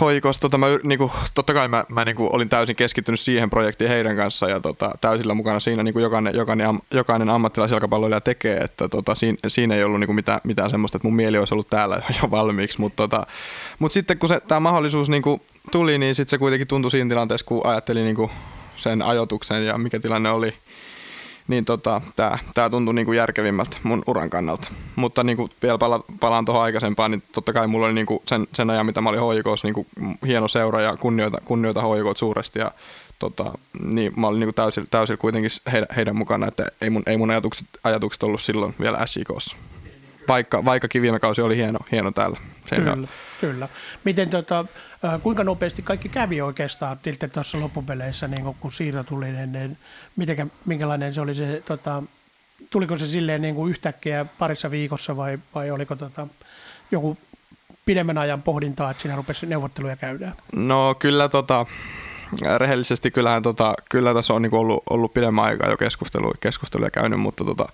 hoikossa, 0.00 0.40
tota, 0.40 0.58
mä, 0.58 0.66
niinku, 0.82 1.12
totta 1.34 1.54
kai 1.54 1.68
mä, 1.68 1.84
mä 1.88 2.04
niinku, 2.04 2.28
olin 2.32 2.48
täysin 2.48 2.76
keskittynyt 2.76 3.20
siihen 3.20 3.50
projektiin 3.50 3.90
heidän 3.90 4.16
kanssa 4.16 4.48
ja 4.48 4.60
tota, 4.60 4.90
täysillä 5.00 5.34
mukana 5.34 5.60
siinä 5.60 5.82
niinku 5.82 6.00
jokainen, 6.00 6.34
jokainen, 6.34 6.68
am, 6.68 6.80
jokainen 6.90 7.30
ammattilaisjalkapalloilija 7.30 8.20
tekee, 8.20 8.56
että 8.56 8.88
tota, 8.88 9.14
siinä, 9.14 9.38
siinä, 9.48 9.74
ei 9.74 9.84
ollut 9.84 10.00
niinku 10.00 10.12
mitään, 10.12 10.40
mitään 10.44 10.70
semmoista, 10.70 10.96
että 10.96 11.08
mun 11.08 11.16
mieli 11.16 11.38
olisi 11.38 11.54
ollut 11.54 11.68
täällä 11.68 12.02
jo 12.22 12.30
valmiiksi, 12.30 12.80
mutta 12.80 13.02
tota, 13.02 13.26
mut 13.78 13.92
sitten 13.92 14.18
kun 14.18 14.30
tämä 14.48 14.60
mahdollisuus 14.60 15.08
niinku, 15.08 15.40
tuli, 15.70 15.98
niin 15.98 16.14
sitten 16.14 16.30
se 16.30 16.38
kuitenkin 16.38 16.68
tuntui 16.68 16.90
siinä 16.90 17.08
tilanteessa, 17.08 17.46
kun 17.46 17.66
ajattelin 17.66 18.04
niinku, 18.04 18.30
sen 18.76 19.02
ajotuksen 19.02 19.66
ja 19.66 19.78
mikä 19.78 20.00
tilanne 20.00 20.30
oli, 20.30 20.54
niin 21.48 21.64
tota, 21.64 22.00
tämä 22.16 22.38
tää 22.54 22.70
tuntui 22.70 22.94
niinku 22.94 23.12
järkevimmältä 23.12 23.76
mun 23.82 24.02
uran 24.06 24.30
kannalta. 24.30 24.68
Mutta 24.96 25.24
niinku 25.24 25.48
vielä 25.62 25.78
pala, 25.78 26.04
palaan 26.20 26.44
tuohon 26.44 26.62
aikaisempaan, 26.62 27.10
niin 27.10 27.22
totta 27.32 27.52
kai 27.52 27.66
mulla 27.66 27.86
oli 27.86 27.94
niinku 27.94 28.22
sen, 28.26 28.46
sen 28.52 28.70
ajan, 28.70 28.86
mitä 28.86 29.00
mä 29.00 29.08
olin 29.08 29.20
hoikossa, 29.20 29.66
niinku 29.66 29.86
hieno 30.26 30.48
seura 30.48 30.80
ja 30.80 30.96
kunnioita, 30.96 31.38
kunnioita 31.44 31.82
hoikoot 31.82 32.16
suuresti. 32.16 32.58
Ja 32.58 32.70
tota, 33.18 33.52
niin 33.82 34.12
mä 34.16 34.26
olin 34.26 34.40
niinku 34.40 34.52
täysillä, 34.52 34.88
täysillä 34.90 35.16
kuitenkin 35.18 35.50
heidän, 35.72 35.88
heidän 35.96 36.16
mukana, 36.16 36.46
että 36.46 36.66
ei 36.80 36.90
mun, 36.90 37.02
ei 37.06 37.16
mun 37.16 37.30
ajatukset, 37.30 37.66
ajatukset 37.84 38.22
ollut 38.22 38.42
silloin 38.42 38.74
vielä 38.80 39.06
SJKssa. 39.06 39.56
Vaikka, 40.28 40.64
vaikkakin 40.64 41.02
viime 41.02 41.20
kausi 41.20 41.42
oli 41.42 41.56
hieno, 41.56 41.78
hieno 41.92 42.10
täällä. 42.10 42.40
Kyllä, 42.70 42.96
kyllä. 43.40 43.68
Miten 44.04 44.30
tota, 44.30 44.64
kuinka 45.22 45.44
nopeasti 45.44 45.82
kaikki 45.82 46.08
kävi 46.08 46.40
oikeastaan 46.40 46.98
tiltä 46.98 47.28
tuossa 47.28 47.60
loppupeleissä, 47.60 48.28
niin 48.28 48.54
kun 48.60 48.72
siirto 48.72 49.04
tuli, 49.04 49.32
niin, 49.32 49.52
niin 49.52 49.78
mitenkä, 50.16 50.46
minkälainen 50.64 51.14
se 51.14 51.20
oli 51.20 51.34
se, 51.34 51.62
tota, 51.66 52.02
tuliko 52.70 52.98
se 52.98 53.06
silleen 53.06 53.42
niin 53.42 53.54
kuin 53.54 53.70
yhtäkkiä 53.70 54.26
parissa 54.38 54.70
viikossa 54.70 55.16
vai, 55.16 55.38
vai 55.54 55.70
oliko 55.70 55.96
tota, 55.96 56.26
joku 56.90 57.18
pidemmän 57.86 58.18
ajan 58.18 58.42
pohdintaa, 58.42 58.90
että 58.90 59.02
siinä 59.02 59.16
rupesi 59.16 59.46
neuvotteluja 59.46 59.96
käydään? 59.96 60.34
No 60.56 60.94
kyllä 60.98 61.28
tota, 61.28 61.66
rehellisesti 62.58 63.10
kyllähän 63.10 63.42
tota, 63.42 63.74
kyllä 63.90 64.14
tässä 64.14 64.34
on 64.34 64.42
niinku 64.42 64.56
ollut, 64.56 64.82
ollut 64.90 65.14
pidemmän 65.14 65.44
aikaa 65.44 65.70
jo 65.70 65.76
keskusteluja, 65.76 66.34
keskusteluja 66.40 66.90
käynyt, 66.90 67.20
mutta 67.20 67.44
tota, 67.44 67.68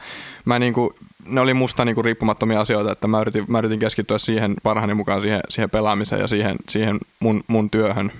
mä 0.44 0.58
niinku, 0.58 0.94
ne 1.26 1.40
oli 1.40 1.54
musta 1.54 1.84
niinku 1.84 2.02
riippumattomia 2.02 2.60
asioita, 2.60 2.92
että 2.92 3.08
mä 3.08 3.20
yritin, 3.20 3.44
mä 3.48 3.58
yritin 3.58 3.78
keskittyä 3.78 4.18
siihen 4.18 4.54
parhaani 4.62 4.94
mukaan 4.94 5.20
siihen, 5.20 5.40
siihen 5.48 5.70
pelaamiseen 5.70 6.20
ja 6.20 6.28
siihen, 6.28 6.56
siihen 6.68 6.98
mun, 7.20 7.44
mun 7.46 7.70
työhön, 7.70 8.12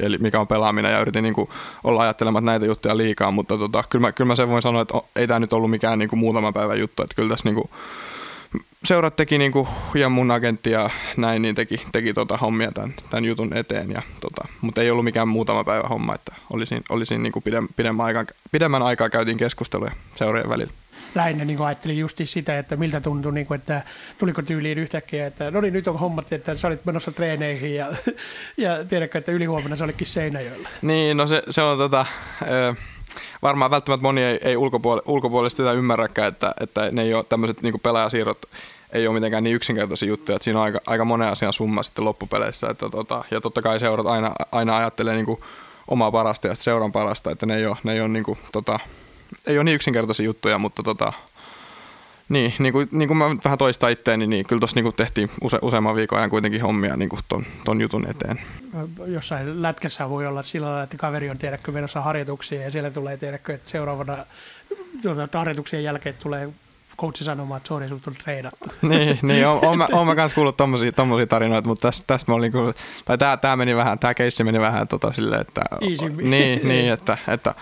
eli 0.00 0.18
mikä 0.18 0.40
on 0.40 0.48
pelaaminen, 0.48 0.92
ja 0.92 1.00
yritin 1.00 1.22
niinku 1.22 1.50
olla 1.84 2.02
ajattelematta 2.02 2.46
näitä 2.46 2.66
juttuja 2.66 2.96
liikaa, 2.96 3.30
mutta 3.30 3.58
tota, 3.58 3.84
kyllä, 3.90 4.06
mä, 4.06 4.12
kyllä 4.12 4.28
mä 4.28 4.34
sen 4.34 4.48
voin 4.48 4.62
sanoa, 4.62 4.82
että 4.82 5.00
ei 5.16 5.26
tämä 5.26 5.40
nyt 5.40 5.52
ollut 5.52 5.70
mikään 5.70 5.98
niinku 5.98 6.16
muutama 6.16 6.52
päivän 6.52 6.80
juttu, 6.80 7.02
että 7.02 7.16
kyllä 7.16 7.28
tässä 7.28 7.48
niinku, 7.48 7.70
seurat 8.84 9.16
teki 9.16 9.38
niinku, 9.38 9.68
ja 9.94 10.08
mun 10.08 10.30
agentti 10.30 10.70
ja 10.70 10.90
näin, 11.16 11.42
niin 11.42 11.54
teki, 11.54 11.82
teki 11.92 12.12
tota 12.12 12.36
hommia 12.36 12.72
tämän, 12.72 12.94
tämän 13.10 13.24
jutun 13.24 13.56
eteen. 13.56 13.90
Ja, 13.90 14.02
tota, 14.20 14.48
mutta 14.60 14.82
ei 14.82 14.90
ollut 14.90 15.04
mikään 15.04 15.28
muutama 15.28 15.64
päivä 15.64 15.88
homma, 15.88 16.14
että 16.14 16.34
olisin, 16.50 16.82
olisin 16.88 17.22
niinku 17.22 17.40
pidem, 17.40 17.68
pidemmän, 17.76 18.06
aikaa, 18.06 18.24
pidemmän 18.52 18.82
aikaa 18.82 19.10
käytiin 19.10 19.38
keskusteluja 19.38 19.92
seurojen 20.14 20.48
välillä 20.48 20.72
lähinnä 21.14 21.44
niin 21.44 21.60
ajattelin 21.60 21.98
just 21.98 22.20
sitä, 22.24 22.58
että 22.58 22.76
miltä 22.76 23.00
tuntui, 23.00 23.32
niin 23.32 23.46
kuin, 23.46 23.58
että 23.58 23.82
tuliko 24.18 24.42
tyyliin 24.42 24.78
yhtäkkiä, 24.78 25.26
että 25.26 25.50
no 25.50 25.60
niin, 25.60 25.72
nyt 25.72 25.88
on 25.88 25.98
hommat, 25.98 26.32
että 26.32 26.54
sä 26.54 26.68
olit 26.68 26.84
menossa 26.84 27.12
treeneihin 27.12 27.74
ja, 27.74 27.86
ja 28.56 28.84
tiedätkö, 28.84 29.18
että 29.18 29.32
ylihuomenna 29.32 29.76
sä 29.76 29.84
olitkin 29.84 30.06
Seinäjoella. 30.06 30.68
Niin, 30.82 31.16
no 31.16 31.26
se, 31.26 31.42
se 31.50 31.62
on 31.62 31.78
tota, 31.78 32.06
varmaan 33.42 33.70
välttämättä 33.70 34.02
moni 34.02 34.22
ei, 34.22 34.38
ei 34.42 34.56
ulkopuol- 34.56 35.02
ulkopuolista 35.06 35.56
sitä 35.56 35.72
ymmärräkään, 35.72 36.28
että, 36.28 36.54
että 36.60 36.88
ne 36.92 37.02
ei 37.02 37.14
ole 37.14 37.24
tämmöiset 37.24 37.62
niin 37.62 37.80
pelaajasiirrot 37.80 38.46
ei 38.92 39.06
ole 39.06 39.14
mitenkään 39.14 39.44
niin 39.44 39.56
yksinkertaisia 39.56 40.08
juttuja, 40.08 40.36
että 40.36 40.44
siinä 40.44 40.58
on 40.58 40.64
aika, 40.64 40.80
aika 40.86 41.04
monen 41.04 41.28
asian 41.28 41.52
summa 41.52 41.82
sitten 41.82 42.04
loppupeleissä. 42.04 42.70
Että 42.70 42.90
tota, 42.90 43.24
ja 43.30 43.40
totta 43.40 43.62
kai 43.62 43.80
seurat 43.80 44.06
aina, 44.06 44.32
aina 44.52 44.76
ajattelee 44.76 45.14
niin 45.14 45.38
omaa 45.88 46.12
parasta 46.12 46.46
ja 46.46 46.54
seuran 46.54 46.92
parasta, 46.92 47.30
että 47.30 47.46
ne 47.46 47.56
ei 47.56 47.66
ole, 47.66 47.76
ne 47.82 47.92
ei 47.92 48.00
ole, 48.00 48.08
niin 48.08 48.24
kuin, 48.24 48.38
tota, 48.52 48.78
ei 49.46 49.58
ole 49.58 49.64
niin 49.64 49.74
yksinkertaisia 49.74 50.26
juttuja, 50.26 50.58
mutta 50.58 50.82
tota, 50.82 51.12
niin, 52.28 52.54
niin 52.58 52.72
kuin, 52.72 52.88
niin 52.92 53.08
kuin 53.08 53.18
mä 53.18 53.24
vähän 53.44 53.58
toistan 53.58 53.90
itteeni, 53.90 54.26
niin 54.26 54.46
kyllä 54.46 54.60
tuossa 54.60 54.80
niin 54.80 54.94
tehtiin 54.94 55.30
use, 55.42 55.58
useamman 55.62 55.96
viikon 55.96 56.18
ajan 56.18 56.30
kuitenkin 56.30 56.62
hommia 56.62 56.96
niin 56.96 57.08
kuin 57.08 57.20
ton, 57.28 57.46
ton 57.64 57.80
jutun 57.80 58.06
eteen. 58.10 58.40
Jossain 59.06 59.62
lätkässä 59.62 60.08
voi 60.08 60.26
olla 60.26 60.42
sillä 60.42 60.66
lailla, 60.66 60.82
että 60.82 60.96
kaveri 60.96 61.30
on 61.30 61.38
tiedäkö 61.38 61.72
menossa 61.72 62.00
harjoituksia 62.00 62.62
ja 62.62 62.70
siellä 62.70 62.90
tulee 62.90 63.16
tiedäkö, 63.16 63.54
että 63.54 63.70
seuraavana 63.70 64.16
tuota, 65.02 65.38
harjoituksien 65.38 65.84
jälkeen 65.84 66.14
tulee 66.18 66.48
coachi 66.98 67.24
sanomaan, 67.24 67.56
että 67.56 67.68
sori, 67.68 67.88
sut 67.88 68.06
on 68.06 68.14
treenattu. 68.14 68.64
niin, 68.88 69.18
niin 69.22 69.46
on, 69.46 69.64
on, 69.64 69.78
mä, 69.78 69.88
on 69.92 70.06
mä 70.06 70.14
kans 70.14 70.34
kuullut 70.34 70.56
tommosia, 70.56 70.92
tommosia 70.92 71.26
tarinoita, 71.26 71.68
mutta 71.68 71.88
tästä, 71.88 72.04
tästä 72.06 72.32
mä 72.32 72.36
olin 72.36 72.52
kuullut, 72.52 72.76
tai 73.04 73.18
tää, 73.18 73.36
tää 73.36 73.56
meni 73.56 73.76
vähän, 73.76 73.98
tää 73.98 74.14
keissi 74.14 74.44
meni 74.44 74.60
vähän 74.60 74.88
tota 74.88 75.12
silleen, 75.12 75.40
että, 75.40 75.60
Easy. 75.80 76.08
niin, 76.08 76.68
niin, 76.68 76.92
että, 76.92 77.18
että 77.28 77.54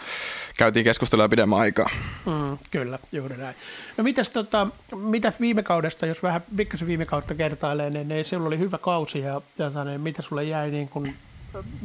käytiin 0.56 0.84
keskustelua 0.84 1.28
pidemmän 1.28 1.58
aikaa. 1.58 1.90
Mm, 2.26 2.58
kyllä, 2.70 2.98
juuri 3.12 3.36
näin. 3.36 3.56
No 3.96 4.04
mitäs, 4.04 4.30
tota, 4.30 4.66
mitä 4.96 5.32
viime 5.40 5.62
kaudesta, 5.62 6.06
jos 6.06 6.22
vähän 6.22 6.42
pikkasen 6.56 6.88
viime 6.88 7.06
kautta 7.06 7.34
kertailee, 7.34 7.90
niin, 7.90 8.08
niin 8.08 8.24
sinulla 8.24 8.48
oli 8.48 8.58
hyvä 8.58 8.78
kausi 8.78 9.18
ja 9.18 9.40
tota, 9.56 9.84
niin, 9.84 10.00
mitä 10.00 10.22
sulle 10.22 10.44
jäi 10.44 10.70
niin 10.70 10.88
kun 10.88 11.12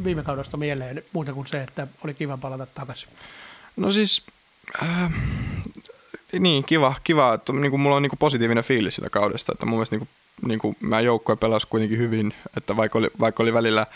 viime 0.04 0.24
kaudesta 0.24 0.58
mieleen 0.58 1.04
muuta 1.14 1.34
kuin 1.34 1.48
se, 1.48 1.62
että 1.62 1.88
oli 2.04 2.14
kiva 2.14 2.38
palata 2.38 2.66
takaisin? 2.66 3.10
No 3.76 3.92
siis, 3.92 4.24
äh, 4.84 5.14
niin 6.40 6.64
kiva, 6.64 6.94
kiva 7.04 7.34
että 7.34 7.54
niin 7.54 7.72
kuin 7.72 7.82
mulla 7.82 7.96
on 7.96 8.02
niin 8.02 8.10
kuin 8.10 8.20
positiivinen 8.20 8.64
fiilis 8.64 8.96
sitä 8.96 9.10
kaudesta, 9.10 9.52
että 9.52 9.66
mun 9.66 9.78
mielestä 9.78 9.96
niin 9.96 10.08
kuin, 10.08 10.48
niin 10.48 10.60
kuin 10.60 10.78
mä 10.80 11.02
joukkoja 11.02 11.36
pelasin 11.36 11.70
kuitenkin 11.70 11.98
hyvin, 11.98 12.34
että 12.58 12.78
vaikka 12.78 13.00
oli, 13.00 13.10
vaikka 13.20 13.44
oli 13.44 13.54
välillä 13.54 13.88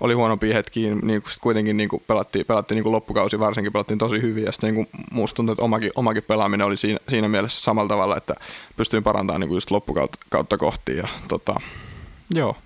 oli 0.00 0.14
huonompia 0.14 0.54
hetkiä, 0.54 0.94
niin 0.94 1.22
kuitenkin 1.40 1.76
niin 1.76 1.88
kuin 1.88 2.02
pelattiin, 2.06 2.46
pelattiin 2.46 2.76
niin 2.76 2.82
kuin 2.82 2.92
loppukausi 2.92 3.38
varsinkin 3.38 3.72
pelattiin 3.72 3.98
tosi 3.98 4.22
hyvin 4.22 4.44
ja 4.44 4.52
sitten 4.52 4.74
niin 4.74 4.86
kuin 4.86 5.04
musta 5.12 5.36
tuntuu, 5.36 5.52
että 5.52 5.64
omakin, 5.64 5.90
omakin 5.94 6.22
pelaaminen 6.22 6.66
oli 6.66 6.76
siinä, 6.76 6.98
siinä 7.08 7.28
mielessä 7.28 7.60
samalla 7.60 7.88
tavalla, 7.88 8.16
että 8.16 8.34
pystyin 8.76 9.02
parantamaan 9.02 9.40
niin 9.40 9.48
kuin 9.48 9.56
just 9.56 9.70
loppukautta 9.70 10.18
kautta 10.30 10.58
kohti 10.58 10.96
ja 10.96 11.08
tota, 11.28 11.60
joo, 12.34 12.56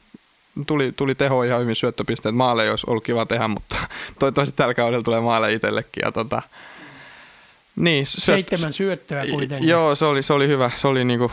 tuli, 0.66 0.92
tuli 0.92 1.14
teho 1.14 1.42
ihan 1.42 1.60
hyvin 1.60 1.76
syöttöpisteet. 1.76 2.34
Maale 2.34 2.64
ei 2.64 2.70
olisi 2.70 2.86
ollut 2.86 3.04
kiva 3.04 3.26
tehdä, 3.26 3.48
mutta 3.48 3.76
toivottavasti 4.18 4.56
tällä 4.56 4.74
kaudella 4.74 5.02
tulee 5.02 5.20
maale 5.20 5.52
itsellekin. 5.52 6.02
Ja 6.04 6.12
tota, 6.12 6.42
niin, 7.76 8.06
syöt, 8.06 8.24
Seitsemän 8.24 8.72
syöttöä 8.72 9.24
kuitenkin. 9.30 9.68
Joo, 9.68 9.94
se 9.94 10.04
oli, 10.04 10.22
se 10.22 10.32
oli 10.32 10.48
hyvä. 10.48 10.70
Se 10.74 10.88
oli 10.88 11.04
niinku, 11.04 11.30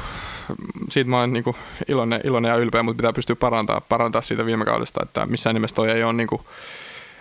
siitä 0.90 1.10
mä 1.10 1.20
oon 1.20 1.34
niinku 1.34 1.56
iloinen, 1.88 2.22
iloinen 2.24 2.50
ja 2.50 2.56
ylpeä, 2.56 2.84
mutta 2.84 2.98
pitää 2.98 3.14
pystyä 3.14 3.36
parantaa, 3.36 3.82
parantaa 3.82 4.22
siitä 4.22 4.46
viime 4.46 4.66
kaudesta, 4.66 5.04
että 5.04 5.26
missään 5.26 5.54
nimessä 5.54 5.76
toi 5.76 5.92
ei 5.92 6.04
ole 6.04 6.14
niinku, 6.14 6.42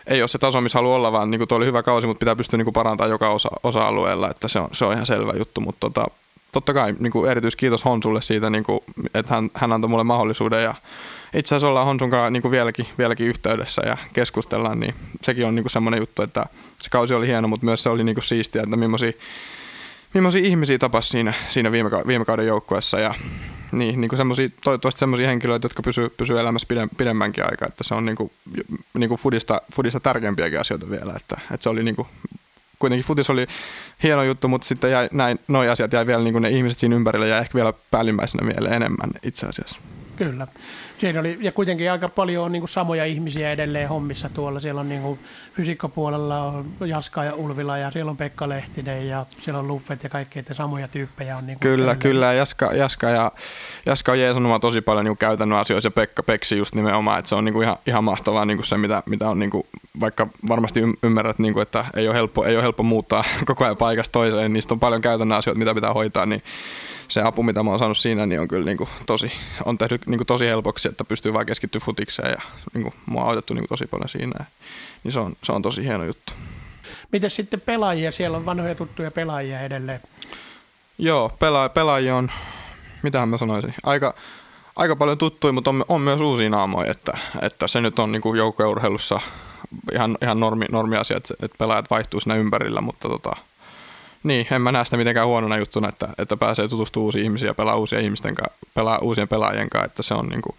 ei 0.07 0.23
ole 0.23 0.29
se 0.29 0.39
taso, 0.39 0.61
missä 0.61 0.79
haluaa 0.79 0.97
olla, 0.97 1.13
vaan 1.13 1.31
niinku 1.31 1.47
toi 1.47 1.57
oli 1.57 1.67
hyvä 1.67 1.83
kausi, 1.83 2.07
mutta 2.07 2.19
pitää 2.19 2.37
pystyä 2.37 2.57
niinku 2.57 2.73
parantamaan 2.73 3.11
joka 3.11 3.29
osa, 3.29 3.49
osa-alueella, 3.63 4.31
että 4.31 4.49
se 4.49 4.59
on, 4.59 4.69
se 4.73 4.85
on 4.85 4.93
ihan 4.93 5.07
selvä 5.07 5.33
juttu, 5.39 5.61
mutta 5.61 5.81
tota, 5.81 6.07
totta 6.53 6.75
kai 6.75 6.95
niinku 6.99 7.25
erityiskiitos 7.25 7.85
Honsulle 7.85 8.23
siitä, 8.23 8.51
niinku, 8.51 8.85
että 9.15 9.35
hän, 9.35 9.51
hän 9.55 9.73
antoi 9.73 9.89
mulle 9.89 10.05
mahdollisuuden 10.05 10.65
ja 10.65 10.75
itse 11.35 11.55
asiassa 11.55 11.69
ollaan 11.69 11.87
Honsun 11.87 12.11
kanssa 12.11 12.31
niin 12.31 12.51
vieläkin, 12.51 12.87
vieläkin 12.99 13.27
yhteydessä 13.27 13.83
ja 13.87 13.97
keskustellaan, 14.13 14.81
niin 14.81 14.95
sekin 15.23 15.47
on 15.47 15.55
niin 15.55 15.71
semmoinen 15.71 16.01
juttu, 16.01 16.23
että 16.23 16.45
se 16.81 16.91
kausi 16.91 17.15
oli 17.15 17.27
hieno, 17.27 17.49
mutta 17.49 17.65
myös 17.65 17.83
se 17.83 17.89
oli 17.89 18.05
niin 18.05 18.23
siistiä, 18.23 18.63
että 18.63 18.77
millaisia, 18.77 19.13
millaisia 20.15 20.47
ihmisiä 20.47 20.79
tapas 20.79 21.09
siinä, 21.09 21.33
siinä 21.49 21.73
viime, 21.73 21.91
viime 22.07 22.25
kauden 22.25 22.47
joukkueessa 22.47 23.01
ja 23.01 23.15
niin, 23.73 24.01
niin 24.01 24.09
kuin 24.09 24.17
semmosia, 24.17 24.49
toivottavasti 24.65 24.99
semmoisia 24.99 25.29
henkilöitä, 25.29 25.65
jotka 25.65 25.83
pysyy, 25.83 26.09
pysyy 26.09 26.41
elämässä 26.41 26.69
pidem, 26.69 26.89
pidemmänkin 26.97 27.45
aikaa, 27.45 27.69
että 27.69 27.85
se 27.85 27.95
on 27.95 28.05
niin 28.05 28.17
kuin, 28.17 28.33
niin 28.95 29.09
kuin 29.09 29.21
fudista, 29.21 29.61
fudista 29.73 30.01
tärkeimpiäkin 30.01 30.61
asioita 30.61 30.91
vielä, 30.91 31.13
että, 31.17 31.41
että 31.51 31.63
se 31.63 31.69
oli 31.69 31.83
niin 31.83 31.97
kuin, 31.97 32.09
kuitenkin 32.79 33.07
futis 33.07 33.31
oli 33.31 33.47
hieno 34.03 34.23
juttu, 34.23 34.49
mutta 34.49 34.67
sitten 34.67 34.91
jäi, 34.91 35.09
näin, 35.13 35.39
noi 35.49 35.69
asiat 35.69 35.93
jäi 35.93 36.07
vielä 36.07 36.23
niin 36.23 36.33
kuin 36.33 36.43
ne 36.43 36.51
ihmiset 36.51 36.79
siinä 36.79 36.97
ympärillä 36.97 37.27
ja 37.27 37.39
ehkä 37.39 37.55
vielä 37.55 37.73
päällimmäisenä 37.91 38.47
mieleen 38.47 38.75
enemmän 38.75 39.11
itse 39.23 39.47
asiassa. 39.47 39.81
Kyllä. 40.19 40.47
Siinä 41.01 41.21
oli, 41.21 41.39
ja 41.41 41.53
kuitenkin 41.53 41.93
aika 41.93 42.09
paljon 42.09 42.45
on 42.45 42.53
niin 42.53 42.61
kuin 42.61 42.69
samoja 42.69 43.05
ihmisiä 43.05 43.53
edelleen 43.53 43.89
hommissa 43.89 44.29
tuolla. 44.29 44.61
Siellä 44.61 44.81
on 44.81 44.89
niin 44.89 45.03
kuin 45.03 45.19
fysiikkapuolella 45.55 46.43
on 46.43 46.65
Jaska 46.87 47.25
ja 47.25 47.35
Ulvila 47.35 47.79
ja 47.79 47.91
siellä 47.91 48.11
on 48.11 48.17
Pekka 48.17 48.49
Lehtinen 48.49 49.09
ja 49.09 49.27
siellä 49.43 49.59
on 49.59 49.69
Luffet 49.69 50.03
ja 50.03 50.09
kaikki, 50.09 50.39
että 50.39 50.55
samoja 50.55 50.89
tyyppejä 50.89 51.37
on. 51.37 51.47
Niin 51.47 51.55
kuin 51.55 51.61
kyllä, 51.61 51.75
edelleen. 51.75 51.99
kyllä. 51.99 52.33
Jaska, 52.33 52.73
Jaska, 52.73 53.11
ja, 53.11 53.33
Jaska 53.87 54.13
on 54.13 54.21
jeesannut 54.21 54.61
tosi 54.61 54.81
paljon 54.81 55.05
niin 55.05 55.11
kuin 55.11 55.19
käytännön 55.19 55.59
asioissa 55.59 55.87
ja 55.87 55.91
Pekka 55.91 56.23
Peksi 56.23 56.59
just 56.59 56.75
nimenomaan, 56.75 57.19
että 57.19 57.29
se 57.29 57.35
on 57.35 57.45
niin 57.45 57.53
kuin 57.53 57.65
ihan, 57.65 57.77
ihan 57.87 58.05
mahtavaa 58.05 58.45
niin 58.45 58.57
kuin 58.57 58.67
se, 58.67 58.77
mitä, 58.77 59.03
mitä 59.07 59.29
on, 59.29 59.39
niin 59.39 59.51
kuin, 59.51 59.67
vaikka 60.01 60.27
varmasti 60.49 60.81
ymmärrät, 61.03 61.39
niin 61.39 61.55
kuin, 61.55 61.63
että 61.63 61.85
ei 61.97 62.09
ole, 62.09 62.17
helppo, 62.17 62.45
ei 62.45 62.57
ole 62.57 62.63
helppo 62.63 62.83
muuttaa 62.83 63.25
koko 63.47 63.65
ajan 63.65 63.77
paikasta 63.77 64.13
toiseen, 64.13 64.53
niistä 64.53 64.75
on 64.75 64.81
paljon 64.81 65.03
käytännön 65.03 65.39
asioita, 65.39 65.59
mitä 65.59 65.75
pitää 65.75 65.93
hoitaa, 65.93 66.27
niin 66.27 66.43
se 67.09 67.23
apu, 67.23 67.43
mitä 67.43 67.63
mä 67.63 67.71
oon 67.71 67.79
saanut 67.79 67.99
siinä, 67.99 68.27
niin 68.27 68.41
on 68.41 68.49
kyllä 68.49 68.65
niin 68.65 68.79
kuin 68.79 68.91
tosi, 69.07 69.33
on 69.65 69.79
tehnyt 69.79 70.07
niin 70.07 70.19
kuin 70.19 70.27
tosi 70.27 70.47
helpoksi, 70.47 70.89
että 70.89 71.05
pystyy 71.05 71.33
vaan 71.33 71.47
keskittyä 71.47 71.81
futikseen 71.85 72.31
ja 72.31 72.43
niin 72.75 72.83
kuin, 72.83 72.95
mua 73.07 73.23
on 73.23 73.29
autettu 73.29 73.55
niin 73.55 73.63
kuin 73.63 73.69
tosi 73.69 73.87
paljon 73.87 74.09
siinä. 74.09 74.45
Niin 75.05 75.13
se 75.13 75.21
on, 75.21 75.37
se 75.43 75.53
on 75.53 75.63
tosi 75.63 75.85
hieno 75.85 76.05
juttu. 76.05 76.33
Miten 77.13 77.31
sitten 77.31 77.61
pelaajia? 77.61 78.13
Siellä 78.13 78.37
on 78.37 78.47
vanhoja 78.47 78.75
tuttuja 78.75 79.11
pelaajia 79.11 79.61
edelleen. 79.61 80.01
Joo, 80.99 81.33
pela, 81.39 81.69
pelaajia 81.69 82.17
on, 82.17 82.31
mitähän 83.03 83.29
mä 83.29 83.39
sanoisin, 83.39 83.75
aika, 83.83 84.15
aika 84.77 84.97
paljon 84.97 85.19
tuttuja, 85.19 85.53
mutta 85.53 85.71
on, 85.71 85.85
on 85.89 86.01
myös 86.01 86.21
uusia 86.21 86.51
naamoja, 86.51 86.91
että, 86.91 87.19
että 87.43 87.69
se 87.69 87.81
nyt 87.81 87.99
on 87.99 88.13
niin 88.13 88.37
joukkueurheilussa 88.37 89.21
ihan, 89.93 90.17
ihan 90.23 90.41
normi, 90.41 90.65
normi 90.73 90.97
asia, 90.97 91.17
että, 91.17 91.35
että 91.43 91.59
pelaajat 91.59 91.91
vaihtuu 91.91 92.21
siinä 92.21 92.35
ympärillä, 92.35 92.81
mutta 92.81 93.09
tota, 93.09 93.37
niin, 94.29 94.47
en 94.51 94.63
mä 94.63 94.73
näe 94.73 94.85
sitä 94.85 94.97
mitenkään 94.97 95.27
huonona 95.27 95.57
juttuna, 95.57 95.89
että, 95.89 96.09
että 96.19 96.37
pääsee 96.37 96.69
tutustumaan 96.69 97.05
uusiin 97.05 97.25
ihmisiin 97.25 97.47
ja 97.47 97.55
pelaa 97.55 97.77
uusien 97.77 98.05
ihmisten 98.05 98.35
kanssa, 98.35 98.59
pelaa 98.75 98.99
uusien 98.99 99.29
pelaajien 99.29 99.71
kanssa, 99.71 99.87
että 99.87 100.03
se 100.03 100.15
on 100.15 100.29
niin 100.29 100.43
kuin, 100.43 100.57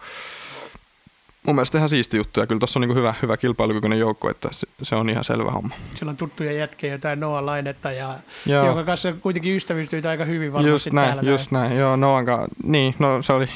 mun 1.46 1.54
mielestä 1.54 1.78
ihan 1.78 1.88
siisti 1.88 2.16
juttu 2.16 2.40
ja 2.40 2.46
kyllä 2.46 2.58
tuossa 2.58 2.78
on 2.78 2.88
niin 2.88 2.96
hyvä, 2.96 3.14
hyvä 3.22 3.36
kilpailukykyinen 3.36 3.98
joukko, 3.98 4.30
että 4.30 4.48
se, 4.82 4.94
on 4.94 5.10
ihan 5.10 5.24
selvä 5.24 5.50
homma. 5.50 5.74
Siellä 5.94 6.10
on 6.10 6.16
tuttuja 6.16 6.52
jätkejä, 6.52 6.94
jotain 6.94 7.20
Noah 7.20 7.44
Lainetta, 7.44 7.92
ja, 7.92 8.14
Joo. 8.46 8.66
jonka 8.66 8.84
kanssa 8.84 9.12
kuitenkin 9.12 9.56
ystävystyy 9.56 10.02
aika 10.08 10.24
hyvin 10.24 10.52
varmasti 10.52 10.70
Just 10.70 10.92
näin, 10.92 11.14
täällä 11.14 11.30
just 11.30 11.50
näin. 11.50 11.68
näin. 11.68 11.80
Joo, 11.80 11.96
Noan 11.96 12.24
kanssa, 12.24 12.48
niin, 12.64 12.94
no 12.98 13.22
se 13.22 13.32
oli, 13.32 13.48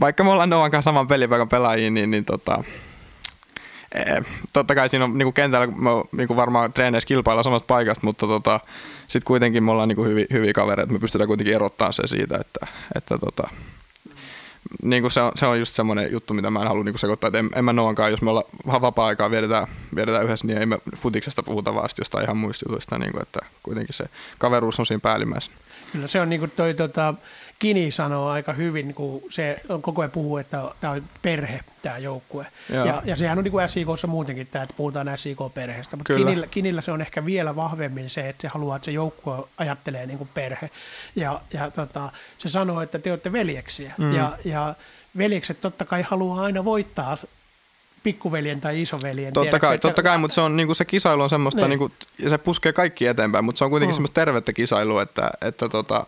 vaikka 0.00 0.24
me 0.24 0.30
ollaan 0.30 0.50
Noan 0.50 0.70
kanssa 0.70 0.88
saman 0.88 1.08
pelipaikan 1.08 1.48
pelaajia, 1.48 1.90
niin, 1.90 2.10
niin 2.10 2.24
tota, 2.24 2.64
totta 4.52 4.74
kai 4.74 4.88
siinä 4.88 5.04
on 5.04 5.18
niin 5.18 5.26
kuin 5.26 5.34
kentällä 5.34 5.66
me 5.66 5.90
niin 6.12 6.28
kuin 6.28 6.36
varmaan 6.36 6.72
treeneissä 6.72 7.06
kilpailla 7.06 7.42
samasta 7.42 7.66
paikasta, 7.66 8.06
mutta 8.06 8.26
tota, 8.26 8.60
sitten 9.08 9.26
kuitenkin 9.26 9.64
me 9.64 9.70
ollaan 9.70 9.88
niin 9.88 9.96
kuin 9.96 10.08
hyviä, 10.10 10.26
hyviä 10.32 10.52
kavereita, 10.52 10.92
me 10.92 10.98
pystytään 10.98 11.28
kuitenkin 11.28 11.54
erottamaan 11.54 11.92
se 11.92 12.06
siitä, 12.06 12.38
että, 12.40 12.66
että 12.94 13.18
tota, 13.18 13.48
niin 14.82 15.02
kuin 15.02 15.12
se, 15.12 15.20
on, 15.20 15.32
se 15.36 15.46
on 15.46 15.58
just 15.58 15.74
semmoinen 15.74 16.12
juttu, 16.12 16.34
mitä 16.34 16.50
mä 16.50 16.60
en 16.60 16.68
halua 16.68 16.84
niin 16.84 16.98
sekoittaa, 16.98 17.28
että 17.28 17.38
en, 17.38 17.50
en 17.54 17.64
mä 17.64 17.72
Noankaan, 17.72 18.10
jos 18.10 18.22
me 18.22 18.30
ollaan 18.30 18.80
vapaa-aikaa 18.80 19.30
vietetään, 19.30 19.66
vietetään 19.94 20.24
yhdessä, 20.24 20.46
niin 20.46 20.58
ei 20.58 20.66
me 20.66 20.78
futiksesta 20.96 21.42
puhuta 21.42 21.74
vaan 21.74 21.88
jostain 21.98 22.24
ihan 22.24 22.36
muista 22.36 22.64
jutuista, 22.68 22.98
niin 22.98 23.12
kuin, 23.12 23.22
että 23.22 23.38
kuitenkin 23.62 23.94
se 23.94 24.04
kaveruus 24.38 24.78
on 24.78 24.86
siinä 24.86 25.00
päällimmäisenä. 25.00 25.56
Kyllä 25.92 26.08
se 26.08 26.20
on 26.20 26.28
niin 26.28 26.40
kuin 26.40 26.52
toi 26.56 26.74
tota, 26.74 27.14
Kini 27.58 27.90
sanoo 27.90 28.28
aika 28.28 28.52
hyvin, 28.52 28.94
kun 28.94 29.22
se 29.30 29.60
on 29.68 29.82
koko 29.82 30.02
ajan 30.02 30.10
puhuu, 30.10 30.36
että 30.36 30.62
tämä 30.80 30.92
on 30.92 31.02
perhe, 31.22 31.60
tämä 31.82 31.98
joukkue. 31.98 32.46
Ja, 32.68 33.02
ja 33.04 33.16
sehän 33.16 33.38
on 33.38 33.44
niin 33.44 33.52
kuin 33.52 33.68
SIKssa 33.68 34.06
muutenkin 34.06 34.46
tämä, 34.46 34.62
että 34.62 34.74
puhutaan 34.76 35.18
SIK-perheestä, 35.18 35.96
mutta 35.96 36.14
Kinillä, 36.14 36.46
Kinillä, 36.46 36.82
se 36.82 36.92
on 36.92 37.00
ehkä 37.00 37.24
vielä 37.24 37.56
vahvemmin 37.56 38.10
se, 38.10 38.28
että 38.28 38.42
se 38.42 38.48
haluaa, 38.48 38.76
että 38.76 38.84
se 38.84 38.90
joukkue 38.90 39.34
ajattelee 39.58 40.06
niin 40.06 40.18
kuin 40.18 40.30
perhe. 40.34 40.70
Ja, 41.16 41.40
ja 41.52 41.70
tota, 41.70 42.12
se 42.38 42.48
sanoo, 42.48 42.80
että 42.80 42.98
te 42.98 43.10
olette 43.10 43.32
veljeksiä. 43.32 43.94
Mm. 43.98 44.14
Ja, 44.14 44.32
ja 44.44 44.74
veljekset 45.18 45.60
totta 45.60 45.84
kai 45.84 46.02
haluaa 46.02 46.44
aina 46.44 46.64
voittaa 46.64 47.16
pikkuveljen 48.02 48.60
tai 48.60 48.82
isoveljen. 48.82 49.32
Totta 49.32 49.50
tiedä, 49.50 49.58
kai, 49.58 49.74
että... 49.74 49.88
totta 49.88 50.02
kai 50.02 50.18
mutta 50.18 50.34
se, 50.34 50.40
on, 50.40 50.56
niin 50.56 50.66
kuin 50.66 50.76
se 50.76 50.84
kisailu 50.84 51.22
on 51.22 51.30
semmoista, 51.30 51.60
niin. 51.60 51.68
Niin 51.68 51.78
kuin, 51.78 51.92
ja 52.18 52.30
se 52.30 52.38
puskee 52.38 52.72
kaikki 52.72 53.06
eteenpäin, 53.06 53.44
mutta 53.44 53.58
se 53.58 53.64
on 53.64 53.70
kuitenkin 53.70 53.92
mm. 53.92 53.96
semmoista 53.96 54.14
tervettä 54.14 54.52
kisailua, 54.52 55.02
että, 55.02 55.30
että 55.40 55.68
tota, 55.68 56.06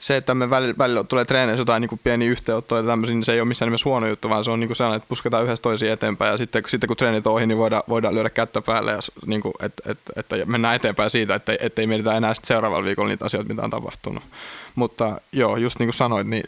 se, 0.00 0.16
että 0.16 0.34
me 0.34 0.50
välillä, 0.50 0.74
välillä 0.78 1.04
tulee 1.04 1.24
treeneissä 1.24 1.60
jotain 1.60 1.80
niin 1.80 2.00
pieniä 2.04 2.30
yhteenottoja 2.30 2.82
ja 2.82 2.86
tämmöisiä, 2.86 3.14
niin 3.14 3.24
se 3.24 3.32
ei 3.32 3.40
ole 3.40 3.48
missään 3.48 3.66
nimessä 3.66 3.88
huono 3.88 4.06
juttu, 4.06 4.28
vaan 4.28 4.44
se 4.44 4.50
on 4.50 4.60
niin 4.60 4.68
kuin 4.68 4.76
sellainen, 4.76 4.96
että 4.96 5.08
pusketaan 5.08 5.44
yhdessä 5.44 5.62
toisiin 5.62 5.92
eteenpäin 5.92 6.32
ja 6.32 6.38
sitten, 6.38 6.62
sitten 6.66 6.88
kun 6.88 6.96
treenit 6.96 7.26
on 7.26 7.32
ohi, 7.32 7.46
niin 7.46 7.58
voidaan, 7.58 7.82
voidaan 7.88 8.14
lyödä 8.14 8.30
kättä 8.30 8.62
päälle, 8.62 8.92
ja 8.92 8.98
niin 9.26 9.40
kuin, 9.40 9.54
että, 9.60 9.90
että, 9.90 10.12
että 10.16 10.36
mennään 10.46 10.76
eteenpäin 10.76 11.10
siitä, 11.10 11.34
että, 11.34 11.56
että 11.60 11.82
ei 11.82 11.86
mietitä 11.86 12.16
enää 12.16 12.34
sitten 12.34 12.48
seuraavalla 12.48 12.84
viikolla 12.84 13.08
niitä 13.08 13.24
asioita, 13.24 13.48
mitä 13.48 13.62
on 13.62 13.70
tapahtunut. 13.70 14.22
Mutta 14.74 15.20
joo, 15.32 15.56
just 15.56 15.78
niin 15.78 15.86
kuin 15.86 15.94
sanoit, 15.94 16.26
niin 16.26 16.44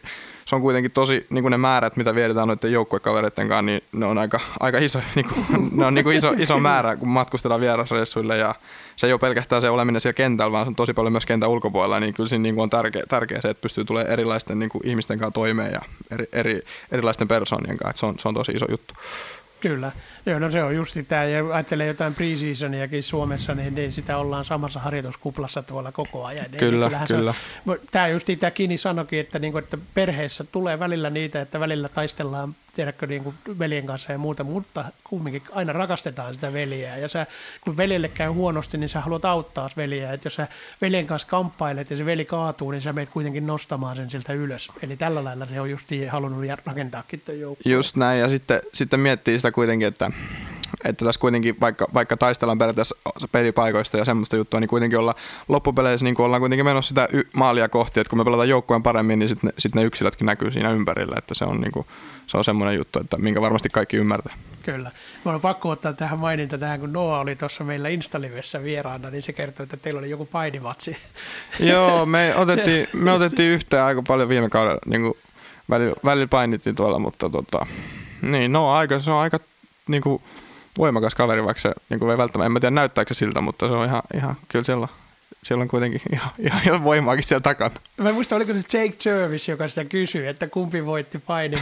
se 0.53 0.57
on 0.57 0.63
kuitenkin 0.63 0.93
tosi, 0.93 1.27
niin 1.31 1.43
kuin 1.43 1.51
ne 1.51 1.59
määrät, 1.59 1.97
mitä 1.97 2.15
vietetään 2.15 2.49
noiden 2.49 2.73
joukkuekavereiden 2.73 3.49
kanssa, 3.49 3.63
niin 3.63 3.83
ne 3.93 4.07
on 4.07 4.19
aika, 4.19 4.41
aika 4.61 4.79
iso, 4.79 5.01
niin 5.15 5.27
kuin, 5.29 5.69
ne 5.73 5.87
on 5.87 5.95
niin 5.95 6.05
kuin 6.05 6.17
iso, 6.17 6.35
iso 6.39 6.59
määrä, 6.59 6.97
kun 6.97 7.09
matkustetaan 7.09 7.61
vierasreissuille 7.61 8.37
ja 8.37 8.55
se 8.97 9.07
ei 9.07 9.13
ole 9.13 9.19
pelkästään 9.19 9.63
se 9.63 9.71
oleminen 9.71 10.01
siellä 10.01 10.15
kentällä, 10.15 10.53
vaan 10.53 10.65
se 10.65 10.69
on 10.69 10.75
tosi 10.75 10.95
paljon 10.95 11.13
myös 11.13 11.27
kentän 11.27 11.51
ulkopuolella, 11.51 12.01
niin 12.01 12.15
kyllä 12.15 12.29
siinä 12.29 12.43
niin 12.43 12.55
kuin 12.55 12.63
on 12.63 12.71
tärkeä, 12.71 13.03
tärkeä 13.09 13.41
se, 13.41 13.49
että 13.49 13.61
pystyy 13.61 13.85
tulemaan 13.85 14.13
erilaisten 14.13 14.59
niin 14.59 14.69
kuin 14.69 14.87
ihmisten 14.87 15.19
kanssa 15.19 15.35
toimeen 15.35 15.73
ja 15.73 15.81
eri, 16.11 16.27
eri, 16.33 16.63
erilaisten 16.91 17.29
persoonien 17.29 17.77
kanssa, 17.77 17.91
että 17.91 18.01
se 18.01 18.07
on, 18.07 18.15
se 18.19 18.29
on 18.29 18.35
tosi 18.35 18.53
iso 18.53 18.67
juttu. 18.71 18.95
Kyllä. 19.63 19.93
Joo, 20.27 20.39
no 20.39 20.51
se 20.51 20.63
on 20.63 20.77
just 20.77 20.93
sitä, 20.93 21.25
ja 21.25 21.55
ajattelee 21.55 21.87
jotain 21.87 22.15
preseasoniakin 22.15 23.03
Suomessa, 23.03 23.55
niin, 23.55 23.75
niin 23.75 23.93
sitä 23.93 24.17
ollaan 24.17 24.45
samassa 24.45 24.81
harjoituskuplassa 24.81 25.63
tuolla 25.63 25.93
koko 25.93 26.25
ajan. 26.25 26.47
Kyllä, 26.57 26.89
niin, 26.89 27.01
kyllä. 27.09 27.35
Tämä 27.91 28.09
just 28.09 28.29
tämä 28.41 28.51
Kini 28.51 28.79
sanoikin, 28.79 29.21
että, 29.21 29.39
niin 29.39 29.53
kuin, 29.53 29.65
että 29.65 29.79
perheessä 29.95 30.45
tulee 30.45 30.79
välillä 30.79 31.11
niitä, 31.11 31.41
että 31.41 31.61
välillä 31.61 31.89
taistellaan 31.89 32.55
tiedätkö, 32.73 33.07
niin 33.07 33.25
kuin 33.25 33.35
veljen 33.59 33.87
kanssa 33.87 34.13
ja 34.13 34.19
muuta, 34.19 34.45
mutta 34.45 34.85
kumminkin 35.05 35.43
aina 35.53 35.73
rakastetaan 35.73 36.35
sitä 36.35 36.53
veljeä. 36.53 36.97
Ja 36.97 37.09
sä, 37.09 37.27
kun 37.61 37.77
veljelle 37.77 38.09
käy 38.09 38.29
huonosti, 38.29 38.79
niin 38.79 38.89
sä 38.89 39.01
haluat 39.01 39.25
auttaa 39.25 39.71
veljeä. 39.77 40.13
Että 40.13 40.27
jos 40.27 40.35
sä 40.35 40.49
veljen 40.81 41.07
kanssa 41.07 41.29
kamppailet 41.29 41.91
ja 41.91 41.97
se 41.97 42.05
veli 42.05 42.25
kaatuu, 42.25 42.71
niin 42.71 42.81
sä 42.81 42.93
meet 42.93 43.09
kuitenkin 43.09 43.47
nostamaan 43.47 43.97
sen 43.97 44.11
siltä 44.11 44.33
ylös. 44.33 44.69
Eli 44.83 44.97
tällä 44.97 45.25
lailla 45.25 45.47
se 45.47 45.61
on 45.61 45.71
just 45.71 45.87
halunnut 46.11 46.45
rakentaakin 46.67 47.23
joukkueen. 47.41 47.75
Just 47.75 47.97
näin, 47.97 48.21
ja 48.21 48.29
sitten, 48.29 48.61
sitten 48.75 49.01
miettii 49.01 49.39
sitä 49.39 49.53
kuitenkin, 49.53 49.89
että 49.89 50.11
että 50.85 51.05
tässä 51.05 51.21
kuitenkin, 51.21 51.61
vaikka, 51.61 51.87
vaikka 51.95 52.17
taistellaan 52.17 52.59
periaatteessa 52.59 52.97
pelipaikoista 53.33 53.97
ja 53.97 54.05
semmoista 54.05 54.37
juttua, 54.37 54.61
niin 54.61 54.69
kuitenkin 54.69 54.99
olla 54.99 55.15
loppupeleissä 55.49 56.05
niin 56.05 56.21
ollaan 56.21 56.43
kuitenkin 56.43 56.65
menossa 56.65 56.89
sitä 56.89 57.09
y- 57.13 57.29
maalia 57.37 57.69
kohti, 57.69 58.01
että 58.01 58.09
kun 58.11 58.19
me 58.19 58.25
pelataan 58.25 58.49
joukkueen 58.49 58.83
paremmin, 58.83 59.19
niin 59.19 59.29
sitten 59.29 59.49
ne, 59.49 59.55
sit 59.59 59.75
ne 59.75 59.83
yksilötkin 59.83 60.27
näkyy 60.27 60.51
siinä 60.53 60.71
ympärillä, 60.71 61.15
että 61.19 61.35
se 61.35 61.45
on, 61.45 61.61
niin 61.61 61.73
kuin, 61.73 61.87
se 62.27 62.37
on 62.37 62.45
semmoinen 62.45 62.77
juttu, 62.77 63.01
että 63.01 63.19
minkä 63.19 63.41
varmasti 63.41 63.69
kaikki 63.69 63.97
ymmärtää. 63.97 64.35
Kyllä. 64.63 64.91
Mä 65.25 65.33
on 65.33 65.41
pakko 65.41 65.69
ottaa 65.69 65.93
tähän 65.93 66.19
maininta 66.19 66.59
tähän, 66.59 66.81
kun 66.81 66.93
Noa 66.93 67.21
oli 67.21 67.37
tuossa 67.37 67.65
meillä 67.65 67.89
Instalivessä 67.89 68.63
vieraana, 68.63 69.11
niin 69.11 69.23
se 69.23 69.33
kertoi, 69.33 69.65
että 69.65 69.77
teillä 69.77 69.99
oli 69.99 70.11
joku 70.11 70.27
painivatsi. 70.27 70.97
Joo, 71.61 72.07
me 72.07 72.35
otettiin, 72.37 72.89
me 72.93 73.13
otettiin 73.13 73.53
yhteen 73.53 73.83
aika 73.83 74.03
paljon 74.03 74.29
viime 74.29 74.49
kaudella, 74.49 74.79
niin 74.87 75.03
kuin 75.03 75.15
välillä, 75.71 75.95
välillä 76.05 76.27
painittiin 76.27 76.77
tuolla, 76.77 76.99
mutta 76.99 77.31
tota, 77.31 77.67
niin, 78.23 78.53
no 78.53 78.73
aika, 78.73 79.01
se 79.01 79.11
on 79.11 79.21
aika 79.21 79.41
niin 79.89 80.03
kuin, 80.03 80.23
voimakas 80.79 81.15
kaveri, 81.15 81.45
vaikka 81.45 81.61
se 81.61 81.73
niin 81.89 82.01
kuin 82.01 82.11
ei 82.11 82.19
välttämättä, 82.19 82.47
en 82.47 82.53
mä 82.53 82.61
tiedä 82.61 82.75
näyttääkö 82.75 83.15
se 83.15 83.19
siltä, 83.19 83.41
mutta 83.41 83.69
se 83.69 83.75
on 83.75 83.85
ihan, 83.85 84.03
ihan 84.15 84.37
kyllä 84.49 84.65
siellä, 84.65 84.89
siellä 85.43 85.63
on 85.63 85.69
kuitenkin 85.69 86.01
ihan, 86.13 86.31
ihan, 86.39 86.63
ihan 86.65 86.85
voimaakin 86.85 87.25
siellä 87.25 87.41
takana. 87.41 87.75
Mä 87.97 88.09
en 88.09 88.15
muista, 88.15 88.37
oliko 88.37 88.53
se 88.53 88.79
Jake 88.79 88.97
Jervis, 89.05 89.49
joka 89.49 89.69
sitä 89.69 89.85
kysyi, 89.85 90.27
että 90.27 90.49
kumpi 90.49 90.87
voitti 90.87 91.19
painin. 91.19 91.61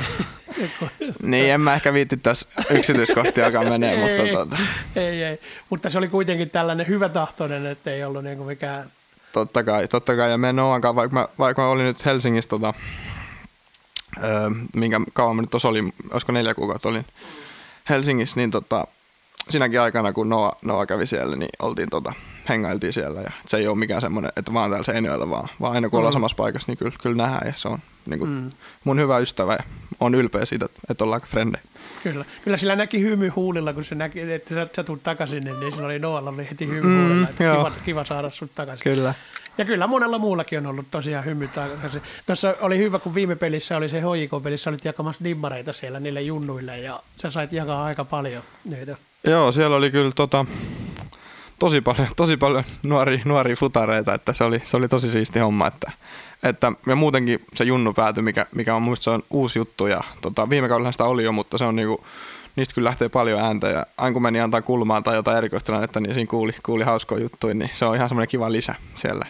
niin, 1.23 1.51
en 1.51 1.61
mä 1.61 1.75
ehkä 1.75 1.93
viitti 1.93 2.17
tässä 2.17 2.47
yksityiskohtia 2.71 3.47
alkaa 3.47 3.65
menee, 3.65 3.95
ei, 3.95 4.19
mutta... 4.19 4.35
Tuota. 4.35 4.57
Ei, 4.97 5.23
ei, 5.23 5.39
mutta 5.71 5.91
se 5.91 5.99
oli 5.99 6.09
kuitenkin 6.09 6.51
tällainen 6.51 6.89
hyvä 6.89 7.09
tahtoinen, 7.09 7.67
että 7.67 7.91
ei 7.91 8.05
ollut 8.05 8.25
niinku 8.25 8.45
mikään... 8.45 8.91
Totta 9.33 9.65
kai, 9.65 9.89
totta 9.89 10.17
kai, 10.17 10.31
ja 10.31 10.39
me 10.39 10.53
Noankaan, 10.53 10.97
vaikka 10.97 11.15
mä, 11.15 11.29
vaikka 11.39 11.63
mä 11.63 11.69
olin 11.69 11.87
nyt 11.87 12.05
Helsingissä, 12.05 12.49
tota, 12.49 12.75
öö, 14.25 14.51
minkä 14.75 15.01
kauan 15.13 15.37
mä 15.37 15.43
nyt 15.43 15.51
tuossa 15.51 15.69
olin, 15.69 15.93
olisiko 16.11 16.33
neljä 16.33 16.55
kuukautta 16.55 16.89
olin 16.89 17.07
Helsingissä, 17.89 18.41
niin 18.41 18.51
tota, 18.51 18.87
sinäkin 19.51 19.81
aikana, 19.81 20.13
kun 20.13 20.29
Noa, 20.29 20.53
Noa 20.65 20.87
kävi 20.87 21.07
siellä, 21.07 21.37
niin 21.37 21.51
oltiin 21.59 21.91
tota, 21.91 22.13
hengailtiin 22.49 22.93
siellä. 22.93 23.21
Ja 23.21 23.31
se 23.47 23.57
ei 23.57 23.69
ole 23.69 23.79
mikään 23.79 24.01
semmoinen, 24.01 24.33
että 24.37 24.53
vaan 24.53 24.71
täällä 24.71 24.85
Seinäjoella, 24.85 25.31
vaan, 25.31 25.49
vaan 25.61 25.73
aina 25.73 25.89
kun 25.89 25.99
ollaan 25.99 26.13
mm. 26.13 26.17
samassa 26.17 26.37
paikassa, 26.37 26.67
niin 26.73 26.79
kyllä, 26.79 26.93
kyllä 27.03 27.17
nähdään. 27.17 27.47
Ja 27.47 27.53
se 27.57 27.69
on 27.69 27.79
niin 28.07 28.19
kuin, 28.19 28.31
mm. 28.31 28.51
mun 28.85 29.01
hyvä 29.01 29.19
ystävä 29.19 29.53
ja 29.53 29.65
on 30.01 30.15
ylpeä 30.15 30.45
siitä, 30.45 30.67
että, 30.91 31.05
ollaan 31.05 31.21
frendejä. 31.27 31.63
Kyllä. 32.03 32.25
Kyllä 32.45 32.57
sillä 32.57 32.77
näki 32.77 33.01
hymy 33.01 33.29
huulilla, 33.29 33.73
kun 33.73 33.85
se 33.85 33.95
näki, 33.95 34.33
että 34.33 34.55
sä, 34.55 34.67
sä 34.77 34.85
tulet 34.85 35.03
takaisin, 35.03 35.45
niin, 35.45 35.73
sillä 35.73 35.87
oli 35.87 35.99
Noalla 35.99 36.31
oli 36.31 36.49
heti 36.51 36.67
hymy 36.67 36.83
mm, 36.83 37.09
huulilla, 37.09 37.29
että 37.29 37.37
kiva, 37.37 37.73
kiva, 37.85 38.05
saada 38.05 38.31
sut 38.31 38.51
takaisin. 38.55 38.85
Kyllä. 38.85 39.15
Ja 39.59 39.65
kyllä 39.65 39.87
monella 39.87 40.19
muullakin 40.19 40.59
on 40.59 40.67
ollut 40.67 40.87
tosiaan 40.91 41.25
hymyt 41.25 41.59
aikaisin. 41.59 42.03
Tuossa 42.27 42.55
oli 42.61 42.79
hyvä, 42.79 42.99
kun 42.99 43.15
viime 43.15 43.37
pelissä 43.37 43.77
oli 43.77 43.89
se 43.89 44.01
HJK-pelissä, 44.01 44.71
olit 44.71 44.85
jakamassa 44.85 45.25
dimmareita 45.25 45.73
siellä 45.73 46.01
niille 46.01 46.23
junnuille 46.23 46.79
ja 46.79 47.03
sä 47.23 47.31
sait 47.31 47.53
jakaa 47.53 47.85
aika 47.85 48.05
paljon 48.05 48.43
niitä. 48.65 48.97
Joo, 49.25 49.53
siellä 49.53 49.77
oli 49.77 49.91
kyllä 49.91 50.11
tota, 50.15 50.47
tosi 51.59 51.81
paljon, 51.81 52.09
tosi 52.17 52.37
paljon 52.37 52.65
nuoria, 52.83 53.21
nuoria 53.25 53.57
futareita, 53.57 54.15
että 54.15 54.33
se 54.33 54.45
oli, 54.45 54.63
se 54.65 54.77
oli 54.77 54.89
tosi 54.89 55.11
siisti 55.11 55.39
homma. 55.39 55.67
Että, 55.67 55.93
että, 56.43 56.73
ja 56.87 56.97
muutenkin 56.97 57.41
se 57.55 57.65
junnu 57.65 57.93
pääty, 57.93 58.23
mikä, 58.23 58.47
mikä 58.55 58.75
on 58.75 58.83
muista 58.83 59.05
se 59.05 59.11
on 59.11 59.23
uusi 59.31 59.59
juttu 59.59 59.87
ja 59.87 60.01
tota, 60.23 60.51
viime 60.51 60.69
kaudella 60.69 60.93
sitä 60.93 61.05
oli 61.05 61.25
jo, 61.25 61.33
mutta 61.33 61.59
se 61.59 61.65
on 61.65 61.77
niinku, 61.77 62.05
niistä 62.57 62.75
kyllä 62.75 62.89
lähtee 62.89 63.09
paljon 63.09 63.41
ääntä 63.41 63.69
ja 63.69 63.87
aina 63.99 64.13
kun 64.13 64.23
meni 64.23 64.41
antaa 64.41 64.63
kulmaa 64.63 65.03
tai 65.03 65.15
jotain 65.15 65.39
erikoistilannetta, 65.39 66.01
niin 66.01 66.15
siinä 66.15 66.31
kuuli, 66.31 66.53
kuuli 66.67 66.85
hauskoja 66.85 67.23
juttuja, 67.23 67.55
niin 67.55 67.71
se 67.75 67.85
on 67.85 67.97
ihan 67.97 68.09
semmoinen 68.09 68.29
kiva 68.29 68.53
lisä 68.53 68.75
siellä 68.95 69.27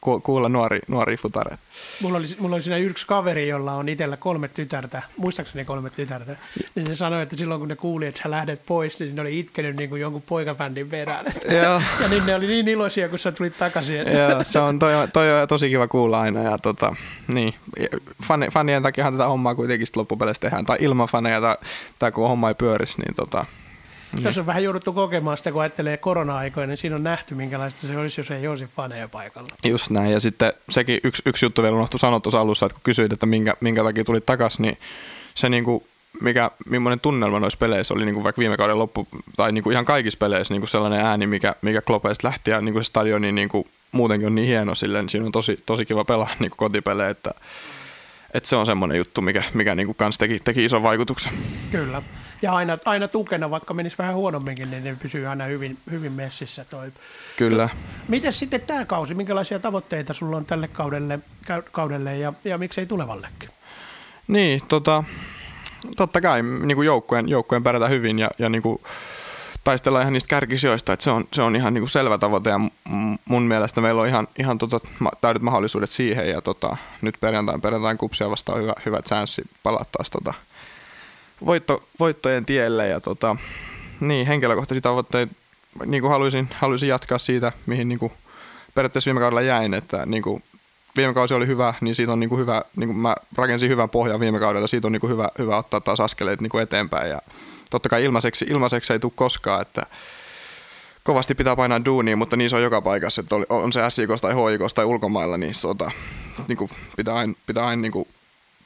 kuulla 0.00 0.48
nuori, 0.48 0.80
nuori 0.88 1.16
futareita. 1.16 1.62
Mulla 2.02 2.18
oli, 2.18 2.26
mulla 2.38 2.56
oli 2.56 2.62
siinä 2.62 2.76
yksi 2.76 3.06
kaveri, 3.06 3.48
jolla 3.48 3.72
on 3.72 3.88
itsellä 3.88 4.16
kolme 4.16 4.48
tytärtä, 4.48 5.02
muistaakseni 5.16 5.64
kolme 5.64 5.90
tytärtä, 5.90 6.36
niin 6.74 6.86
se 6.86 6.96
sanoi, 6.96 7.22
että 7.22 7.36
silloin 7.36 7.60
kun 7.60 7.68
ne 7.68 7.76
kuuli, 7.76 8.06
että 8.06 8.22
sä 8.22 8.30
lähdet 8.30 8.66
pois, 8.66 9.00
niin 9.00 9.14
ne 9.14 9.22
oli 9.22 9.38
itkenyt 9.38 9.76
niin 9.76 9.88
kuin 9.88 10.00
jonkun 10.00 10.22
poikafändin 10.22 10.88
perään. 10.88 11.26
ja 11.50 12.08
niin 12.10 12.26
ne 12.26 12.34
oli 12.34 12.46
niin 12.46 12.68
iloisia, 12.68 13.08
kun 13.08 13.18
sä 13.18 13.32
tulit 13.32 13.58
takaisin. 13.58 13.96
Joo, 13.96 14.44
se 14.46 14.58
on, 14.58 14.78
toi, 14.78 14.92
toi 15.12 15.42
on 15.42 15.48
tosi 15.48 15.68
kiva 15.68 15.88
kuulla 15.88 16.20
aina. 16.20 16.42
Ja 16.42 16.58
tota, 16.58 16.96
niin, 17.28 17.54
fan, 18.22 18.46
fanien 18.52 18.82
takia 18.82 19.12
tätä 19.12 19.26
hommaa 19.26 19.54
kuitenkin 19.54 19.86
loppupeleissä 19.96 20.40
tehdään, 20.40 20.66
tai 20.66 20.78
ilman 20.80 21.08
faneja, 21.08 21.40
tai, 21.40 21.56
tai 21.98 22.12
kun 22.12 22.28
homma 22.28 22.48
ei 22.48 22.54
pyörisi, 22.54 23.00
niin 23.02 23.14
tota, 23.14 23.46
niin. 24.12 24.22
Tässä 24.22 24.40
on 24.40 24.46
vähän 24.46 24.64
jouduttu 24.64 24.92
kokemaan 24.92 25.38
sitä, 25.38 25.52
kun 25.52 25.62
ajattelee 25.62 25.96
korona-aikoja, 25.96 26.66
niin 26.66 26.76
siinä 26.76 26.96
on 26.96 27.02
nähty, 27.02 27.34
minkälaista 27.34 27.86
se 27.86 27.98
olisi, 27.98 28.20
jos 28.20 28.30
ei 28.30 28.48
olisi 28.48 28.66
faneja 28.76 29.08
paikalla. 29.08 29.48
Just 29.64 29.90
näin, 29.90 30.12
ja 30.12 30.20
sitten 30.20 30.52
sekin 30.70 31.00
yksi, 31.04 31.22
yksi 31.26 31.46
juttu 31.46 31.62
vielä 31.62 31.76
unohtui 31.76 32.00
sanoa 32.00 32.20
tuossa 32.20 32.40
alussa, 32.40 32.66
että 32.66 32.74
kun 32.74 32.82
kysyit, 32.84 33.12
että 33.12 33.26
minkä, 33.26 33.54
minkä 33.60 33.82
takia 33.84 34.04
tuli 34.04 34.20
takaisin, 34.20 34.62
niin 34.62 34.78
se 35.34 35.48
niin 35.48 35.64
kuin, 35.64 35.84
mikä, 36.20 36.50
millainen 36.66 37.00
tunnelma 37.00 37.40
noissa 37.40 37.58
peleissä 37.58 37.94
oli 37.94 38.04
niin 38.04 38.14
kuin 38.14 38.24
vaikka 38.24 38.40
viime 38.40 38.56
kauden 38.56 38.78
loppu, 38.78 39.08
tai 39.36 39.52
niin 39.52 39.64
kuin 39.64 39.72
ihan 39.72 39.84
kaikissa 39.84 40.18
peleissä 40.18 40.54
niin 40.54 40.60
kuin 40.60 40.68
sellainen 40.68 41.00
ääni, 41.00 41.26
mikä, 41.26 41.54
mikä 41.62 41.82
Klopeista 41.82 42.28
lähti, 42.28 42.50
ja 42.50 42.60
niin 42.60 42.72
kuin 42.72 42.84
se 42.84 42.88
stadioni 42.88 43.32
niin 43.32 43.48
kuin 43.48 43.66
muutenkin 43.92 44.26
on 44.26 44.34
niin 44.34 44.48
hieno 44.48 44.74
silleen, 44.74 45.02
niin 45.02 45.10
siinä 45.10 45.26
on 45.26 45.32
tosi, 45.32 45.62
tosi 45.66 45.86
kiva 45.86 46.04
pelaa 46.04 46.30
niin 46.38 46.50
kuin 46.50 46.58
kotipelejä, 46.58 47.10
että, 47.10 47.34
että 48.34 48.48
se 48.48 48.56
on 48.56 48.66
semmoinen 48.66 48.98
juttu, 48.98 49.20
mikä, 49.20 49.42
mikä 49.54 49.74
niin 49.74 49.86
kuin 49.86 49.96
kans 49.96 50.18
teki, 50.18 50.38
teki 50.44 50.64
ison 50.64 50.82
vaikutuksen. 50.82 51.32
Kyllä 51.70 52.02
ja 52.42 52.52
aina, 52.52 52.78
aina 52.84 53.08
tukena, 53.08 53.50
vaikka 53.50 53.74
menisi 53.74 53.98
vähän 53.98 54.14
huonomminkin, 54.14 54.70
niin 54.70 54.84
ne 54.84 54.96
pysyy 55.02 55.26
aina 55.26 55.44
hyvin, 55.44 55.78
hyvin 55.90 56.12
messissä. 56.12 56.64
Toi. 56.64 56.92
Kyllä. 57.36 57.68
Miten 58.08 58.32
sitten 58.32 58.60
tämä 58.60 58.84
kausi, 58.84 59.14
minkälaisia 59.14 59.58
tavoitteita 59.58 60.14
sulla 60.14 60.36
on 60.36 60.44
tälle 60.44 60.68
kaudelle, 60.68 61.18
kaudelle 61.72 62.18
ja, 62.18 62.32
ja 62.44 62.58
miksei 62.58 62.86
tulevallekin? 62.86 63.48
Niin, 64.28 64.62
tota, 64.68 65.04
totta 65.96 66.20
kai 66.20 66.42
niin 66.42 66.76
kuin 66.76 66.86
joukkueen, 66.86 67.28
joukkueen 67.28 67.62
pärjätä 67.62 67.88
hyvin 67.88 68.18
ja, 68.18 68.30
ja 68.38 68.48
niin 68.48 68.62
kuin, 68.62 68.80
taistella 69.64 70.00
ihan 70.00 70.12
niistä 70.12 70.28
kärkisijoista, 70.28 70.92
että 70.92 71.04
se 71.04 71.10
on, 71.10 71.24
se 71.32 71.42
on 71.42 71.56
ihan 71.56 71.74
niin 71.74 71.82
kuin 71.82 71.90
selvä 71.90 72.18
tavoite 72.18 72.50
ja 72.50 72.60
mun 73.24 73.42
mielestä 73.42 73.80
meillä 73.80 74.02
on 74.02 74.08
ihan, 74.08 74.28
ihan 74.38 74.58
tota, 74.58 74.80
täydet 75.20 75.42
mahdollisuudet 75.42 75.90
siihen 75.90 76.28
ja 76.28 76.40
tota, 76.40 76.76
nyt 77.00 77.14
perjantain, 77.20 77.60
perjantain 77.60 77.98
kupsia 77.98 78.30
vastaan 78.30 78.62
hyvä, 78.62 78.72
hyvä 78.86 79.02
chanssi 79.02 79.42
palata 79.62 79.84
taas 79.92 80.10
tota, 80.10 80.34
voitto, 81.46 81.82
voittojen 82.00 82.46
tielle 82.46 82.88
ja 82.88 83.00
tota, 83.00 83.36
niin, 84.00 84.26
henkilökohtaisia 84.26 84.80
tavoitteita 84.80 85.34
niin 85.86 86.00
kuin 86.00 86.10
haluaisin, 86.10 86.48
haluaisin 86.54 86.88
jatkaa 86.88 87.18
siitä, 87.18 87.52
mihin 87.66 87.88
niin 87.88 87.98
kuin 87.98 88.12
periaatteessa 88.74 89.08
viime 89.08 89.20
kaudella 89.20 89.42
jäin, 89.42 89.74
että 89.74 90.06
niin 90.06 90.22
kuin 90.22 90.42
viime 90.96 91.14
kausi 91.14 91.34
oli 91.34 91.46
hyvä, 91.46 91.74
niin 91.80 91.94
siitä 91.94 92.12
on 92.12 92.20
niin 92.20 92.28
kuin 92.28 92.40
hyvä, 92.40 92.62
niin 92.76 92.88
kuin 92.88 92.96
mä 92.96 93.14
rakensin 93.36 93.68
hyvän 93.70 93.90
pohjan 93.90 94.20
viime 94.20 94.38
kaudella, 94.38 94.66
siitä 94.66 94.88
on 94.88 94.92
niin 94.92 95.00
kuin 95.00 95.12
hyvä, 95.12 95.28
hyvä 95.38 95.56
ottaa 95.56 95.80
taas 95.80 96.00
askeleet 96.00 96.40
niin 96.40 96.50
kuin 96.50 96.62
eteenpäin 96.62 97.10
ja 97.10 97.18
totta 97.70 97.88
kai 97.88 98.04
ilmaiseksi, 98.04 98.46
ilmaiseksi 98.48 98.92
ei 98.92 98.98
tule 98.98 99.12
koskaan, 99.14 99.62
että 99.62 99.82
kovasti 101.02 101.34
pitää 101.34 101.56
painaa 101.56 101.84
duunia, 101.84 102.16
mutta 102.16 102.36
niin 102.36 102.50
se 102.50 102.56
on 102.56 102.62
joka 102.62 102.82
paikassa, 102.82 103.20
että 103.20 103.36
on 103.48 103.72
se 103.72 103.80
SIK 103.88 104.10
tai 104.20 104.34
HIK 104.34 104.60
tai 104.74 104.84
ulkomailla, 104.84 105.36
niin, 105.36 105.54
tota, 105.62 105.90
niin 106.48 106.58
kuin 106.58 106.70
pitää 106.96 107.14
aina, 107.14 107.34
pitää 107.46 107.66
aina 107.66 107.82
niin 107.82 107.92
kuin 107.92 108.08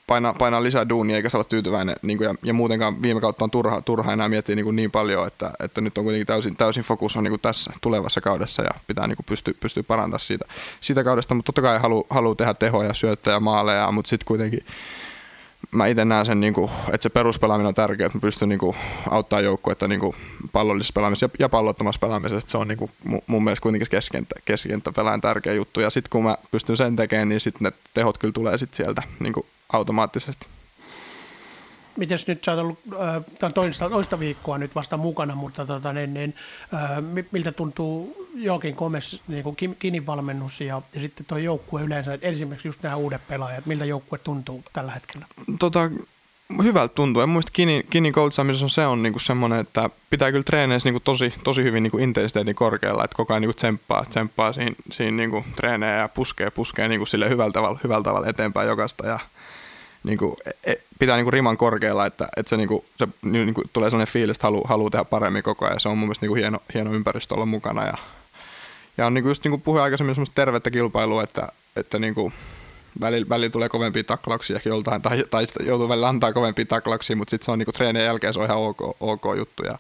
painaa, 0.07 0.35
painaa 0.35 0.63
lisää 0.63 0.89
duunia 0.89 1.17
eikä 1.17 1.29
saa 1.29 1.39
olla 1.39 1.49
tyytyväinen. 1.49 1.97
Niin 2.03 2.19
kuin, 2.19 2.27
ja, 2.27 2.35
ja, 2.43 2.55
muutenkaan 2.55 3.03
viime 3.03 3.21
kautta 3.21 3.45
on 3.45 3.51
turha, 3.51 3.81
turha 3.81 4.13
enää 4.13 4.29
miettiä 4.29 4.57
niin, 4.57 4.65
kuin 4.65 4.77
niin 4.77 4.91
paljon, 4.91 5.27
että, 5.27 5.51
että 5.61 5.81
nyt 5.81 5.99
on 5.99 6.05
kuitenkin 6.05 6.27
täysin, 6.27 6.57
täysin 6.57 6.83
fokus 6.83 7.17
on 7.17 7.25
niin 7.25 7.33
kuin 7.33 7.41
tässä 7.41 7.73
tulevassa 7.81 8.21
kaudessa 8.21 8.63
ja 8.63 8.71
pitää 8.87 9.07
niin 9.07 9.17
kuin 9.17 9.27
pystyä, 9.29 9.55
pystyä 9.61 9.83
parantamaan 9.83 10.21
siitä, 10.21 10.45
siitä 10.81 11.05
kaudesta. 11.05 11.35
Mutta 11.35 11.47
totta 11.47 11.63
kai 11.63 11.79
haluaa 11.79 12.07
halu 12.11 12.35
tehdä 12.35 12.55
tehoja, 12.55 12.95
syöttää 12.95 13.41
maaleja, 13.41 13.93
mutta 13.93 14.09
sitten 14.09 14.27
kuitenkin 14.27 14.65
mä 15.71 15.87
itse 15.87 16.05
näen 16.05 16.27
sen, 16.27 16.41
niin 16.41 16.55
kuin, 16.55 16.71
että 16.93 17.03
se 17.03 17.09
peruspelaaminen 17.09 17.69
on 17.69 17.75
tärkeää, 17.75 18.07
että 18.07 18.19
mä 18.19 18.21
pystyn 18.21 18.49
niin 18.49 18.59
kuin, 18.59 18.77
auttaa 19.11 19.41
joukkuetta 19.41 19.89
niin 19.89 20.15
pallollisessa 20.53 20.93
pelaamisessa 20.95 21.27
ja, 21.27 21.31
ja 21.39 21.49
pallottomassa 21.49 21.99
pelaamisessa. 21.99 22.51
Se 22.51 22.59
on 22.59 22.69
niin 22.69 22.79
kuin, 22.79 22.91
mun 23.27 23.45
mielestä 23.45 23.63
kuitenkin 23.63 23.91
keskenttä, 23.91 24.35
keskenttä 24.45 24.93
pelaajan 24.93 25.21
tärkeä 25.21 25.53
juttu. 25.53 25.81
Ja 25.81 25.91
sitten 25.91 26.11
kun 26.11 26.25
mä 26.25 26.37
pystyn 26.51 26.77
sen 26.77 26.97
tekemään, 26.97 27.29
niin 27.29 27.41
sitten 27.41 27.65
ne 27.65 27.73
tehot 27.95 28.19
kyllä 28.19 28.33
tulee 28.33 28.59
sit 28.59 28.75
sieltä 28.75 29.03
niin 29.21 29.33
kuin, 29.33 29.47
automaattisesti. 29.75 30.47
Miten 31.97 32.19
nyt 32.27 32.45
sä 32.45 32.53
oot 32.53 32.61
ollut 32.61 32.79
äh, 33.43 33.53
toista, 33.55 33.91
toista 33.91 34.19
viikkoa 34.19 34.59
nyt 34.59 34.75
vasta 34.75 34.97
mukana, 34.97 35.35
mutta 35.35 35.67
tota, 35.67 35.93
niin, 35.93 36.15
niin, 36.15 36.35
äh, 36.75 37.25
miltä 37.33 37.53
tuntuu 37.53 38.27
Joakin 38.35 38.77
Komes, 38.77 39.21
niin 39.29 39.43
kuin 39.43 39.57
Kinin 39.79 40.07
valmennus 40.07 40.61
ja, 40.61 40.83
ja 40.95 41.01
sitten 41.01 41.27
tuo 41.27 41.39
joukkue 41.39 41.83
yleensä, 41.83 42.19
esimerkiksi 42.23 42.69
just 42.69 42.83
nämä 42.83 42.97
uudet 42.97 43.29
pelaajat, 43.29 43.67
miltä 43.67 43.85
joukkue 43.85 44.19
tuntuu 44.19 44.65
tällä 44.73 44.93
hetkellä? 44.93 45.27
Tota, 45.59 45.91
hyvältä 46.63 46.95
tuntuu. 46.95 47.23
En 47.23 47.29
muista 47.29 47.53
Kinin, 47.53 47.87
Kinin 47.91 48.13
coachaamisessa 48.13 48.69
se 48.69 48.87
on 48.87 49.03
niinku 49.03 49.19
semmoinen, 49.19 49.61
että 49.61 49.91
pitää 50.11 50.31
kyllä 50.31 50.45
treeneissä 50.45 50.87
niinku 50.87 51.01
tosi, 51.01 51.35
tosi 51.45 51.63
hyvin 51.63 51.83
niinku 51.83 51.99
intensiteetin 51.99 52.55
korkealla, 52.55 53.05
että 53.05 53.17
koko 53.17 53.33
ajan 53.33 53.41
niinku 53.41 53.55
tsemppaa, 53.55 54.05
tsemppaa 54.05 54.53
siinä, 54.53 54.77
siinä 54.93 55.17
niinku 55.17 55.45
treenejä 55.57 55.97
ja 55.97 56.09
puskee, 56.09 56.51
puskee 56.51 56.89
niinku 56.89 57.07
sille 57.07 57.29
hyvällä 57.29 57.53
tavalla, 57.53 57.79
hyvällä 57.85 58.03
tavalla 58.03 58.27
eteenpäin 58.27 58.69
jokasta 58.69 59.07
ja 59.07 59.19
niin 60.05 60.19
kuin, 60.19 60.37
e, 60.47 60.73
e, 60.73 60.75
pitää 60.99 61.17
niin 61.17 61.25
kuin 61.25 61.33
riman 61.33 61.57
korkealla, 61.57 62.07
että, 62.07 62.29
että 62.37 62.51
se, 62.51 62.57
niin 62.57 62.69
kuin, 62.69 62.85
se 62.99 63.09
niin 63.23 63.55
kuin, 63.55 63.71
tulee 63.73 63.91
sellainen 63.91 64.13
fiilis, 64.13 64.37
että 64.37 64.47
haluaa 64.47 64.69
halu 64.69 64.91
tehdä 64.91 65.05
paremmin 65.05 65.43
koko 65.43 65.67
ajan. 65.67 65.81
Se 65.81 65.89
on 65.89 65.99
mun 65.99 66.09
mielestä 66.09 66.25
niin 66.25 66.31
kuin 66.31 66.41
hieno, 66.41 66.59
hieno 66.75 66.93
ympäristö 66.93 67.35
olla 67.35 67.47
mukana. 67.47 67.87
Ja, 67.87 67.95
ja 68.99 69.07
on 69.07 69.15
niin 69.15 69.25
kuin 69.25 69.31
just 69.31 69.45
niin 69.45 69.51
kuin 69.51 69.63
puhuin 69.63 69.83
aikaisemmin 69.83 70.15
semmoista 70.15 70.35
tervettä 70.35 70.71
kilpailua, 70.71 71.23
että, 71.23 71.49
että 71.77 71.99
niin 71.99 72.15
kuin, 72.15 72.33
välillä, 73.01 73.29
välillä 73.29 73.51
tulee 73.51 73.69
kovempia 73.69 74.05
taklauksia 74.05 74.57
ehkä 74.57 74.69
joltain, 74.69 75.03
tai, 75.03 75.25
tai 75.31 75.47
joutuu 75.65 75.89
välillä 75.89 76.09
antaa 76.09 76.33
kovempia 76.33 76.65
taklauksia, 76.65 77.17
mutta 77.17 77.31
sitten 77.31 77.45
se 77.45 77.51
on 77.51 77.59
niin 77.59 77.67
kuin 77.67 77.75
treenien 77.75 78.05
jälkeen 78.05 78.35
se 78.35 78.41
on 78.41 78.47
ihan 78.47 78.59
ok, 78.59 78.97
ok 79.01 79.25
juttu. 79.37 79.63
Ja, 79.63 79.79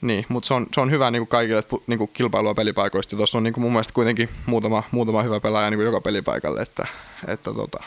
niin, 0.00 0.26
mutta 0.28 0.46
se 0.46 0.54
on, 0.54 0.66
se 0.74 0.80
on 0.80 0.90
hyvä 0.90 1.10
niin 1.10 1.20
kuin 1.20 1.28
kaikille 1.28 1.58
että, 1.58 1.76
niin 1.86 1.98
kuin 1.98 2.10
kilpailua 2.14 2.54
pelipaikoista. 2.54 3.16
Tuossa 3.16 3.38
on 3.38 3.44
niin 3.44 3.54
kuin 3.54 3.62
mun 3.62 3.72
mielestä 3.72 3.92
kuitenkin 3.92 4.28
muutama, 4.46 4.82
muutama 4.90 5.22
hyvä 5.22 5.40
pelaaja 5.40 5.70
niin 5.70 5.78
kuin 5.78 5.86
joka 5.86 6.00
pelipaikalle, 6.00 6.62
että, 6.62 6.86
että 7.28 7.54
tota, 7.54 7.84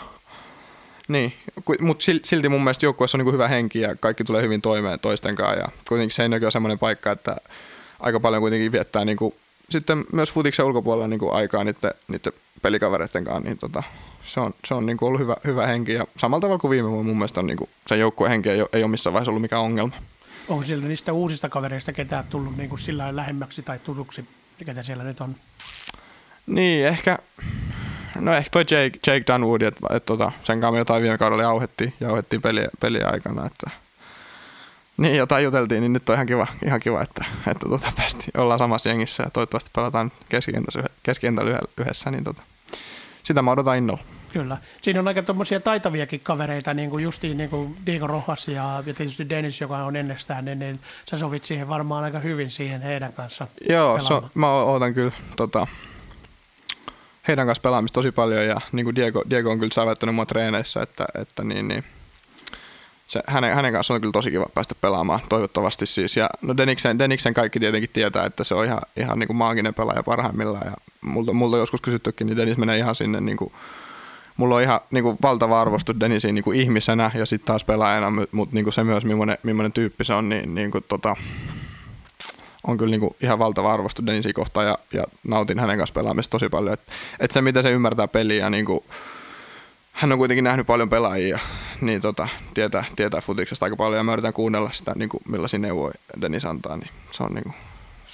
niin, 1.08 1.34
mutta 1.80 2.06
silti 2.26 2.50
mun 2.50 2.64
mielestä 2.64 2.86
joukkueessa 2.86 3.18
on 3.18 3.26
niin 3.26 3.34
hyvä 3.34 3.48
henki 3.48 3.80
ja 3.80 3.96
kaikki 3.96 4.24
tulee 4.24 4.42
hyvin 4.42 4.62
toimeen 4.62 5.00
toisten 5.00 5.36
kanssa. 5.36 5.60
Ja 5.60 5.68
kuitenkin 5.88 6.16
Seinäjoki 6.16 6.46
on 6.46 6.52
semmoinen 6.52 6.80
paikka, 6.80 7.12
että 7.12 7.36
aika 8.00 8.20
paljon 8.20 8.42
kuitenkin 8.42 8.72
viettää 8.72 9.06
niin 9.06 9.18
kuin, 9.18 9.34
sitten 9.70 10.06
myös 10.12 10.32
futiksen 10.32 10.66
ulkopuolella 10.66 11.08
niin 11.08 11.20
kuin 11.20 11.34
aikaa 11.34 11.64
niiden, 11.64 11.92
niiden 12.08 12.34
pelikavereiden 12.62 13.24
kanssa. 13.24 13.44
Niin 13.44 13.58
tota, 13.58 13.84
se 14.26 14.40
on, 14.40 14.54
se 14.68 14.74
on 14.74 14.86
niin 14.86 14.98
kuin 14.98 15.08
ollut 15.08 15.22
hyvä, 15.22 15.36
hyvä 15.46 15.68
henki 15.68 15.94
ja 15.94 16.06
samalla 16.18 16.42
tavalla 16.42 16.60
kuin 16.60 16.72
viime 16.72 16.90
vuonna 16.90 17.08
mun 17.08 17.18
mielestä 17.18 17.40
on 17.40 17.48
niin 17.48 17.58
kuin, 17.58 17.70
sen 17.88 18.00
joukkueen 18.00 18.32
henki 18.32 18.50
ei 18.50 18.62
ole, 18.62 18.70
ei 18.74 18.84
ole 18.84 18.92
missään 18.92 19.14
vaiheessa 19.14 19.32
ollut 19.32 19.42
mikään 19.42 19.62
ongelma. 19.62 19.96
Onko 20.48 20.64
siellä 20.64 20.88
niistä 20.88 21.14
uusista 21.14 21.50
kavereista 21.50 21.94
ketään 21.94 22.26
tullut 22.30 22.58
niin 22.58 22.70
kuin 22.70 22.80
sillä 22.80 23.16
lähemmäksi 23.16 23.62
tai 23.62 23.80
tutuksi, 23.80 24.26
ketä 24.66 24.84
siellä 24.84 25.04
nyt 25.04 25.22
on? 25.22 25.36
Niin, 26.48 26.88
ehkä 26.88 27.20
No 28.20 28.34
ehkä 28.34 28.50
toi 28.50 28.62
Jake, 28.62 29.00
Jake 29.08 29.34
Dunwood, 29.34 29.62
että 29.62 29.88
et, 29.90 30.06
tota, 30.06 30.32
sen 30.44 30.60
kanssa 30.62 30.72
me 30.72 30.78
jotain 30.78 31.04
viime 31.04 31.18
kaudella 31.18 31.44
jauhettiin, 31.44 31.94
jauhettiin 32.00 32.42
peliä, 32.42 32.68
peliä 32.80 33.08
aikana, 33.08 33.46
että 33.46 33.72
niin, 34.98 35.18
jotain 35.18 35.44
juteltiin, 35.44 35.82
niin 35.82 35.94
nyt 35.94 36.10
on 36.10 36.16
ihan 36.16 36.26
kiva, 36.26 36.48
ihan 36.66 36.80
kiva 36.80 37.02
että, 37.02 37.26
että 37.48 37.70
tota, 37.70 37.92
päästi, 37.98 38.32
ollaan 38.38 38.60
samassa 38.60 38.90
jengissä 38.90 39.24
ja 39.24 39.30
toivottavasti 39.30 39.72
pelataan 39.76 40.12
keskikentällä 41.04 41.60
yhdessä, 41.78 42.12
niin 42.12 42.24
tota, 42.24 42.42
sitä 43.24 43.42
mä 43.42 43.52
odotan 43.52 43.78
innolla. 43.78 44.04
Kyllä. 44.34 44.58
Siinä 44.82 45.00
on 45.00 45.08
aika 45.08 45.24
tuommoisia 45.24 45.60
taitaviakin 45.60 46.20
kavereita, 46.24 46.74
niin 46.74 46.90
kuin 46.90 47.04
justiin 47.04 47.38
niin 47.38 47.50
kuin 47.50 47.76
Diego 47.86 48.08
Rojas 48.08 48.48
ja, 48.48 48.84
ja 48.86 48.94
tietysti 48.94 49.30
Dennis, 49.30 49.62
joka 49.62 49.78
on 49.78 49.96
ennestään, 49.96 50.46
niin, 50.46 50.60
niin 50.60 50.80
sä 51.10 51.18
sovit 51.18 51.46
siihen 51.46 51.68
varmaan 51.68 52.04
aika 52.04 52.20
hyvin 52.20 52.52
siihen 52.52 52.82
heidän 52.82 53.14
kanssa. 53.14 53.48
Joo, 53.70 54.00
so, 54.00 54.30
mä 54.36 54.52
ootan 54.52 54.94
kyllä 54.94 55.12
tota, 55.36 55.68
heidän 57.28 57.46
kanssa 57.46 57.62
pelaamista 57.62 57.94
tosi 57.94 58.12
paljon 58.12 58.46
ja 58.46 58.56
niin 58.72 58.84
kuin 58.84 58.96
Diego, 58.96 59.24
Diego 59.30 59.52
on 59.52 59.60
kyllä 59.60 59.74
säväyttänyt 59.74 60.16
mua 60.16 60.26
treeneissä, 60.26 60.82
että, 60.82 61.06
että 61.16 61.44
niin, 61.44 61.68
niin, 61.68 61.84
se, 63.08 63.22
hänen, 63.28 63.56
hänen 63.56 63.74
kanssaan 63.74 63.96
on 63.96 64.02
kyllä 64.02 64.12
tosi 64.12 64.32
kiva 64.32 64.46
päästä 64.54 64.76
pelaamaan, 64.82 65.20
toivottavasti 65.30 65.86
siis. 65.86 66.18
Ja 66.18 66.30
no 66.42 66.58
Deniksen, 66.58 67.00
Deniksen 67.00 67.34
kaikki 67.34 67.60
tietenkin 67.60 67.90
tietää, 67.94 68.26
että 68.26 68.44
se 68.44 68.56
on 68.56 68.66
ihan, 68.66 68.82
ihan 68.98 69.20
niin 69.20 69.28
kuin 69.28 69.38
maaginen 69.38 69.74
pelaaja 69.74 70.04
parhaimmillaan 70.04 70.68
ja 70.68 70.74
multa, 71.02 71.34
multa 71.34 71.58
joskus 71.58 71.82
kysyttykin, 71.82 72.28
niin 72.28 72.38
Dennis 72.38 72.58
menee 72.58 72.78
ihan 72.78 72.96
sinne 72.96 73.22
niin 73.22 73.38
kuin, 73.38 73.54
mulla 74.38 74.56
on 74.56 74.62
ihan 74.62 74.80
niin 74.92 75.04
kuin, 75.04 75.18
valtava 75.22 75.62
arvostus 75.62 76.00
Denisiin 76.00 76.36
niin 76.36 76.44
kuin 76.44 76.60
ihmisenä 76.60 77.12
ja 77.14 77.26
sitten 77.26 77.48
taas 77.48 77.64
pelaajana, 77.64 78.12
mutta 78.32 78.56
niin 78.56 78.64
kuin 78.64 78.74
se 78.74 78.84
myös, 78.84 79.06
millainen, 79.06 79.38
millainen 79.44 79.74
tyyppi 79.74 80.06
se 80.06 80.14
on, 80.14 80.30
niin, 80.30 80.56
niin 80.56 80.72
kuin, 80.72 80.84
tota, 80.88 81.16
on 82.68 82.78
kyllä 82.78 82.92
niin 82.92 83.02
kuin 83.02 83.16
ihan 83.22 83.40
valtava 83.40 83.74
arvostus 83.74 84.06
Denisiin 84.06 84.34
kohtaan 84.34 84.68
ja, 84.68 84.78
ja 84.94 85.04
nautin 85.24 85.60
hänen 85.60 85.78
kanssa 85.78 85.94
pelaamista 85.94 86.32
tosi 86.32 86.50
paljon. 86.50 86.74
Että 86.74 86.94
et 87.20 87.32
se, 87.32 87.42
miten 87.42 87.64
se 87.64 87.72
ymmärtää 87.72 88.08
peliä, 88.08 88.50
niin 88.50 88.66
kuin, 88.66 88.84
hän 89.92 90.12
on 90.12 90.18
kuitenkin 90.18 90.44
nähnyt 90.44 90.68
paljon 90.68 90.90
pelaajia, 90.90 91.40
niin 91.82 92.02
tota, 92.02 92.28
tietää, 92.54 92.86
tietää 92.96 93.22
futiksesta 93.22 93.66
aika 93.66 93.76
paljon 93.76 93.98
ja 93.98 94.04
mä 94.04 94.14
yritän 94.14 94.34
kuunnella 94.34 94.72
sitä, 94.74 94.94
niin 94.96 95.10
kuin 95.10 95.24
millaisia 95.30 95.60
neuvoja 95.60 95.94
Denis 96.22 96.46
antaa, 96.46 96.78
niin 96.78 96.90
se 97.12 97.24
on 97.24 97.34
niin 97.34 97.44
kuin, 97.44 97.56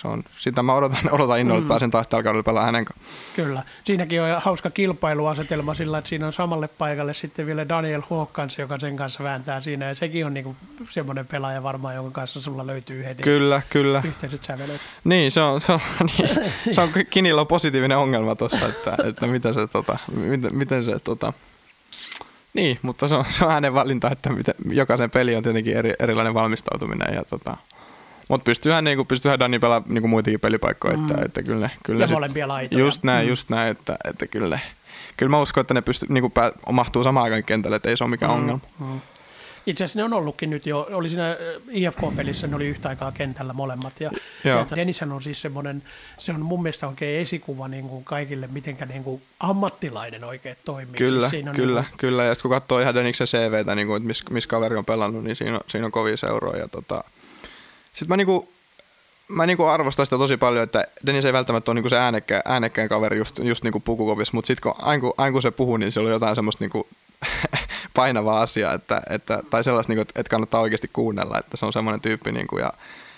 se 0.01 0.07
on, 0.07 0.23
sitä 0.37 0.63
mä 0.63 0.73
odotan, 0.73 0.99
odotan 1.15 1.39
innolla, 1.39 1.59
mm. 1.59 1.63
että 1.63 1.69
pääsen 1.73 1.91
taas 1.91 2.07
tällä 2.07 2.23
kaudella 2.23 2.43
pelaamaan 2.43 2.73
hänen 2.73 2.85
kanssa. 2.85 3.05
Kyllä. 3.35 3.63
Siinäkin 3.83 4.21
on 4.21 4.41
hauska 4.41 4.69
kilpailuasetelma 4.69 5.73
sillä, 5.73 5.97
että 5.97 6.09
siinä 6.09 6.27
on 6.27 6.33
samalle 6.33 6.67
paikalle 6.67 7.13
sitten 7.13 7.45
vielä 7.45 7.69
Daniel 7.69 8.01
Hawkins, 8.09 8.57
joka 8.57 8.79
sen 8.79 8.97
kanssa 8.97 9.23
vääntää 9.23 9.61
siinä. 9.61 9.85
Ja 9.85 9.95
sekin 9.95 10.25
on 10.25 10.33
niinku 10.33 10.55
semmoinen 10.89 11.27
pelaaja 11.27 11.63
varmaan, 11.63 11.95
jonka 11.95 12.11
kanssa 12.11 12.41
sulla 12.41 12.67
löytyy 12.67 13.05
heti 13.05 13.23
kyllä, 13.23 13.61
kyllä. 13.69 14.01
yhteiset 14.05 14.43
sävelet. 14.43 14.81
Niin, 15.03 15.31
se 15.31 15.41
on, 15.41 15.61
se 15.61 15.71
on, 15.73 15.79
niin, 16.17 16.29
se 16.75 16.81
on 16.81 16.89
Kinillä 17.09 17.41
on 17.41 17.47
positiivinen 17.47 17.97
ongelma 17.97 18.35
tuossa, 18.35 18.67
että, 18.67 18.97
että 19.03 19.27
miten 19.27 19.53
se, 19.53 19.67
tota, 19.67 19.97
miten, 20.11 20.55
miten 20.55 20.85
se 20.85 20.99
tota, 20.99 21.33
niin, 22.53 22.79
mutta 22.81 23.07
se 23.07 23.15
on, 23.15 23.25
se 23.29 23.45
on 23.45 23.51
hänen 23.51 23.73
valinta, 23.73 24.09
että 24.11 24.29
miten, 24.29 24.55
jokaisen 24.69 25.11
peli 25.11 25.35
on 25.35 25.43
tietenkin 25.43 25.77
eri, 25.77 25.93
erilainen 25.99 26.33
valmistautuminen 26.33 27.15
ja 27.15 27.23
tota, 27.23 27.57
mutta 28.29 28.45
pystyyhän, 28.45 28.83
niinku, 28.83 29.05
pystyyhän 29.05 29.39
Dani 29.39 29.59
pelaa 29.59 29.83
niinku 29.87 30.07
muitakin 30.07 30.39
pelipaikkoja, 30.39 30.97
mm. 30.97 31.05
että, 31.05 31.21
että 31.25 31.43
kyllä, 31.43 31.69
kyllä 31.85 32.03
ja 32.03 32.07
sit, 32.07 32.15
molempia 32.15 32.47
laitoja. 32.47 32.85
Just 32.85 33.03
näin, 33.03 33.25
mm. 33.25 33.29
just 33.29 33.49
näin, 33.49 33.71
että, 33.71 33.97
että 34.05 34.27
kyllä, 34.27 34.59
kyllä 35.17 35.29
mä 35.29 35.41
uskon, 35.41 35.61
että 35.61 35.73
ne 35.73 35.81
pystyy, 35.81 36.07
niinku, 36.09 36.29
pää, 36.29 36.51
mahtuu 36.71 37.03
samaan 37.03 37.23
aikaan 37.23 37.43
kentälle, 37.43 37.75
että 37.75 37.89
ei 37.89 37.97
se 37.97 38.03
ole 38.03 38.11
mikään 38.11 38.31
mm. 38.31 38.37
ongelma. 38.37 38.61
Mm. 38.79 39.01
Itse 39.65 39.83
asiassa 39.83 39.99
ne 39.99 40.03
on 40.03 40.13
ollutkin 40.13 40.49
nyt 40.49 40.65
jo, 40.65 40.87
oli 40.91 41.09
siinä 41.09 41.37
IFK-pelissä, 41.71 42.47
ne 42.47 42.55
oli 42.55 42.67
yhtä 42.67 42.89
aikaa 42.89 43.11
kentällä 43.11 43.53
molemmat. 43.53 43.93
Ja, 43.99 44.11
ja 44.43 44.67
Denishän 44.75 45.11
on 45.11 45.21
siis 45.21 45.41
semmoinen, 45.41 45.83
se 46.17 46.31
on 46.31 46.41
mun 46.41 46.63
mielestä 46.63 46.87
oikein 46.87 47.21
esikuva 47.21 47.67
niin 47.67 47.89
kuin 47.89 48.03
kaikille, 48.03 48.49
mitenkä 48.51 48.85
niin 48.85 49.03
kuin 49.03 49.21
ammattilainen 49.39 50.23
oikein 50.23 50.57
toimii. 50.65 50.95
Kyllä, 50.95 51.29
siis 51.29 51.45
kyllä, 51.55 51.81
niin 51.81 51.89
kuin... 51.89 51.97
kyllä. 51.97 52.23
Ja 52.23 52.35
sitten 52.35 52.49
kun 52.49 52.57
katsoo 52.57 52.79
ihan 52.79 52.95
Deniksen 52.95 53.27
CVtä, 53.27 53.75
niin 53.75 53.87
kuin, 53.87 53.97
että 53.97 54.07
missä 54.07 54.25
mis 54.29 54.47
kaveri 54.47 54.75
on 54.75 54.85
pelannut, 54.85 55.23
niin 55.23 55.35
siinä 55.35 55.55
on, 55.55 55.61
siinä 55.67 55.85
on 55.85 55.91
kovia 55.91 56.17
seuroja. 56.17 56.67
Tota, 56.67 57.03
sitten 57.99 58.09
mä 58.09 58.17
niinku, 58.17 58.49
mä 59.27 59.45
niinku 59.45 59.65
arvostan 59.65 60.05
sitä 60.05 60.17
tosi 60.17 60.37
paljon, 60.37 60.63
että 60.63 60.85
Dennis 61.05 61.25
ei 61.25 61.33
välttämättä 61.33 61.71
ole 61.71 61.75
niinku 61.75 61.89
se 61.89 61.97
äänekkä, 61.97 62.41
äänekkäin 62.45 62.89
kaveri 62.89 63.17
just, 63.17 63.39
just 63.39 63.63
niinku 63.63 63.79
pukukovissa, 63.79 64.33
mutta 64.33 64.47
sitten 64.47 64.73
kun, 64.73 64.85
aina, 64.85 65.01
kun, 65.01 65.13
aina 65.17 65.31
kun 65.31 65.41
se 65.41 65.51
puhuu, 65.51 65.77
niin 65.77 65.91
se 65.91 65.99
oli 65.99 66.09
jotain 66.09 66.35
semmoista 66.35 66.63
niinku 66.63 66.87
painavaa 67.95 68.41
asiaa, 68.41 68.73
että, 68.73 69.01
että, 69.09 69.43
tai 69.49 69.63
sellaista, 69.63 69.93
niinku, 69.93 70.11
että 70.15 70.29
kannattaa 70.29 70.61
oikeasti 70.61 70.89
kuunnella, 70.93 71.39
että 71.39 71.57
se 71.57 71.65
on 71.65 71.73
semmoinen 71.73 72.01
tyyppi 72.01 72.31
niinku, 72.31 72.57
ja, 72.57 72.73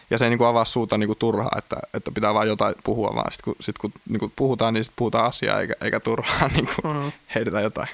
ja 0.09 0.17
se 0.17 0.25
ei 0.25 0.29
niinku 0.29 0.45
avaa 0.45 0.65
suuta 0.65 0.97
niinku 0.97 1.15
turhaa, 1.15 1.51
että, 1.57 1.75
että 1.93 2.11
pitää 2.11 2.33
vaan 2.33 2.47
jotain 2.47 2.75
puhua, 2.83 3.15
vaan 3.15 3.31
sitten 3.31 3.43
kun, 3.43 3.55
sit 3.59 3.77
kun 3.77 3.91
niinku 4.09 4.31
puhutaan, 4.35 4.73
niin 4.73 4.85
sit 4.85 4.93
puhutaan 4.95 5.25
asiaa 5.25 5.61
eikä, 5.61 5.73
eikä 5.81 5.99
turhaa 5.99 6.47
niinku 6.55 6.73
mm. 6.83 7.11
heidetä 7.35 7.61
jotain 7.61 7.89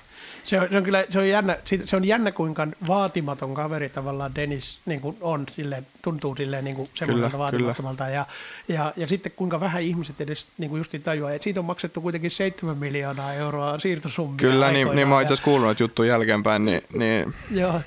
se 0.48 0.60
on, 0.60 0.68
se 0.70 0.78
on 0.78 0.84
kyllä 0.84 1.06
se 1.10 1.20
on 1.20 1.30
jännä, 1.30 1.58
se 1.86 1.96
on 1.96 2.06
jännä 2.06 2.32
kuinka 2.32 2.68
vaatimaton 2.88 3.54
kaveri 3.54 3.90
tavallaan 3.90 4.36
Dennis 4.36 4.80
niin 4.86 5.02
kuin 5.02 5.18
on, 5.22 5.46
silleen, 5.52 5.88
tuntuu 6.02 6.36
silleen 6.36 6.64
niin 6.64 6.76
kuin 6.76 6.90
semmoiselta 6.94 7.38
vaatimattomalta. 7.38 8.04
Kyllä. 8.04 8.16
Ja, 8.16 8.26
ja, 8.68 8.94
ja, 8.98 9.08
sitten 9.08 9.32
kuinka 9.36 9.60
vähän 9.60 9.82
ihmiset 9.82 10.22
edes 10.22 10.48
niin 10.58 10.70
kuin 10.70 10.78
justiin 10.78 11.04
tajuaa, 11.04 11.32
että 11.32 11.44
siitä 11.44 11.60
on 11.60 11.66
maksettu 11.66 12.02
kuitenkin 12.02 12.32
7 12.32 12.78
miljoonaa 12.78 13.34
euroa 13.34 13.80
siirtosummia. 13.80 14.38
Kyllä, 14.38 14.72
niin, 14.72 14.88
niin 14.96 15.08
mä 15.08 15.16
oon 15.16 15.22
itse 15.22 15.34
asiassa 15.34 15.46
kuullut 15.46 15.80
juttu 15.80 16.04
jälkeenpäin. 16.04 16.66
Niin, 16.66 16.82
niin. 16.94 17.34
Joo. 17.52 17.82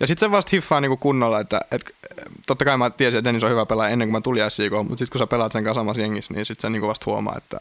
Ja 0.00 0.06
sitten 0.06 0.28
se 0.28 0.30
vasta 0.30 0.50
hiffaa 0.52 0.80
niinku 0.80 0.96
kunnolla, 0.96 1.40
että 1.40 1.60
et, 1.70 1.94
totta 2.46 2.64
kai 2.64 2.78
mä 2.78 2.90
tiesin, 2.90 3.18
että 3.18 3.28
Dennis 3.28 3.44
on 3.44 3.50
hyvä 3.50 3.66
pelaaja 3.66 3.90
ennen 3.90 4.08
kuin 4.08 4.12
mä 4.12 4.20
tulin 4.20 4.50
SIK, 4.50 4.72
mutta 4.72 4.88
sitten 4.88 5.12
kun 5.12 5.18
sä 5.18 5.26
pelaat 5.26 5.52
sen 5.52 5.64
kanssa 5.64 5.80
samassa 5.80 6.02
jengissä, 6.02 6.34
niin 6.34 6.46
sitten 6.46 6.62
se 6.62 6.70
niinku 6.70 6.88
vasta 6.88 7.04
huomaa, 7.06 7.36
että 7.36 7.58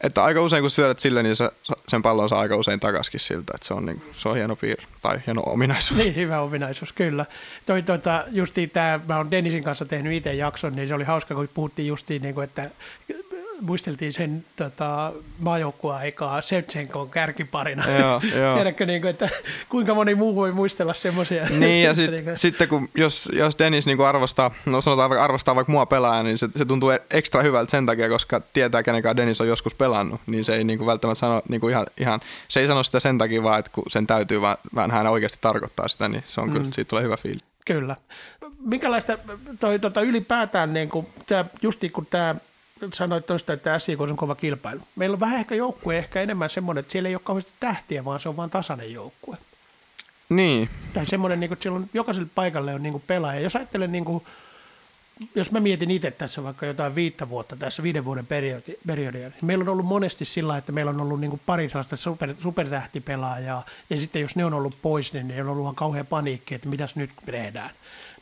että 0.00 0.24
aika 0.24 0.40
usein 0.40 0.62
kun 0.62 0.70
syödät 0.70 0.98
sille, 0.98 1.22
niin 1.22 1.36
se, 1.36 1.50
sen 1.88 2.02
pallon 2.02 2.28
saa 2.28 2.40
aika 2.40 2.56
usein 2.56 2.80
takaskin 2.80 3.20
siltä, 3.20 3.52
että 3.54 3.66
se 3.66 3.74
on, 3.74 3.86
niin, 3.86 4.02
se 4.16 4.28
on 4.28 4.36
hieno 4.36 4.56
piirre 4.56 4.84
tai 5.02 5.20
hieno 5.26 5.42
ominaisuus. 5.46 6.00
Niin, 6.00 6.14
hyvä 6.14 6.40
ominaisuus, 6.40 6.92
kyllä. 6.92 7.26
Toi, 7.66 7.82
tuota, 7.82 8.24
justiin 8.32 8.70
tämä, 8.70 9.00
mä 9.08 9.16
oon 9.16 9.30
Denisin 9.30 9.64
kanssa 9.64 9.84
tehnyt 9.84 10.12
itse 10.12 10.34
jakson, 10.34 10.72
niin 10.72 10.88
se 10.88 10.94
oli 10.94 11.04
hauska, 11.04 11.34
kun 11.34 11.48
puhuttiin 11.54 11.88
justiin, 11.88 12.22
niin 12.22 12.34
kuin, 12.34 12.44
että 12.44 12.70
muisteltiin 13.60 14.12
sen 14.12 14.44
tota, 14.56 15.12
maajoukkueaikaa 15.38 16.42
Sevtsenkon 16.42 17.10
kärkiparina. 17.10 17.90
Joo, 17.90 18.20
joo. 18.36 18.54
Tiedätkö, 18.58 18.86
niin 18.86 19.00
kuin, 19.00 19.10
että 19.10 19.28
kuinka 19.68 19.94
moni 19.94 20.14
muu 20.14 20.36
voi 20.36 20.52
muistella 20.52 20.94
semmoisia? 20.94 21.48
Niin, 21.48 21.84
ja 21.84 21.94
sit, 21.98 22.10
niin 22.10 22.24
sitten 22.34 22.68
kun, 22.68 22.88
jos, 22.94 23.28
jos 23.32 23.58
Dennis 23.58 23.86
niin 23.86 23.96
kuin 23.96 24.06
arvostaa, 24.06 24.50
no 24.66 24.80
sanotaan 24.80 25.12
arvostaa 25.12 25.54
vaikka 25.54 25.72
mua 25.72 25.86
pelaaja, 25.86 26.22
niin 26.22 26.38
se, 26.38 26.48
se 26.56 26.64
tuntuu 26.64 26.90
ekstra 27.10 27.42
hyvältä 27.42 27.70
sen 27.70 27.86
takia, 27.86 28.08
koska 28.08 28.40
tietää, 28.52 28.82
kenenkaan 28.82 29.16
Dennis 29.16 29.40
on 29.40 29.48
joskus 29.48 29.74
pelannut, 29.74 30.20
niin 30.26 30.44
se 30.44 30.56
ei 30.56 30.64
niin 30.64 30.78
kuin 30.78 30.86
välttämättä 30.86 31.20
sano 31.20 31.42
niin 31.48 31.60
kuin 31.60 31.70
ihan, 31.70 31.86
ihan, 32.00 32.20
se 32.48 32.60
ei 32.60 32.66
sano 32.66 32.82
sitä 32.82 33.00
sen 33.00 33.18
takia 33.18 33.42
vaan, 33.42 33.58
että 33.58 33.70
kun 33.74 33.84
sen 33.88 34.06
täytyy, 34.06 34.40
vaan, 34.40 34.56
vaan 34.74 34.90
hän 34.90 35.06
oikeasti 35.06 35.38
tarkoittaa 35.40 35.88
sitä, 35.88 36.08
niin 36.08 36.24
se 36.26 36.40
on 36.40 36.48
mm. 36.48 36.52
kyllä, 36.52 36.68
siitä 36.72 36.88
tulee 36.88 37.04
hyvä 37.04 37.16
fiili. 37.16 37.40
Kyllä. 37.64 37.96
Minkälaista 38.60 39.18
toi, 39.60 39.78
tota, 39.78 40.02
ylipäätään, 40.02 40.74
niin 40.74 40.88
kuin, 40.88 41.06
tää, 41.26 41.44
justi 41.62 41.90
kun 41.90 42.06
tämä 42.06 42.34
sanoit 42.94 43.26
tuosta, 43.26 43.52
että 43.52 43.78
SIK 43.78 44.00
on 44.00 44.16
kova 44.16 44.34
kilpailu. 44.34 44.80
Meillä 44.96 45.14
on 45.14 45.20
vähän 45.20 45.38
ehkä 45.38 45.54
joukkue, 45.54 45.98
ehkä 45.98 46.22
enemmän 46.22 46.50
semmoinen, 46.50 46.80
että 46.80 46.92
siellä 46.92 47.08
ei 47.08 47.14
ole 47.14 47.22
kauheasti 47.24 47.52
tähtiä, 47.60 48.04
vaan 48.04 48.20
se 48.20 48.28
on 48.28 48.36
vain 48.36 48.50
tasainen 48.50 48.92
joukkue. 48.92 49.36
Niin. 50.28 50.70
Tai 50.94 51.06
semmoinen, 51.06 51.40
niin 51.40 51.48
kuin, 51.48 51.56
että 51.56 51.62
siellä 51.62 51.76
on, 51.76 51.86
jokaiselle 51.92 52.28
paikalle 52.34 52.74
on 52.74 52.82
niin 52.82 52.92
kuin 52.92 53.04
pelaaja. 53.06 53.40
Jos 53.40 53.56
ajattelen, 53.56 53.92
niin 53.92 54.04
kuin, 54.04 54.24
jos 55.34 55.52
mä 55.52 55.60
mietin 55.60 55.90
itse 55.90 56.10
tässä 56.10 56.42
vaikka 56.42 56.66
jotain 56.66 56.94
viittä 56.94 57.28
vuotta 57.28 57.56
tässä 57.56 57.82
viiden 57.82 58.04
vuoden 58.04 58.26
periodia, 58.26 59.28
niin 59.28 59.32
meillä 59.42 59.62
on 59.62 59.68
ollut 59.68 59.86
monesti 59.86 60.24
sillä, 60.24 60.56
että 60.56 60.72
meillä 60.72 60.90
on 60.90 61.00
ollut 61.00 61.20
niin 61.20 61.30
kuin 61.30 61.40
pari 61.46 61.68
sellaista 61.68 61.96
super, 61.96 62.34
supertähtipelaajaa, 62.42 63.64
ja 63.90 64.00
sitten 64.00 64.22
jos 64.22 64.36
ne 64.36 64.44
on 64.44 64.54
ollut 64.54 64.78
pois, 64.82 65.12
niin 65.12 65.28
ne 65.28 65.42
on 65.42 65.48
ollut 65.48 65.76
kauhean 65.76 66.06
paniikki, 66.06 66.54
että 66.54 66.68
mitäs 66.68 66.96
nyt 66.96 67.10
tehdään. 67.26 67.70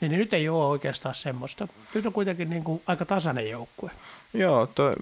Niin, 0.00 0.10
niin 0.10 0.18
nyt 0.18 0.34
ei 0.34 0.48
ole 0.48 0.66
oikeastaan 0.66 1.14
semmoista. 1.14 1.68
Nyt 1.94 2.06
on 2.06 2.12
kuitenkin 2.12 2.50
niin 2.50 2.64
kuin 2.64 2.82
aika 2.86 3.04
tasainen 3.04 3.50
joukkue. 3.50 3.90
Joo, 4.37 4.66
toi, 4.66 4.92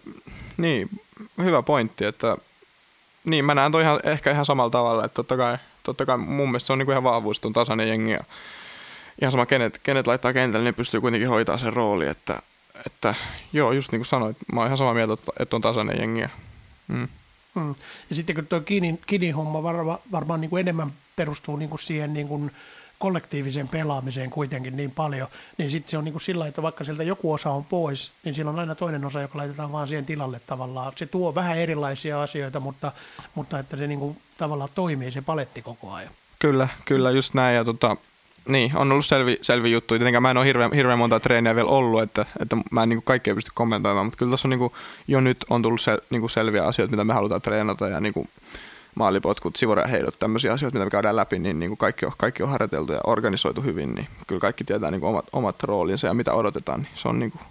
niin, 0.57 0.91
hyvä 1.39 1.63
pointti, 1.63 2.05
että 2.05 2.37
niin, 3.25 3.45
mä 3.45 3.55
näen 3.55 3.73
toi 3.73 3.83
ihan, 3.83 4.01
ehkä 4.05 4.31
ihan 4.31 4.45
samalla 4.47 4.71
tavalla, 4.71 5.05
että 5.05 5.15
totta 5.15 5.37
kai, 5.37 5.59
totta 5.83 6.07
kai 6.07 6.19
mun 6.19 6.49
mielestä 6.49 6.67
se 6.67 6.73
on 6.73 6.79
niinku 6.79 6.93
ihan 6.93 7.05
vahvuus, 7.05 7.41
on 7.45 7.53
tasainen 7.53 7.89
jengi 7.89 8.11
ja 8.11 8.25
ihan 9.23 9.33
sama 9.33 9.47
kenet, 9.47 9.81
kenet 9.83 10.07
laittaa 10.07 10.33
kentälle, 10.33 10.65
niin 10.65 10.75
pystyy 10.75 11.01
kuitenkin 11.01 11.29
hoitaa 11.29 11.59
sen 11.59 11.73
rooli, 11.73 12.07
että, 12.07 12.43
että 12.87 13.15
joo, 13.53 13.73
just 13.73 13.93
niin 13.93 14.01
kuin 14.01 14.07
sanoit, 14.07 14.37
mä 14.53 14.61
oon 14.61 14.67
ihan 14.67 14.79
samaa 14.79 14.95
mieltä, 14.95 15.15
että 15.39 15.57
on 15.57 15.63
tasainen 15.63 16.01
jengi. 16.01 16.25
Mm. 16.89 17.09
Mm. 17.55 17.75
Ja 18.11 18.17
sitten 18.17 18.35
kun 18.35 18.47
tuo 18.47 18.61
Kinin, 18.61 19.01
Kinin 19.07 19.35
homma 19.35 19.63
varma, 19.63 19.99
varmaan 20.13 20.41
niin 20.41 20.51
kuin 20.51 20.61
enemmän 20.61 20.93
perustuu 21.17 21.57
niin 21.57 21.69
kuin 21.69 21.79
siihen 21.79 22.15
niin 22.15 22.29
kuin 22.29 22.51
kollektiiviseen 22.99 23.69
pelaamiseen 23.69 24.31
kuitenkin 24.31 24.77
niin 24.77 24.91
paljon, 24.91 25.29
niin 25.59 25.71
sitten 25.71 25.91
se 25.91 25.99
on 25.99 26.05
niin 26.05 26.13
kuin 26.13 26.23
sillä 26.23 26.47
että 26.47 26.63
vaikka 26.63 26.85
sieltä 26.85 27.03
joku 27.03 27.33
osa 27.33 27.51
on 27.51 27.65
pois, 27.65 28.13
niin 28.25 28.35
siellä 28.35 28.51
on 28.51 28.59
aina 28.59 28.75
toinen 28.75 29.05
osa, 29.05 29.21
joka 29.21 29.39
laitetaan 29.39 29.73
vaan 29.73 29.89
siihen 29.89 30.07
tilalle 30.07 30.41
tavallaan. 30.47 30.93
Se 30.97 31.07
tuo 31.07 31.35
vähän 31.35 31.59
erilaisia 31.59 32.23
asioita, 32.23 32.61
mutta, 32.61 32.93
mutta 33.35 33.59
että 33.59 33.77
se 33.77 33.87
niin 33.87 34.01
kuin 34.01 34.17
tavallaan 34.39 34.71
toimii 34.75 35.13
se 35.13 35.23
paletti 35.23 35.63
koko 35.63 35.93
ajan. 35.93 36.13
Kyllä, 36.39 36.69
kyllä, 36.85 37.11
just 37.11 37.35
näin. 37.35 37.57
Ja 37.57 37.65
tota, 37.65 37.97
niin, 38.49 38.77
on 38.77 38.93
ollut 38.93 39.07
selvi, 39.07 39.39
selvi 39.43 39.73
juttu. 39.73 39.95
Tietenkään 39.95 40.23
mä 40.23 40.31
en 40.31 40.37
ole 40.37 40.47
hirveän, 40.47 40.73
hirveän 40.73 40.99
monta 40.99 41.21
treeniä 41.21 41.55
vielä 41.55 41.69
ollut, 41.69 42.03
että, 42.03 42.27
että 42.41 42.57
mä 42.71 42.83
en 42.83 42.89
niin 42.89 42.97
kuin 42.97 43.05
kaikkea 43.05 43.35
pysty 43.35 43.51
kommentoimaan, 43.55 44.07
mutta 44.07 44.19
kyllä 44.19 44.31
tuossa 44.31 44.49
on 44.49 44.51
niin 44.51 44.59
kuin, 44.59 44.73
jo 45.09 45.21
nyt 45.21 45.45
on 45.51 45.63
tullut 45.63 45.81
sel, 45.81 45.99
niin 46.11 46.21
kuin 46.21 46.31
selviä 46.31 46.65
asioita, 46.65 46.91
mitä 46.91 47.05
me 47.05 47.15
halutaan 47.15 47.43
treenata 47.43 47.89
ja 47.89 48.01
niin 48.01 48.15
kuin, 48.15 48.29
maalipotkut, 48.95 49.57
sivureheidot, 49.57 50.19
tämmöisiä 50.19 50.53
asioita, 50.53 50.79
mitä 50.79 50.87
me 50.87 50.91
käydään 50.91 51.17
läpi, 51.17 51.39
niin, 51.39 51.61
niin 51.61 51.71
kuin 51.71 51.79
kaikki, 51.79 52.07
on, 52.07 52.13
kaikki 52.17 52.43
on 52.43 52.49
harjoiteltu 52.49 52.93
ja 52.93 53.01
organisoitu 53.07 53.63
hyvin, 53.63 53.95
niin 53.95 54.09
kyllä 54.27 54.41
kaikki 54.41 54.65
tietää 54.65 54.91
niin 54.91 55.01
kuin 55.01 55.11
omat, 55.11 55.25
omat 55.33 55.63
roolinsa 55.63 56.07
ja 56.07 56.15
mitä 56.15 56.33
odotetaan, 56.33 56.81
niin 56.81 56.93
se 56.95 57.09
on, 57.09 57.19
niin 57.19 57.31
kuin, 57.31 57.43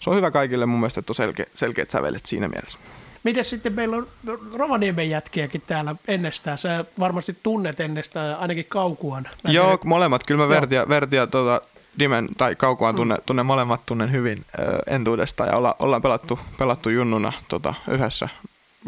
se 0.00 0.10
on 0.10 0.16
hyvä 0.16 0.30
kaikille 0.30 0.66
mun 0.66 0.80
mielestä, 0.80 1.00
että 1.00 1.10
on 1.10 1.14
selkeä, 1.14 1.46
selkeät 1.54 1.90
sävelet 1.90 2.26
siinä 2.26 2.48
mielessä. 2.48 2.78
Miten 3.24 3.44
sitten 3.44 3.72
meillä 3.72 3.96
on 3.96 4.08
Rovaniemen 4.54 5.10
jätkiäkin 5.10 5.62
täällä 5.66 5.94
ennestään? 6.08 6.58
Sä 6.58 6.84
varmasti 6.98 7.36
tunnet 7.42 7.80
ennestään 7.80 8.38
ainakin 8.38 8.66
Kaukuan. 8.68 9.28
Joo, 9.44 9.66
tiedä. 9.66 9.78
molemmat. 9.84 10.24
Kyllä 10.26 10.42
mä 10.42 10.48
Vertia, 10.48 10.88
Vertia 10.88 11.26
tuota, 11.26 11.60
Dimen 11.98 12.28
tai 12.36 12.54
Kaukuan 12.54 12.94
mm. 12.94 12.96
tunne, 12.96 13.16
tunne 13.26 13.42
molemmat 13.42 13.86
tunnen 13.86 14.12
hyvin 14.12 14.44
ö, 14.58 14.78
entuudesta 14.86 15.46
ja 15.46 15.56
olla, 15.56 15.76
ollaan 15.78 16.02
pelattu, 16.02 16.38
pelattu 16.58 16.90
junnuna 16.90 17.32
tota, 17.48 17.74
yhdessä. 17.88 18.28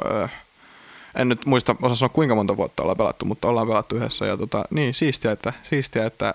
Ö, 0.05 0.29
en 1.15 1.29
nyt 1.29 1.47
muista 1.47 1.77
osaa 1.83 1.97
sanoa 1.97 2.09
kuinka 2.09 2.35
monta 2.35 2.57
vuotta 2.57 2.83
ollaan 2.83 2.97
pelattu, 2.97 3.25
mutta 3.25 3.49
ollaan 3.49 3.67
pelattu 3.67 3.97
yhdessä 3.97 4.27
ja 4.27 4.37
tota, 4.37 4.65
niin, 4.71 4.95
siistiä, 4.95 5.33
että, 5.33 5.53
siistiä, 5.63 6.07
että 6.07 6.35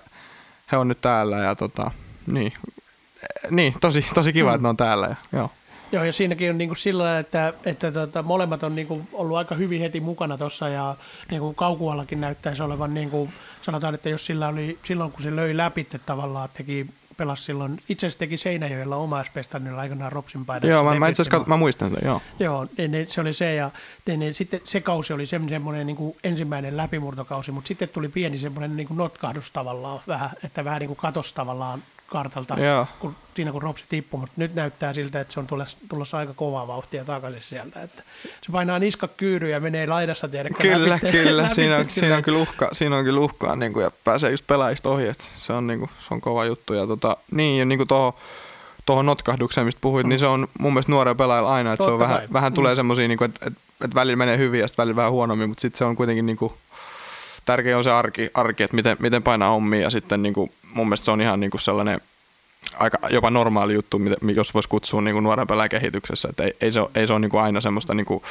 he 0.72 0.76
on 0.76 0.88
nyt 0.88 1.00
täällä 1.00 1.38
ja 1.38 1.54
tota, 1.54 1.90
niin, 2.26 2.52
niin 3.50 3.74
tosi, 3.80 4.06
tosi 4.14 4.32
kiva, 4.32 4.48
mm. 4.50 4.54
että 4.54 4.62
ne 4.62 4.68
on 4.68 4.76
täällä. 4.76 5.06
Ja, 5.06 5.16
joo. 5.32 5.50
Joo, 5.92 6.04
ja 6.04 6.12
siinäkin 6.12 6.50
on 6.50 6.58
niin 6.58 6.68
kuin 6.68 6.78
sillä 6.78 7.18
että, 7.18 7.52
että 7.64 7.92
tota, 7.92 8.22
molemmat 8.22 8.62
on 8.62 8.74
niin 8.74 8.86
kuin 8.86 9.08
ollut 9.12 9.36
aika 9.36 9.54
hyvin 9.54 9.80
heti 9.80 10.00
mukana 10.00 10.38
tuossa 10.38 10.68
ja 10.68 10.96
niin 11.30 11.40
kuin 11.40 11.54
kaukuallakin 11.54 12.20
näyttäisi 12.20 12.62
olevan, 12.62 12.94
niin 12.94 13.10
kuin, 13.10 13.32
sanotaan, 13.62 13.94
että 13.94 14.08
jos 14.08 14.26
sillä 14.26 14.48
oli, 14.48 14.78
silloin 14.84 15.12
kun 15.12 15.22
se 15.22 15.36
löi 15.36 15.56
läpi, 15.56 15.86
tavallaan 16.06 16.48
teki 16.54 16.86
pelasi 17.16 17.42
silloin, 17.42 17.80
itse 17.88 18.06
asiassa 18.06 18.18
teki 18.18 18.36
Seinäjoella 18.36 18.96
oma 18.96 19.24
niin 19.58 19.74
aikanaan 19.74 20.12
Ropsin 20.12 20.44
paidassa. 20.44 20.72
Joo, 20.72 20.84
mä, 20.84 20.94
mä 20.94 21.08
itse 21.08 21.22
asiassa 21.22 21.44
mä 21.46 21.56
muistan 21.56 21.90
sen, 21.90 21.98
joo. 22.04 22.22
Joo, 22.38 22.66
niin, 22.78 22.90
niin, 22.90 23.10
se 23.10 23.20
oli 23.20 23.32
se 23.32 23.54
ja 23.54 23.70
niin, 24.06 24.20
niin, 24.20 24.34
sitten 24.34 24.60
se 24.64 24.80
kausi 24.80 25.12
oli 25.12 25.26
semmoinen 25.26 25.86
niin 25.86 25.96
kuin 25.96 26.16
ensimmäinen 26.24 26.76
läpimurtokausi, 26.76 27.52
mutta 27.52 27.68
sitten 27.68 27.88
tuli 27.88 28.08
pieni 28.08 28.38
semmoinen 28.38 28.76
niin 28.76 28.88
kuin 28.88 28.98
notkahdus 28.98 29.50
tavallaan 29.50 30.00
vähän, 30.08 30.30
että 30.44 30.64
vähän 30.64 30.80
niin 30.80 30.88
kuin 30.88 30.96
katosi 30.98 31.34
tavallaan 31.34 31.82
kartalta, 32.14 32.56
kun, 32.98 33.16
siinä 33.34 33.52
kun 33.52 33.62
Ropsi 33.62 33.84
tippui, 33.88 34.20
mutta 34.20 34.34
nyt 34.36 34.54
näyttää 34.54 34.92
siltä, 34.92 35.20
että 35.20 35.34
se 35.34 35.40
on 35.40 35.46
tulossa, 35.46 35.76
tulossa 35.88 36.18
aika 36.18 36.34
kovaa 36.34 36.66
vauhtia 36.66 37.04
takaisin 37.04 37.42
sieltä. 37.42 37.82
Että 37.82 38.02
se 38.42 38.52
painaa 38.52 38.78
niska 38.78 39.08
kyyry 39.08 39.50
ja 39.50 39.60
menee 39.60 39.86
laidassa 39.86 40.28
tiedäkö 40.28 40.54
Kyllä, 40.62 40.88
läpi, 40.88 41.10
kyllä. 41.10 41.42
Läpi, 41.42 41.54
siinä, 41.54 41.76
on, 41.76 41.90
siinä, 41.90 42.16
on 42.16 42.22
kyllä 42.22 42.38
uhka, 42.38 42.68
siinä 42.72 42.96
on 42.96 43.04
kyllä 43.04 43.20
uhkaa 43.20 43.56
niin 43.56 43.72
kuin, 43.72 43.84
ja 43.84 43.90
pääsee 44.04 44.30
just 44.30 44.46
pelaajista 44.46 44.88
ohi, 44.88 45.08
että 45.08 45.24
se 45.36 45.52
on, 45.52 45.66
niin 45.66 45.78
kuin, 45.78 45.90
se 46.08 46.14
on 46.14 46.20
kova 46.20 46.44
juttu. 46.44 46.74
Ja 46.74 46.86
tota, 46.86 47.16
niin, 47.30 47.58
ja 47.58 47.64
niin 47.64 47.78
kuin 47.78 47.88
tuohon 47.88 48.12
tuohon 48.86 49.06
notkahdukseen, 49.06 49.66
mistä 49.66 49.80
puhuit, 49.80 50.06
mm. 50.06 50.08
niin 50.08 50.18
se 50.18 50.26
on 50.26 50.48
mun 50.58 50.72
mielestä 50.72 50.92
nuorella 50.92 51.14
pelaajalla 51.14 51.54
aina, 51.54 51.72
että 51.72 51.84
se 51.84 51.90
on 51.90 51.98
vähän, 51.98 52.20
vähän 52.32 52.52
tulee 52.52 52.72
mm. 52.72 52.76
semmoisia, 52.76 53.08
niin 53.08 53.24
että, 53.24 53.46
että, 53.46 53.60
että 53.84 53.94
välillä 53.94 54.16
menee 54.16 54.38
hyvin 54.38 54.60
ja 54.60 54.68
sitten 54.68 54.82
välillä 54.82 54.96
vähän 54.96 55.12
huonommin, 55.12 55.48
mutta 55.48 55.60
sitten 55.60 55.78
se 55.78 55.84
on 55.84 55.96
kuitenkin 55.96 56.26
niin 56.26 56.36
kuin, 56.36 56.52
tärkeä 57.44 57.78
on 57.78 57.84
se 57.84 57.90
arki, 57.90 58.30
arki 58.34 58.62
että 58.62 58.74
miten, 58.74 58.96
miten 59.00 59.22
painaa 59.22 59.50
hommia 59.50 59.80
ja 59.80 59.90
sitten 59.90 60.22
niin 60.22 60.34
kuin, 60.34 60.52
mun 60.74 60.86
mielestä 60.86 61.04
se 61.04 61.10
on 61.10 61.20
ihan 61.20 61.40
niin 61.40 61.50
kuin 61.50 61.60
sellainen 61.60 62.00
aika 62.78 62.98
jopa 63.10 63.30
normaali 63.30 63.74
juttu, 63.74 64.00
jos 64.34 64.54
voisi 64.54 64.68
kutsua 64.68 65.00
niin 65.00 65.14
kuin 65.14 65.24
nuoren 65.24 65.46
pelaajan 65.46 65.70
kehityksessä, 65.70 66.28
että 66.28 66.44
ei, 66.44 66.56
ei 66.60 66.70
se 66.70 66.80
ei 66.94 67.06
se 67.06 67.12
ole 67.12 67.20
niin 67.20 67.30
kuin 67.30 67.42
aina 67.42 67.60
semmoista 67.60 67.94
niin 67.94 68.06
kuin 68.06 68.22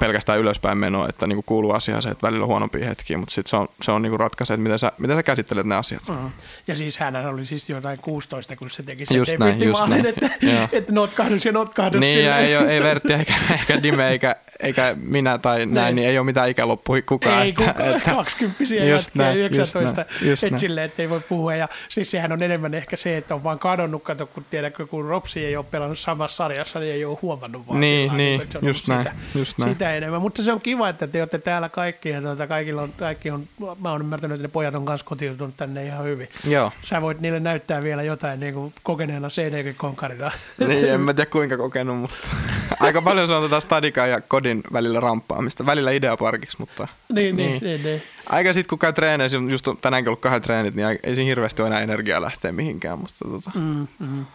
pelkästään 0.00 0.38
ylöspäin 0.38 0.78
menoa, 0.78 1.08
että 1.08 1.26
niinku 1.26 1.42
kuuluu 1.42 1.72
asiaan 1.72 2.02
se, 2.02 2.08
että 2.08 2.26
välillä 2.26 2.42
on 2.42 2.48
huonompia 2.48 2.86
hetkiä, 2.86 3.18
mutta 3.18 3.34
sitten 3.34 3.50
se 3.50 3.56
on, 3.56 3.68
se 3.82 3.92
on 3.92 4.02
niinku 4.02 4.16
ratkaise, 4.16 4.54
että 4.54 4.62
miten 4.62 4.78
sä, 4.78 4.92
miten 4.98 5.16
sä 5.16 5.22
käsittelet 5.22 5.66
ne 5.66 5.74
asiat. 5.74 6.02
Mm. 6.08 6.30
Ja 6.66 6.76
siis 6.76 6.98
hän 6.98 7.26
oli 7.26 7.46
siis 7.46 7.70
jotain 7.70 7.98
16, 8.02 8.56
kun 8.56 8.70
se 8.70 8.82
teki 8.82 9.06
sen 9.06 9.16
just 9.16 9.38
näin, 9.38 9.62
just 9.62 9.86
näin. 9.86 10.06
että, 10.06 10.30
että 10.72 10.92
notkahdus 10.92 11.44
ja 11.44 11.52
notkahdus. 11.52 12.00
Niin, 12.00 12.24
ja 12.24 12.38
ei, 12.38 12.56
ole, 12.56 12.70
ei 12.70 12.82
Vertti 12.82 13.12
eikä, 13.12 13.34
eikä 13.58 13.82
Dime 13.82 14.08
eikä, 14.08 14.36
eikä 14.60 14.96
minä 15.00 15.38
tai 15.38 15.58
näin, 15.58 15.74
näin, 15.74 15.96
niin 15.96 16.08
ei 16.08 16.18
ole 16.18 16.26
mitään 16.26 16.50
ikäloppui 16.50 17.02
kukaan. 17.02 17.42
Ei, 17.42 17.48
että, 17.48 17.72
kuka, 17.72 17.84
että, 17.84 18.10
20 18.10 18.64
jätkiä 18.74 19.32
19, 19.32 20.04
että 20.42 20.58
silleen, 20.58 20.86
että 20.86 21.02
ei 21.02 21.10
voi 21.10 21.20
puhua. 21.20 21.54
Ja 21.54 21.68
siis 21.88 22.10
sehän 22.10 22.32
on 22.32 22.42
enemmän 22.42 22.74
ehkä 22.74 22.96
se, 22.96 23.16
että 23.16 23.34
on 23.34 23.44
vaan 23.44 23.58
kadonnut, 23.58 24.02
kato, 24.02 24.26
kun 24.26 24.44
tiedätkö, 24.50 24.86
kun 24.86 25.04
Ropsi 25.04 25.44
ei 25.44 25.56
ole 25.56 25.64
pelannut 25.70 25.98
samassa 25.98 26.36
sarjassa, 26.36 26.78
niin 26.78 26.92
ei 26.92 27.04
ole 27.04 27.18
huomannut 27.22 27.68
vaan. 27.68 27.80
Niin, 27.80 28.16
niin, 28.16 28.42
just 28.62 28.88
näin, 28.88 29.08
just 29.34 29.58
näin 29.58 29.72
sitä 29.72 29.83
enemmän. 29.92 30.22
Mutta 30.22 30.42
se 30.42 30.52
on 30.52 30.60
kiva, 30.60 30.88
että 30.88 31.06
te 31.06 31.22
olette 31.22 31.38
täällä 31.38 31.68
kaikki 31.68 32.08
ja 32.08 32.22
tuota, 32.22 32.46
kaikilla 32.46 32.82
on, 32.82 32.92
kaikki 32.96 33.30
on, 33.30 33.44
mä 33.80 33.90
oon 33.90 34.00
ymmärtänyt, 34.00 34.34
että 34.34 34.48
ne 34.48 34.52
pojat 34.52 34.74
on 34.74 34.84
kanssa 34.84 35.06
kotiutunut 35.06 35.56
tänne 35.56 35.86
ihan 35.86 36.04
hyvin. 36.04 36.28
Joo. 36.44 36.72
Sä 36.82 37.02
voit 37.02 37.20
niille 37.20 37.40
näyttää 37.40 37.82
vielä 37.82 38.02
jotain 38.02 38.40
niin 38.40 38.54
kuin 38.54 38.74
kokeneena 38.82 39.28
CD-konkarina. 39.28 40.30
Niin, 40.58 40.88
en 40.88 41.00
mä 41.00 41.14
tiedä 41.14 41.30
kuinka 41.30 41.56
kokenut, 41.56 41.98
mutta 41.98 42.16
aika 42.80 43.02
paljon 43.02 43.28
se 43.28 43.34
on 43.34 43.50
tätä 43.50 43.60
stadikaa 43.60 44.06
ja 44.06 44.20
kodin 44.20 44.62
välillä 44.72 45.00
ramppaamista. 45.00 45.66
Välillä 45.66 45.90
ideaparkiksi, 45.90 46.56
mutta... 46.58 46.88
Niin, 47.12 47.36
niin, 47.36 47.50
niin. 47.50 47.62
niin, 47.62 47.82
niin. 47.82 48.02
Aika 48.26 48.52
sitten 48.52 48.68
kun 48.68 48.78
käy 48.78 48.92
treeneissä, 48.92 49.38
just 49.48 49.68
tänäänkin 49.80 50.08
ollut 50.08 50.20
kahden 50.20 50.42
treenit, 50.42 50.74
niin 50.74 50.98
ei 51.02 51.14
siinä 51.14 51.28
hirveästi 51.28 51.62
ole 51.62 51.68
enää 51.68 51.80
energiaa 51.80 52.22
lähteä 52.22 52.52
mihinkään. 52.52 52.98
Mutta 52.98 53.14
tota. 53.30 53.50
mm, 53.54 53.86
mm. 53.98 54.26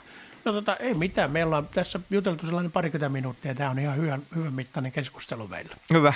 No 0.50 0.54
tota, 0.54 0.76
ei 0.76 0.94
mitään. 0.94 1.32
Meillä 1.32 1.58
on 1.58 1.68
tässä 1.74 2.00
juteltu 2.10 2.46
sellainen 2.46 2.72
parikymmentä 2.72 3.10
minuuttia. 3.10 3.56
Tämä 3.56 3.70
on 3.70 3.80
ihan 3.80 3.98
hyvän, 3.98 4.22
hyvän 4.36 4.54
mittainen 4.54 4.92
keskustelu 4.92 5.48
meillä. 5.48 5.76
Hyvä. 5.94 6.14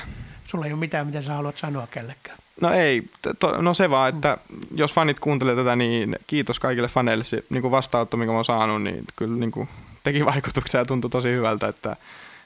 Sulla 0.48 0.66
ei 0.66 0.72
ole 0.72 0.80
mitään, 0.80 1.06
mitä 1.06 1.22
sä 1.22 1.34
haluat 1.34 1.58
sanoa 1.58 1.88
kellekään. 1.88 2.38
No 2.62 2.70
ei, 2.70 3.10
to, 3.40 3.62
no 3.62 3.74
se 3.74 3.90
vaan, 3.90 4.16
että 4.16 4.38
mm. 4.50 4.60
jos 4.76 4.94
fanit 4.94 5.20
kuuntelee 5.20 5.56
tätä, 5.56 5.76
niin 5.76 6.16
kiitos 6.28 6.60
kaikille 6.60 6.88
faneille. 6.88 7.24
Se 7.24 7.44
niin 7.50 7.62
kuin 7.62 7.72
vastaanotto, 7.72 8.18
minkä 8.18 8.32
mä 8.32 8.36
oon 8.36 8.46
saanut, 8.46 8.84
niin 8.84 9.04
kyllä 9.16 9.38
niin 9.38 9.52
kuin 9.52 9.70
teki 10.04 10.26
vaikutuksia 10.26 10.80
ja 10.80 10.86
tuntui 10.86 11.10
tosi 11.10 11.30
hyvältä, 11.30 11.68
että, 11.68 11.96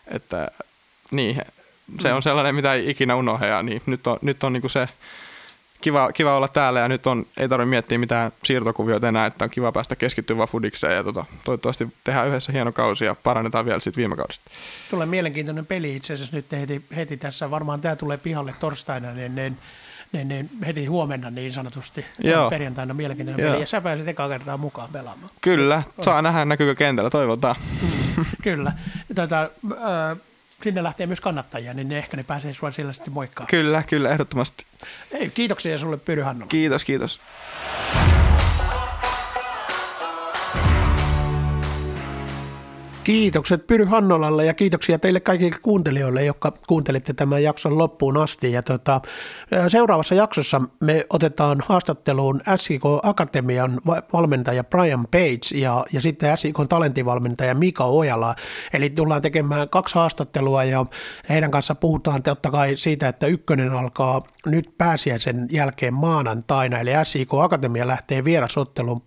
että 0.08 0.52
niin, 1.12 1.42
se 2.00 2.14
on 2.14 2.20
mm. 2.20 2.24
sellainen, 2.24 2.56
mitä 2.56 2.74
ei 2.74 2.90
ikinä 2.90 3.16
unohda. 3.16 3.64
Niin 3.64 3.82
nyt 3.86 4.08
on, 4.08 4.18
nyt 4.22 4.44
on 4.44 4.54
niin 4.54 4.62
kuin 4.62 4.72
se 4.72 4.90
kiva, 5.82 6.12
kiva 6.12 6.38
olla 6.38 6.48
täällä 6.48 6.80
ja 6.80 6.88
nyt 6.88 7.08
on, 7.08 7.26
ei 7.38 7.50
tarvitse 7.50 7.70
miettiä 7.70 7.98
mitään 7.98 8.32
siirtokuvioita 8.44 9.08
enää, 9.08 9.26
että 9.26 9.44
on 9.44 9.50
kiva 9.50 9.72
päästä 9.72 9.96
keskittyä 9.96 10.38
vaan 10.38 10.50
fudikseen 10.50 10.96
ja 10.96 11.04
tota, 11.04 11.26
toivottavasti 11.44 11.88
tehdään 12.04 12.28
yhdessä 12.28 12.52
hieno 12.52 12.72
kausi 12.72 13.06
ja 13.06 13.16
parannetaan 13.16 13.66
vielä 13.66 13.80
siitä 13.80 13.98
viime 13.98 14.16
kaudesta. 14.16 14.52
Tulee 14.90 15.06
mielenkiintoinen 15.06 15.66
peli 15.66 15.96
itse 15.96 16.14
asiassa 16.14 16.36
nyt 16.36 16.52
heti, 16.52 16.82
heti 16.96 17.18
tässä, 17.18 17.52
varmaan 17.52 17.82
tämä 17.82 17.96
tulee 17.96 18.18
pihalle 18.18 18.54
torstaina, 18.60 19.14
niin, 19.14 19.36
niin 19.36 19.58
niin, 20.12 20.28
niin 20.28 20.50
heti 20.66 20.86
huomenna 20.86 21.30
niin 21.30 21.54
sanotusti 21.54 22.06
Joo. 22.20 22.50
perjantaina 22.50 22.94
mielenkiintoinen 22.94 23.44
Joo. 23.44 23.52
peli, 23.52 23.64
ja 23.64 23.68
sä 23.68 23.82
pääset 23.82 24.08
eka 24.08 24.30
kertaa 24.30 24.58
mukaan 24.58 24.90
pelaamaan. 24.94 25.30
Kyllä, 25.42 25.84
saa 26.02 26.22
nähdä 26.22 26.46
näkyykö 26.46 26.76
kentällä, 26.76 27.10
toivotaan. 27.10 27.56
Mm, 27.82 28.26
kyllä. 28.44 28.72
Tätä, 29.16 29.42
äh, 29.42 30.18
sinne 30.64 30.84
lähtee 30.84 31.08
myös 31.08 31.22
kannattajia, 31.22 31.74
niin 31.74 31.90
ne 31.90 31.98
ehkä 31.98 32.18
ne 32.18 32.24
pääsee 32.24 32.54
sua 32.54 32.72
siellä 32.72 32.94
sitten 32.94 33.14
moikkaan. 33.14 33.48
Kyllä, 33.48 33.84
kyllä, 33.84 34.10
ehdottomasti. 34.10 34.66
Ei, 35.12 35.30
kiitoksia 35.30 35.78
sulle 35.78 35.98
Pyry 35.98 36.24
Kiitos, 36.50 36.84
kiitos. 36.84 37.22
Kiitokset 43.08 43.68
Pyry 43.68 43.86
Hannolalle 43.86 44.46
ja 44.46 44.54
kiitoksia 44.54 45.00
teille 45.00 45.20
kaikille 45.20 45.56
kuuntelijoille, 45.62 46.26
jotka 46.26 46.54
kuuntelitte 46.68 47.14
tämän 47.14 47.44
jakson 47.44 47.78
loppuun 47.78 48.18
asti. 48.18 48.52
Ja 48.52 48.64
tota, 48.64 49.02
seuraavassa 49.68 50.16
jaksossa 50.16 50.62
me 50.80 51.06
otetaan 51.10 51.64
haastatteluun 51.66 52.42
SIK 52.56 52.82
Akatemian 53.04 53.82
valmentaja 54.14 54.64
Brian 54.64 55.08
Page 55.12 55.58
ja, 55.60 55.86
ja 55.94 56.02
sitten 56.02 56.38
SIK 56.38 56.56
talentivalmentaja 56.70 57.56
Mika 57.56 57.86
Ojala. 57.86 58.36
Eli 58.74 58.90
tullaan 58.90 59.22
tekemään 59.22 59.70
kaksi 59.70 59.96
haastattelua 59.96 60.64
ja 60.64 60.86
heidän 61.30 61.52
kanssa 61.52 61.76
puhutaan 61.76 62.24
totta 62.24 62.52
kai 62.52 62.76
siitä, 62.76 63.08
että 63.08 63.28
ykkönen 63.28 63.74
alkaa 63.74 64.24
nyt 64.46 64.78
pääsiäisen 64.78 65.48
jälkeen 65.52 65.94
maanantaina, 65.94 66.80
eli 66.80 66.92
SIK 67.04 67.34
Akatemia 67.34 67.88
lähtee 67.88 68.24
vierasotteluun 68.24 69.02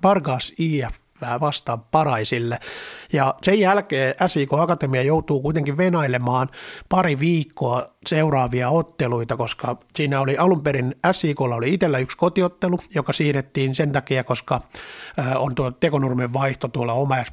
Pargas 0.00 0.52
IF 0.58 1.01
vastaan 1.40 1.80
Paraisille. 1.80 2.58
Ja 3.12 3.34
sen 3.42 3.60
jälkeen 3.60 4.14
SIK 4.26 4.52
Akatemia 4.52 5.02
joutuu 5.02 5.40
kuitenkin 5.40 5.76
venailemaan 5.76 6.48
pari 6.88 7.18
viikkoa 7.18 7.86
seuraavia 8.06 8.68
otteluita, 8.68 9.36
koska 9.36 9.76
siinä 9.94 10.20
oli 10.20 10.38
alun 10.38 10.62
perin 10.62 10.94
SIKlla 11.12 11.54
oli 11.54 11.74
itsellä 11.74 11.98
yksi 11.98 12.16
kotiottelu, 12.16 12.78
joka 12.94 13.12
siirrettiin 13.12 13.74
sen 13.74 13.92
takia, 13.92 14.24
koska 14.24 14.60
on 15.36 15.54
tuo 15.54 15.70
Tekonurmen 15.70 16.32
vaihto 16.32 16.68
tuolla 16.68 16.92
oma 16.92 17.16
ja 17.16 17.24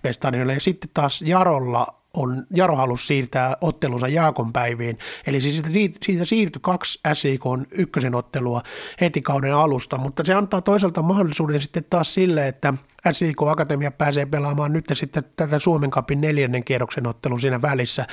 sitten 0.60 0.90
taas 0.94 1.22
Jarolla 1.22 1.99
on 2.14 2.47
Jaro 2.53 2.76
halusi 2.76 3.05
siirtää 3.05 3.57
ottelunsa 3.62 4.07
Jaakon 4.07 4.53
päiviin. 4.53 4.97
Eli 5.28 5.41
siis 5.41 5.62
siitä, 6.03 6.26
siirtyi 6.26 6.60
kaksi 6.62 6.99
SIK 7.14 7.43
ykkösen 7.72 8.16
ottelua 8.16 8.62
heti 9.01 9.22
kauden 9.22 9.55
alusta, 9.55 9.97
mutta 9.97 10.24
se 10.24 10.34
antaa 10.34 10.62
toisaalta 10.62 11.01
mahdollisuuden 11.01 11.62
sitten 11.62 11.84
taas 11.89 12.14
sille, 12.14 12.47
että 12.47 12.74
SIK 13.12 13.41
Akatemia 13.41 13.91
pääsee 13.91 14.26
pelaamaan 14.26 14.74
nyt 14.74 14.86
sitten 14.93 15.24
tätä 15.36 15.60
Suomen 15.60 15.91
kapin 15.91 16.22
neljännen 16.22 16.64
kierroksen 16.64 17.07
ottelun 17.07 17.41
siinä 17.41 17.62
välissä. 17.62 18.05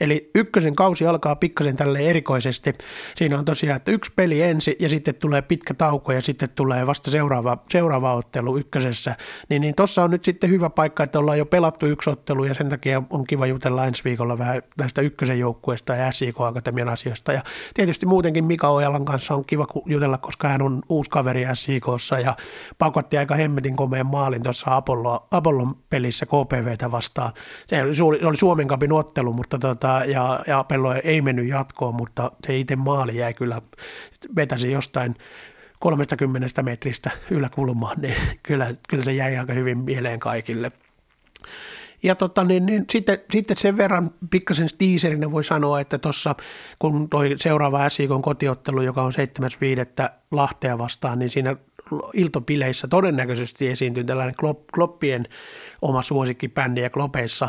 Eli 0.00 0.30
ykkösen 0.34 0.74
kausi 0.74 1.06
alkaa 1.06 1.36
pikkasen 1.36 1.76
tälle 1.76 1.98
erikoisesti. 1.98 2.74
Siinä 3.16 3.38
on 3.38 3.44
tosiaan, 3.44 3.76
että 3.76 3.92
yksi 3.92 4.12
peli 4.16 4.42
ensi 4.42 4.76
ja 4.80 4.88
sitten 4.88 5.14
tulee 5.14 5.42
pitkä 5.42 5.74
tauko 5.74 6.12
ja 6.12 6.20
sitten 6.20 6.48
tulee 6.48 6.86
vasta 6.86 7.10
seuraava, 7.10 7.58
seuraava 7.70 8.14
ottelu 8.14 8.56
ykkösessä. 8.56 9.16
Niin, 9.48 9.60
niin 9.60 9.74
tuossa 9.74 10.04
on 10.04 10.10
nyt 10.10 10.24
sitten 10.24 10.50
hyvä 10.50 10.70
paikka, 10.70 11.02
että 11.02 11.18
ollaan 11.18 11.38
jo 11.38 11.46
pelattu 11.46 11.86
yksi 11.86 12.10
ottelu 12.10 12.44
ja 12.44 12.54
sen 12.54 12.68
takia 12.68 13.02
on 13.10 13.26
kiva 13.26 13.43
jutella 13.46 13.86
ensi 13.86 14.04
viikolla 14.04 14.38
vähän 14.38 14.62
näistä 14.78 15.00
ykkösen 15.00 15.38
joukkueesta 15.38 15.94
ja 15.94 16.12
SIK 16.12 16.40
Akatemian 16.40 16.88
asioista. 16.88 17.32
Ja 17.32 17.42
tietysti 17.74 18.06
muutenkin 18.06 18.44
Mika 18.44 18.68
Ojalan 18.68 19.04
kanssa 19.04 19.34
on 19.34 19.44
kiva 19.44 19.66
jutella, 19.86 20.18
koska 20.18 20.48
hän 20.48 20.62
on 20.62 20.82
uusi 20.88 21.10
kaveri 21.10 21.44
SIKssa 21.54 22.18
ja 22.18 22.36
pakotti 22.78 23.18
aika 23.18 23.34
hemmetin 23.34 23.76
komeen 23.76 24.06
maalin 24.06 24.42
tuossa 24.42 24.76
Apollo, 24.76 25.28
Apollon 25.30 25.76
pelissä 25.90 26.26
KPVtä 26.26 26.90
vastaan. 26.90 27.32
Se 27.66 27.82
oli, 27.82 27.94
se 27.94 28.26
oli 28.26 28.36
Suomen 28.36 28.68
kapin 28.68 28.92
ottelu, 28.92 29.32
mutta 29.32 29.58
tota, 29.58 30.02
ja, 30.06 30.40
ja 30.46 30.58
Apollo 30.58 30.94
ei 31.04 31.22
mennyt 31.22 31.48
jatkoon, 31.48 31.94
mutta 31.94 32.32
se 32.46 32.58
itse 32.58 32.76
maali 32.76 33.16
jäi 33.16 33.34
kyllä, 33.34 33.62
vetäsi 34.36 34.72
jostain 34.72 35.16
30 35.80 36.62
metristä 36.62 37.10
yläkulmaan, 37.30 38.00
niin 38.00 38.16
kyllä, 38.42 38.74
kyllä 38.88 39.04
se 39.04 39.12
jäi 39.12 39.36
aika 39.36 39.52
hyvin 39.52 39.78
mieleen 39.78 40.20
kaikille. 40.20 40.72
Ja 42.04 42.14
tota, 42.14 42.44
niin, 42.44 42.66
niin, 42.66 42.84
sitten, 42.90 43.18
sitten 43.32 43.56
sen 43.56 43.76
verran 43.76 44.10
pikkasen 44.30 44.68
tiiserinä 44.78 45.30
voi 45.30 45.44
sanoa, 45.44 45.80
että 45.80 45.98
tuossa 45.98 46.34
kun 46.78 47.08
toi 47.08 47.34
seuraava 47.36 47.88
SIK 47.88 48.10
kotiottelu, 48.22 48.82
joka 48.82 49.02
on 49.02 49.12
7.5. 49.12 50.10
Lahtea 50.30 50.78
vastaan, 50.78 51.18
niin 51.18 51.30
siinä 51.30 51.56
iltopileissä 52.14 52.88
todennäköisesti 52.88 53.68
esiintyy 53.68 54.04
tällainen 54.04 54.34
Kloppien 54.74 55.26
oma 55.82 56.02
suosikkibändi 56.02 56.80
ja 56.80 56.90
Klopeissa, 56.90 57.48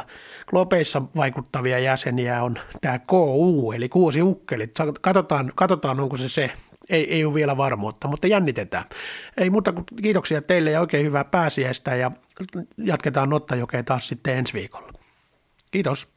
Klopeissa 0.49 1.01
vaikuttavia 1.16 1.80
jäseniä 1.80 2.43
on 2.43 2.58
tämä 2.82 2.99
KU, 2.99 3.72
eli 3.76 3.89
Kuusi 3.89 4.22
Ukkelit. 4.22 4.72
Katsotaan, 5.01 5.51
katsotaan 5.56 5.99
onko 5.99 6.18
se 6.18 6.30
se. 6.30 6.51
Ei, 6.90 7.14
ei 7.14 7.26
ole 7.26 7.34
vielä 7.34 7.58
varmuutta, 7.58 8.08
mutta 8.08 8.28
jännitetään. 8.28 8.86
Ei 9.38 9.50
muuta 9.50 9.74
kuin 9.74 9.86
kiitoksia 10.02 10.42
teille 10.42 10.72
ja 10.72 10.82
oikein 10.82 11.06
hyvää 11.06 11.24
pääsiäistä 11.24 11.96
ja 11.96 12.12
jatketaan 12.78 13.30
Nottajokea 13.30 13.84
taas 13.84 14.08
sitten 14.08 14.38
ensi 14.38 14.54
viikolla. 14.54 14.94
Kiitos. 15.72 16.14